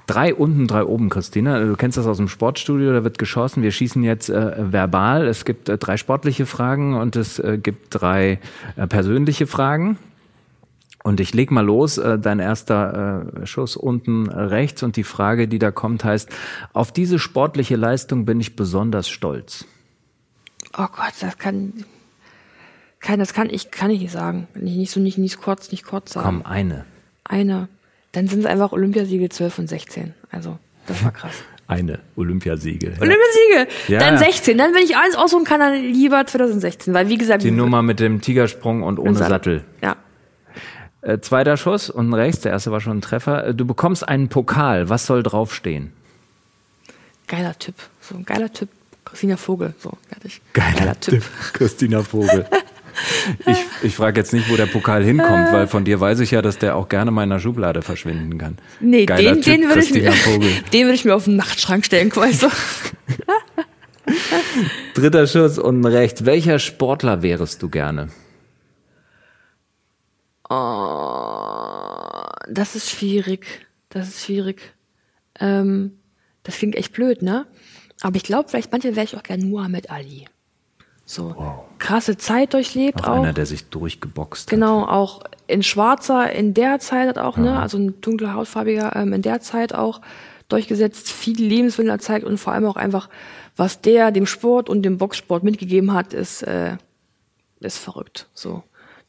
[0.07, 1.59] Drei unten, drei oben, Christina.
[1.61, 3.63] Du kennst das aus dem Sportstudio, da wird geschossen.
[3.63, 5.27] Wir schießen jetzt äh, verbal.
[5.27, 8.39] Es gibt äh, drei sportliche Fragen und es äh, gibt drei
[8.77, 9.97] äh, persönliche Fragen.
[11.03, 15.49] Und ich leg mal los, äh, dein erster äh, Schuss unten rechts und die Frage,
[15.49, 16.31] die da kommt, heißt,
[16.73, 19.67] auf diese sportliche Leistung bin ich besonders stolz.
[20.77, 21.73] Oh Gott, das kann,
[23.01, 24.49] kann das kann ich, kann ich nicht sagen.
[24.55, 26.25] Nicht, nicht so, nicht, nicht kurz, nicht kurz sagen.
[26.27, 26.85] Komm, eine.
[27.23, 27.69] Eine.
[28.15, 30.15] Dann sind es einfach Olympiasiege 12 und 16.
[30.31, 31.35] Also, das war krass.
[31.67, 32.93] Eine Olympiasiege.
[32.93, 33.01] Ja.
[33.01, 33.69] Olympiasiege!
[33.89, 33.99] Ja.
[33.99, 34.57] Dann 16.
[34.59, 36.93] Dann, wenn ich eins aussuchen kann, dann lieber 2016.
[36.93, 37.43] Weil, wie gesagt.
[37.43, 39.61] Die Nummer mit dem Tigersprung und ohne Sattel.
[39.61, 39.65] Sattel.
[39.83, 39.97] Ja.
[41.01, 43.47] Äh, zweiter Schuss und rechts, der erste war schon ein Treffer.
[43.47, 44.91] Äh, du bekommst einen Pokal.
[44.91, 45.93] Was soll draufstehen?
[47.27, 47.75] Geiler Typ.
[48.01, 48.69] So ein geiler Typ.
[49.07, 49.75] Christina Vogel.
[49.79, 50.43] So, fertig.
[50.53, 51.15] Geiler, geiler Typ.
[51.15, 51.25] Typ.
[51.55, 52.47] Christina Vogel.
[53.47, 56.43] Ich, ich frage jetzt nicht, wo der Pokal hinkommt, weil von dir weiß ich ja,
[56.43, 58.59] dass der auch gerne mal in der Schublade verschwinden kann.
[58.81, 60.13] Nee, Geiler den, typ, den würde ich, mir,
[60.73, 62.49] den würd ich mir auf den Nachtschrank stellen, weißt du.
[64.95, 66.25] Dritter Schuss unten rechts.
[66.25, 68.09] Welcher Sportler wärest du gerne?
[70.49, 73.67] Oh, das ist schwierig.
[73.89, 74.75] Das ist schwierig.
[75.41, 75.99] Ähm,
[76.43, 77.47] das klingt echt blöd, ne?
[78.03, 80.27] Aber ich glaube, vielleicht manche wäre ich auch gern Muhammad Ali.
[81.07, 81.65] So wow.
[81.79, 83.05] krasse Zeit durchlebt.
[83.05, 84.87] Auch, auch einer, der sich durchgeboxt genau, hat.
[84.87, 87.53] Genau, auch in Schwarzer in der Zeit hat auch, ne, ja.
[87.55, 90.01] ne, also ein dunkler Hautfarbiger ähm, in der Zeit auch
[90.49, 93.09] durchgesetzt, viel Lebenswillen erzeigt und vor allem auch einfach,
[93.57, 96.77] was der dem Sport und dem Boxsport mitgegeben hat, ist, äh,
[97.61, 98.29] ist verrückt.
[98.35, 98.63] So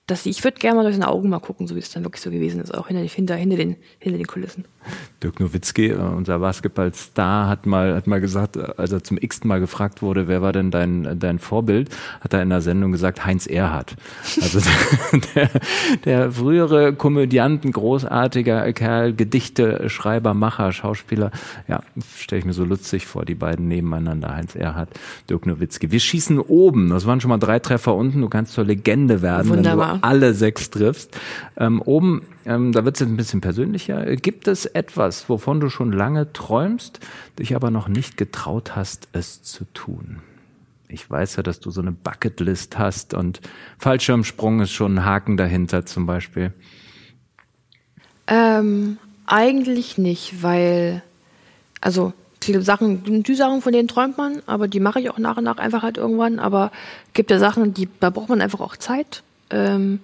[0.07, 2.21] dass ich würde gerne mal durch seine Augen mal gucken, so wie es dann wirklich
[2.21, 4.65] so gewesen ist, auch hinter, hinter, hinter, den, hinter den Kulissen.
[5.23, 9.47] Dirk Nowitzki, äh, unser Basketballstar, hat mal, hat mal gesagt, äh, als er zum x-ten
[9.47, 11.89] Mal gefragt wurde, wer war denn dein, dein Vorbild,
[12.21, 13.95] hat er in der Sendung gesagt, Heinz Erhardt.
[14.39, 14.59] Also
[15.35, 15.49] der,
[16.05, 21.31] der frühere Komödianten, großartiger Kerl, Gedichte, Schreiber, Macher, Schauspieler.
[21.67, 21.81] Ja,
[22.15, 24.89] stelle ich mir so lustig vor, die beiden nebeneinander, Heinz Erhardt,
[25.31, 25.89] Dirk Nowitzki.
[25.89, 29.49] Wir schießen oben, das waren schon mal drei Treffer unten, du kannst zur Legende werden.
[29.49, 31.17] Wunderbar alle sechs triffst.
[31.57, 34.15] Ähm, oben, ähm, da wird es jetzt ein bisschen persönlicher.
[34.15, 36.99] Gibt es etwas, wovon du schon lange träumst,
[37.39, 40.21] dich aber noch nicht getraut hast, es zu tun?
[40.87, 43.41] Ich weiß ja, dass du so eine Bucketlist hast und
[43.79, 46.53] Fallschirmsprung ist schon ein Haken dahinter zum Beispiel.
[48.27, 51.01] Ähm, eigentlich nicht, weil,
[51.81, 55.37] also viele Sachen, die Sachen, von denen träumt man, aber die mache ich auch nach
[55.37, 56.39] und nach einfach halt irgendwann.
[56.39, 56.71] Aber
[57.13, 59.99] gibt ja Sachen, die, da braucht man einfach auch Zeit ähm,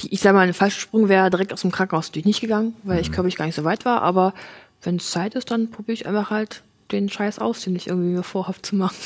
[0.00, 2.96] die, ich sag mal, ein Fallsprung wäre direkt aus dem Krankenhaus natürlich nicht gegangen, weil
[2.96, 3.02] mhm.
[3.02, 4.34] ich glaube ich gar nicht so weit war, aber
[4.82, 6.62] wenn es Zeit ist, dann probiere ich einfach halt
[6.92, 8.96] den Scheiß aus, den ich irgendwie mir vorhabe zu machen.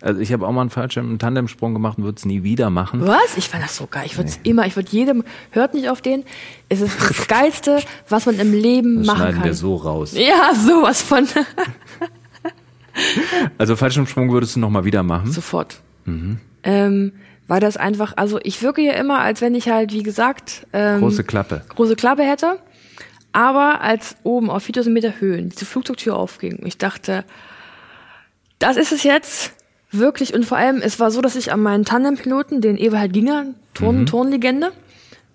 [0.00, 2.70] Also ich habe auch mal einen Fallschirm, einen Tandemsprung gemacht und würde es nie wieder
[2.70, 3.04] machen.
[3.04, 3.36] Was?
[3.36, 4.04] Ich fand das so geil.
[4.06, 4.50] Ich würde es nee.
[4.50, 6.22] immer, ich würde jedem, hört nicht auf den.
[6.68, 9.44] Es ist das Geilste, was man im Leben das machen schneiden kann.
[9.44, 10.12] wir so raus.
[10.14, 11.26] Ja, sowas von.
[13.58, 15.32] also Fallschirmsprung würdest du noch mal wieder machen?
[15.32, 15.80] Sofort.
[16.04, 16.38] Mhm.
[16.62, 17.12] Ähm,
[17.48, 21.00] weil das einfach, also ich wirke ja immer, als wenn ich halt, wie gesagt, ähm,
[21.00, 21.62] große Klappe.
[21.68, 22.58] Große Klappe hätte.
[23.32, 27.24] Aber als oben auf 4000 Meter Höhen diese Flugzeugtür aufging, ich dachte,
[28.58, 29.52] das ist es jetzt
[29.90, 30.34] wirklich.
[30.34, 34.00] Und vor allem, es war so, dass ich an meinen Tandempiloten, den Eberhard Ginger, Turn,
[34.00, 34.06] Mhm.
[34.06, 34.72] Turnlegende,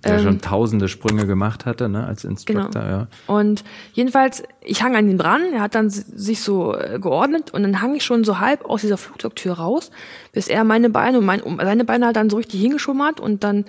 [0.06, 2.86] Der ähm, schon tausende Sprünge gemacht hatte, ne, als Instructor, Genau.
[2.86, 3.08] ja.
[3.28, 3.64] Und
[3.94, 7.64] jedenfalls, ich hang an ihm dran, er hat dann si- sich so äh, geordnet und
[7.64, 9.92] dann hang ich schon so halb aus dieser Flugzeugtür raus,
[10.34, 13.44] bis er meine Beine und mein, seine Beine halt dann so richtig hingeschoben hat und
[13.44, 13.66] dann,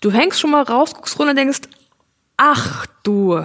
[0.00, 1.60] du hängst schon mal raus, guckst runter und denkst,
[2.36, 3.40] ach du,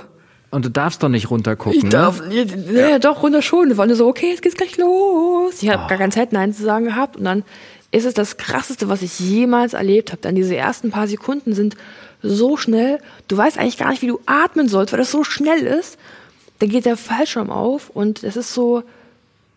[0.52, 2.46] Und du darfst doch nicht runtergucken, ich darf, ne?
[2.72, 2.90] ja.
[2.90, 3.70] ja, doch, runter schon.
[3.70, 5.62] Wir waren nur so, okay, jetzt geht's gleich los.
[5.64, 5.88] Ich habe Ah.
[5.88, 7.18] gar keine Zeit, Nein zu sagen gehabt.
[7.18, 7.44] Und dann
[7.92, 10.22] ist es das Krasseste, was ich jemals erlebt habe.
[10.22, 11.76] Dann diese ersten paar Sekunden sind
[12.24, 13.00] so schnell.
[13.28, 16.00] Du weißt eigentlich gar nicht, wie du atmen sollst, weil das so schnell ist.
[16.60, 18.84] Dann geht der Fallschirm auf und es ist so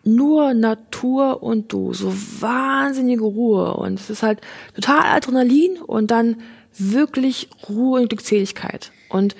[0.03, 1.93] nur Natur und du.
[1.93, 3.73] So wahnsinnige Ruhe.
[3.75, 4.41] Und es ist halt
[4.75, 6.41] total Adrenalin und dann
[6.77, 8.91] wirklich Ruhe und Glückseligkeit.
[9.09, 9.35] Und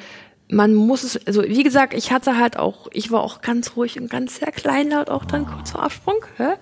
[0.49, 3.99] man muss es, also wie gesagt, ich hatte halt auch, ich war auch ganz ruhig
[3.99, 6.23] und ganz sehr kleinlaut, auch dann kurz vor Absprung.
[6.39, 6.55] Ja?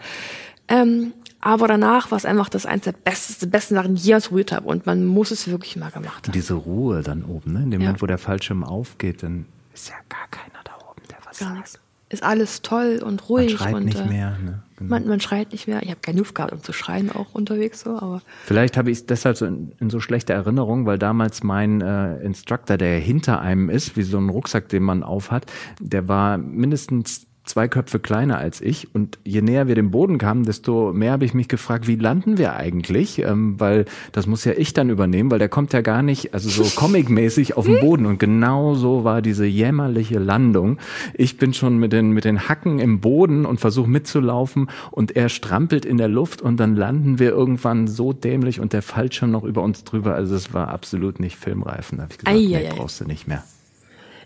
[0.67, 1.13] Ähm,
[1.45, 4.51] aber danach war es einfach das eins der besten, besten Sachen, die ich jemals probiert
[4.51, 4.67] habe.
[4.67, 6.25] Und man muss es wirklich mal gemacht haben.
[6.25, 7.59] Und diese Ruhe dann oben, ne?
[7.61, 7.85] In dem Ja.
[7.87, 11.49] Moment, wo der Fallschirm aufgeht, dann ist ja gar keiner da oben, der was Gar
[11.49, 11.57] sagt.
[11.59, 11.79] nichts.
[12.09, 13.51] Ist alles toll und Man ruhig.
[13.57, 14.63] schreit und, nicht äh, mehr, ne?
[14.77, 14.89] Genau.
[14.89, 15.81] Man, man schreit nicht mehr.
[15.83, 18.97] Ich habe keine Luft gehabt, um zu schreien, auch unterwegs so, aber Vielleicht habe ich
[18.99, 23.39] es deshalb so in, in so schlechter Erinnerung, weil damals mein äh, Instructor, der hinter
[23.39, 25.45] einem ist, wie so ein Rucksack, den man aufhat,
[25.79, 28.93] der war mindestens zwei Köpfe kleiner als ich.
[28.93, 32.37] Und je näher wir dem Boden kamen, desto mehr habe ich mich gefragt, wie landen
[32.37, 33.19] wir eigentlich?
[33.19, 36.49] Ähm, weil das muss ja ich dann übernehmen, weil der kommt ja gar nicht, also
[36.49, 38.05] so comic-mäßig auf den Boden.
[38.05, 40.79] Und genau so war diese jämmerliche Landung.
[41.13, 45.29] Ich bin schon mit den, mit den Hacken im Boden und versuche mitzulaufen und er
[45.29, 49.43] strampelt in der Luft und dann landen wir irgendwann so dämlich und der Fallschirm noch
[49.43, 50.15] über uns drüber.
[50.15, 51.91] Also es war absolut nicht filmreif.
[51.91, 52.73] Da habe ich gesagt, nee, Eieiei.
[52.75, 53.43] brauchst du nicht mehr.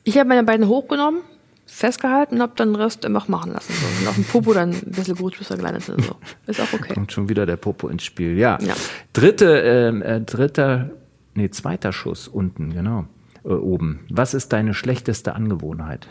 [0.04, 1.22] ich habe meine Beine hochgenommen,
[1.70, 3.74] festgehalten und habe dann den Rest einfach machen lassen.
[3.74, 4.02] So.
[4.02, 6.04] Und auf dem Popo dann ein bisschen gut, bis er gelandet sind.
[6.04, 6.16] So.
[6.48, 6.94] Ist auch okay.
[6.94, 8.38] Kommt schon wieder der Popo ins Spiel.
[8.38, 8.58] Ja.
[8.62, 8.76] Ja.
[9.14, 10.92] Dritte, ähm, äh, dritter,
[11.36, 13.06] nee, zweiter Schuss unten, genau.
[13.44, 14.06] Äh, oben.
[14.10, 16.08] Was ist deine schlechteste Angewohnheit?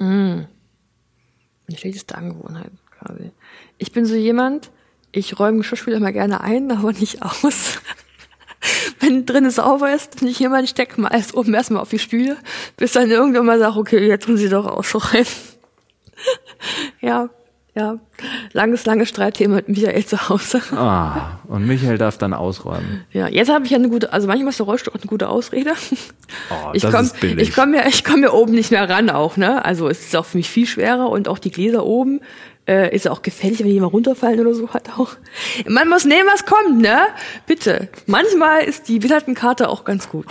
[0.00, 3.30] Die schlechteste Angewohnheit quasi.
[3.78, 4.70] Ich bin so jemand,
[5.12, 7.78] ich räume Geschirrspüler immer gerne ein, aber nicht aus.
[9.00, 11.98] Wenn drin sauber ist, bin ich jemand, ich stecke mal alles oben erstmal auf die
[11.98, 12.36] Stühle,
[12.76, 15.26] bis dann irgendwann mal sage, okay, jetzt tun sie doch ausräumen.
[17.00, 17.28] ja,
[17.74, 17.98] ja.
[18.52, 20.60] Langes, langes Streitthema mit Michael zu Hause.
[20.72, 23.04] Ah, und Michael darf dann ausräumen.
[23.12, 25.28] Ja, jetzt habe ich ja eine gute, also manchmal ist der Rollstuhl auch eine gute
[25.28, 25.72] Ausrede.
[26.50, 27.48] Oh, ich das komm, ist billig.
[27.48, 29.64] Ich komme ja, ich komme ja oben nicht mehr ran auch, ne?
[29.64, 32.20] Also es ist auch für mich viel schwerer und auch die Gläser oben
[32.68, 35.16] äh, ist ja auch gefährlich, wenn die mal runterfallen oder so hat auch.
[35.68, 36.98] Man muss nehmen, was kommt, ne?
[37.46, 37.88] Bitte.
[38.06, 40.26] Manchmal ist die Behindertenkarte auch ganz gut.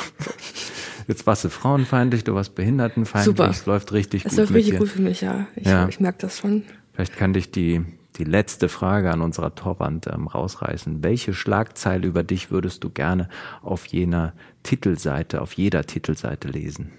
[1.08, 3.26] Jetzt warst du frauenfeindlich, du warst behindertenfeindlich.
[3.38, 3.50] Super.
[3.50, 4.80] Es läuft richtig Das gut läuft mit richtig dir.
[4.80, 5.48] gut für mich, ja.
[5.56, 5.88] Ich, Ja.
[5.90, 6.64] ich merke das schon.
[6.94, 7.82] Vielleicht kann dich die,
[8.18, 11.04] die letzte Frage an unserer Torwand ähm, rausreißen.
[11.04, 13.28] Welche Schlagzeile über dich würdest du gerne
[13.62, 14.34] auf jener
[14.64, 16.92] Titelseite, auf jeder Titelseite lesen?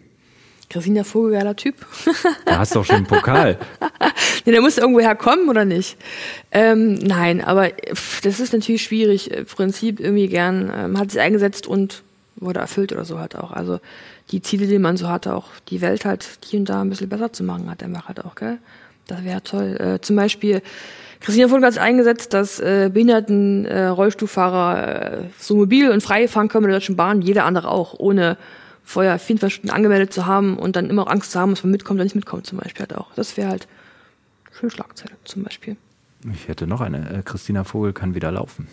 [0.72, 1.74] Christina Vogel, geiler Typ.
[2.46, 3.58] Du hast doch schon einen Pokal.
[4.44, 5.96] Nee, der muss irgendwo herkommen oder nicht?
[6.50, 9.30] Ähm, nein, aber pff, das ist natürlich schwierig.
[9.30, 12.02] Im Prinzip irgendwie gern, ähm, hat sich eingesetzt und
[12.34, 13.52] wurde erfüllt oder so halt auch.
[13.52, 13.78] Also
[14.32, 17.08] die Ziele, die man so hatte, auch die Welt halt hier und da ein bisschen
[17.08, 18.58] besser zu machen, hat einfach halt auch, gell?
[19.06, 19.76] Das wäre toll.
[19.78, 20.60] Äh, zum Beispiel,
[21.20, 26.26] Christina Vogel hat sich eingesetzt, dass äh, Behinderten, äh, Rollstuhlfahrer äh, so mobil und frei
[26.26, 28.36] fahren können mit der Deutschen Bahn, jeder andere auch, ohne
[28.84, 31.70] vorher 24 Stunden angemeldet zu haben und dann immer auch Angst zu haben, dass man
[31.70, 33.14] mitkommt oder nicht mitkommt zum Beispiel halt auch.
[33.14, 33.68] Das wäre halt
[34.52, 35.76] schöne Schlagzeile zum Beispiel.
[36.32, 37.18] Ich hätte noch eine.
[37.18, 38.68] Äh, Christina Vogel kann wieder laufen.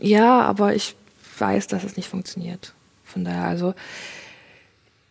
[0.00, 0.96] Ja, aber ich
[1.38, 2.74] weiß, dass es nicht funktioniert.
[3.04, 3.74] Von daher, also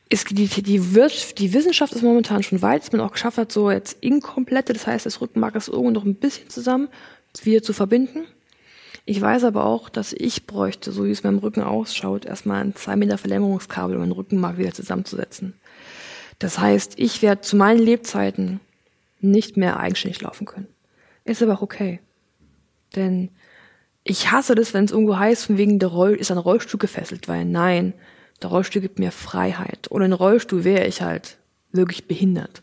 [0.10, 3.52] ist die, die, Wirtschaft, die Wissenschaft ist momentan schon weit, dass man auch geschafft hat,
[3.52, 6.88] so jetzt inkomplette, das heißt, das Rückenmark ist irgendwo noch ein bisschen zusammen,
[7.44, 8.26] wieder zu verbinden.
[9.10, 12.76] Ich weiß aber auch, dass ich bräuchte, so wie es beim Rücken ausschaut, erstmal ein
[12.76, 15.56] 2 Meter Verlängerungskabel, um den Rückenmark wieder zusammenzusetzen.
[16.38, 18.60] Das heißt, ich werde zu meinen Lebzeiten
[19.20, 20.68] nicht mehr eigenständig laufen können.
[21.26, 22.02] Ist aber auch okay.
[22.96, 23.32] Denn
[24.04, 27.28] ich hasse das, wenn es irgendwo heißt, von wegen der Roll ist ein Rollstuhl gefesselt,
[27.28, 27.96] weil nein,
[28.44, 29.88] der Rollstuhl gibt mir Freiheit.
[29.90, 31.40] Ohne einen Rollstuhl wäre ich halt
[31.72, 32.62] wirklich behindert.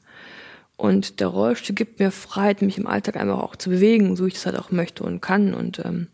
[0.77, 4.35] Und der Rollstuhl gibt mir Freiheit, mich im Alltag einfach auch zu bewegen, so ich
[4.35, 5.53] das halt auch möchte und kann.
[5.53, 6.07] Und ähm,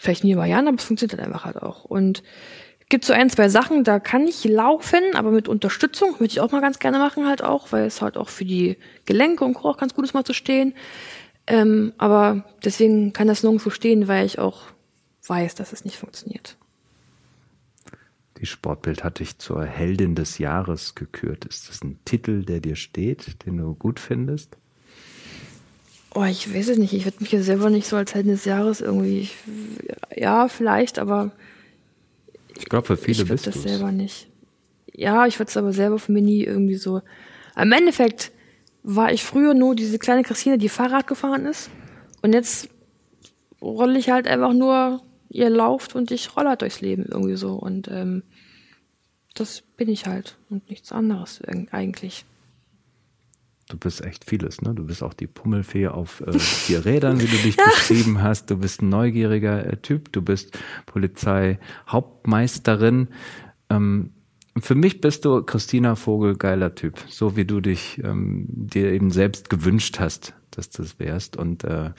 [0.00, 1.84] vielleicht nie über Jahren, aber es funktioniert halt einfach halt auch.
[1.84, 2.22] Und
[2.88, 6.52] gibt so ein, zwei Sachen, da kann ich laufen, aber mit Unterstützung würde ich auch
[6.52, 9.68] mal ganz gerne machen halt auch, weil es halt auch für die Gelenke und Co.
[9.68, 10.72] auch ganz gut ist mal zu stehen.
[11.46, 14.62] Ähm, aber deswegen kann das nirgendwo stehen, weil ich auch
[15.26, 16.56] weiß, dass es nicht funktioniert.
[18.38, 21.44] Die Sportbild hat dich zur Heldin des Jahres gekürt.
[21.44, 24.56] Ist das ein Titel, der dir steht, den du gut findest?
[26.14, 26.92] Oh, ich weiß es nicht.
[26.92, 29.20] Ich würde mich ja selber nicht so als Heldin des Jahres irgendwie.
[29.20, 29.36] Ich,
[30.16, 31.32] ja, vielleicht, aber.
[32.58, 34.28] Ich glaube, für viele ich bist du das selber nicht.
[34.92, 37.00] Ja, ich würde es aber selber für mich nie irgendwie so.
[37.56, 38.32] Im Endeffekt
[38.82, 41.70] war ich früher nur diese kleine Christine, die Fahrrad gefahren ist.
[42.22, 42.68] Und jetzt
[43.62, 47.54] rolle ich halt einfach nur, ihr lauft und ich rolle halt durchs Leben irgendwie so.
[47.54, 48.22] Und ähm,
[49.34, 52.24] das bin ich halt und nichts anderes eigentlich.
[53.70, 54.74] Du bist echt vieles, ne?
[54.74, 58.50] Du bist auch die Pummelfee auf äh, vier Rädern, wie du dich beschrieben hast.
[58.50, 60.10] Du bist ein neugieriger äh, Typ.
[60.10, 63.06] Du bist Polizeihauptmeisterin.
[63.70, 64.10] Ähm,
[64.58, 69.12] für mich bist du Christina Vogel geiler Typ, so wie du dich ähm, dir eben
[69.12, 71.90] selbst gewünscht hast, dass das wärst und äh,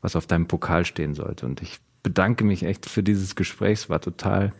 [0.00, 1.46] was auf deinem Pokal stehen sollte.
[1.46, 3.74] Und ich bedanke mich echt für dieses Gespräch.
[3.74, 4.52] Es war total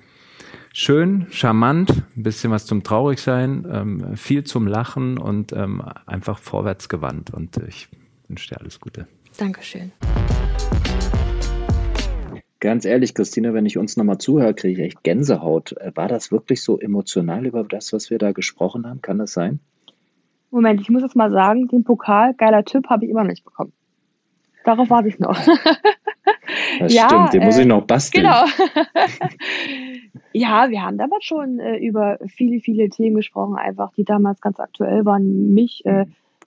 [0.73, 6.89] schön, charmant, ein bisschen was zum Traurigsein, ähm, viel zum Lachen und ähm, einfach vorwärts
[6.89, 7.33] gewandt.
[7.33, 7.89] Und ich
[8.29, 9.07] wünsche dir alles Gute.
[9.39, 9.93] Dankeschön.
[12.61, 15.73] Ganz ehrlich, Christina, wenn ich uns nochmal zuhöre, kriege ich echt Gänsehaut.
[15.79, 19.03] Äh, war das wirklich so emotional über das, was wir da gesprochen haben?
[19.03, 19.59] Kann das sein?
[20.53, 23.45] Moment, ich muss jetzt mal sagen, den Pokal, geiler Typ, habe ich immer noch nicht
[23.45, 23.73] bekommen.
[24.65, 25.37] Darauf warte ich noch.
[26.79, 28.25] Das ja, stimmt, den äh, muss ich noch basteln.
[28.25, 28.45] Genau.
[30.33, 34.61] ja, wir haben damals schon äh, über viele, viele Themen gesprochen, einfach, die damals ganz
[34.61, 36.07] aktuell waren, mich äh,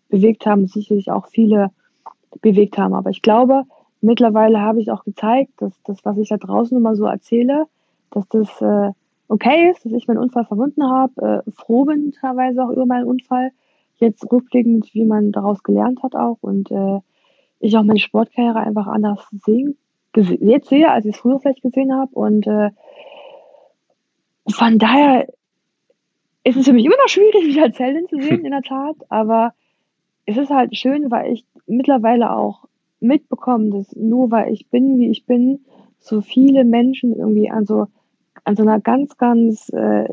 [0.10, 1.72] bewegt haben, sicherlich auch viele
[2.42, 2.94] bewegt haben.
[2.94, 3.64] Aber ich glaube,
[4.02, 7.66] mittlerweile habe ich auch gezeigt, dass das, was ich da draußen immer so erzähle,
[8.12, 8.92] dass das äh,
[9.28, 13.06] okay ist, dass ich meinen Unfall verwunden habe, äh, froh bin teilweise auch über meinen
[13.06, 13.52] Unfall.
[13.98, 17.00] Jetzt rückblickend, wie man daraus gelernt hat auch und äh,
[17.60, 19.78] ich auch meine Sportkarriere einfach anders sehen,
[20.22, 22.12] jetzt sehe, als ich es früher vielleicht gesehen habe.
[22.14, 22.72] Und äh,
[24.50, 25.28] von daher
[26.44, 28.96] ist es für mich immer noch schwierig, mich als Heldin zu sehen, in der Tat.
[29.10, 29.54] Aber
[30.26, 32.66] es ist halt schön, weil ich mittlerweile auch
[33.00, 35.66] mitbekomme, dass nur weil ich bin, wie ich bin,
[36.00, 37.88] so viele Menschen irgendwie an so,
[38.44, 40.08] an so einer ganz, ganz äh,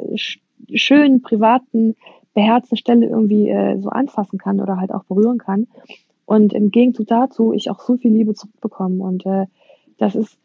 [0.75, 1.97] schönen, privaten,
[2.35, 5.69] beherzten Stelle irgendwie äh, so anfassen kann oder halt auch berühren kann.
[6.25, 9.03] Und im Gegenzug dazu ich auch so viel Liebe zurückbekomme.
[9.03, 9.47] Und äh,
[10.03, 10.37] das ist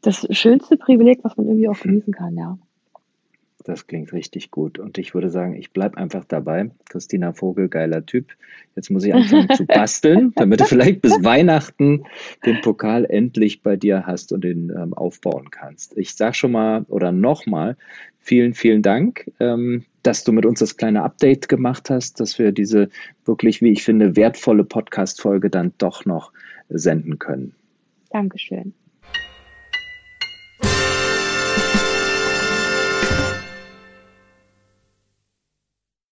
[0.00, 2.58] das schönste Privileg, was man irgendwie auch genießen kann, ja.
[3.64, 4.78] Das klingt richtig gut.
[4.78, 6.70] Und ich würde sagen, ich bleibe einfach dabei.
[6.88, 8.28] Christina Vogel, geiler Typ.
[8.74, 12.04] Jetzt muss ich anfangen zu basteln, damit du vielleicht bis Weihnachten
[12.46, 15.96] den Pokal endlich bei dir hast und den ähm, aufbauen kannst.
[15.96, 17.76] Ich sage schon mal oder nochmal
[18.18, 22.52] vielen, vielen Dank, ähm, dass du mit uns das kleine Update gemacht hast, dass wir
[22.52, 22.88] diese
[23.26, 26.32] wirklich, wie ich finde, wertvolle Podcast-Folge dann doch noch
[26.68, 27.54] senden können.
[28.10, 28.72] Dankeschön.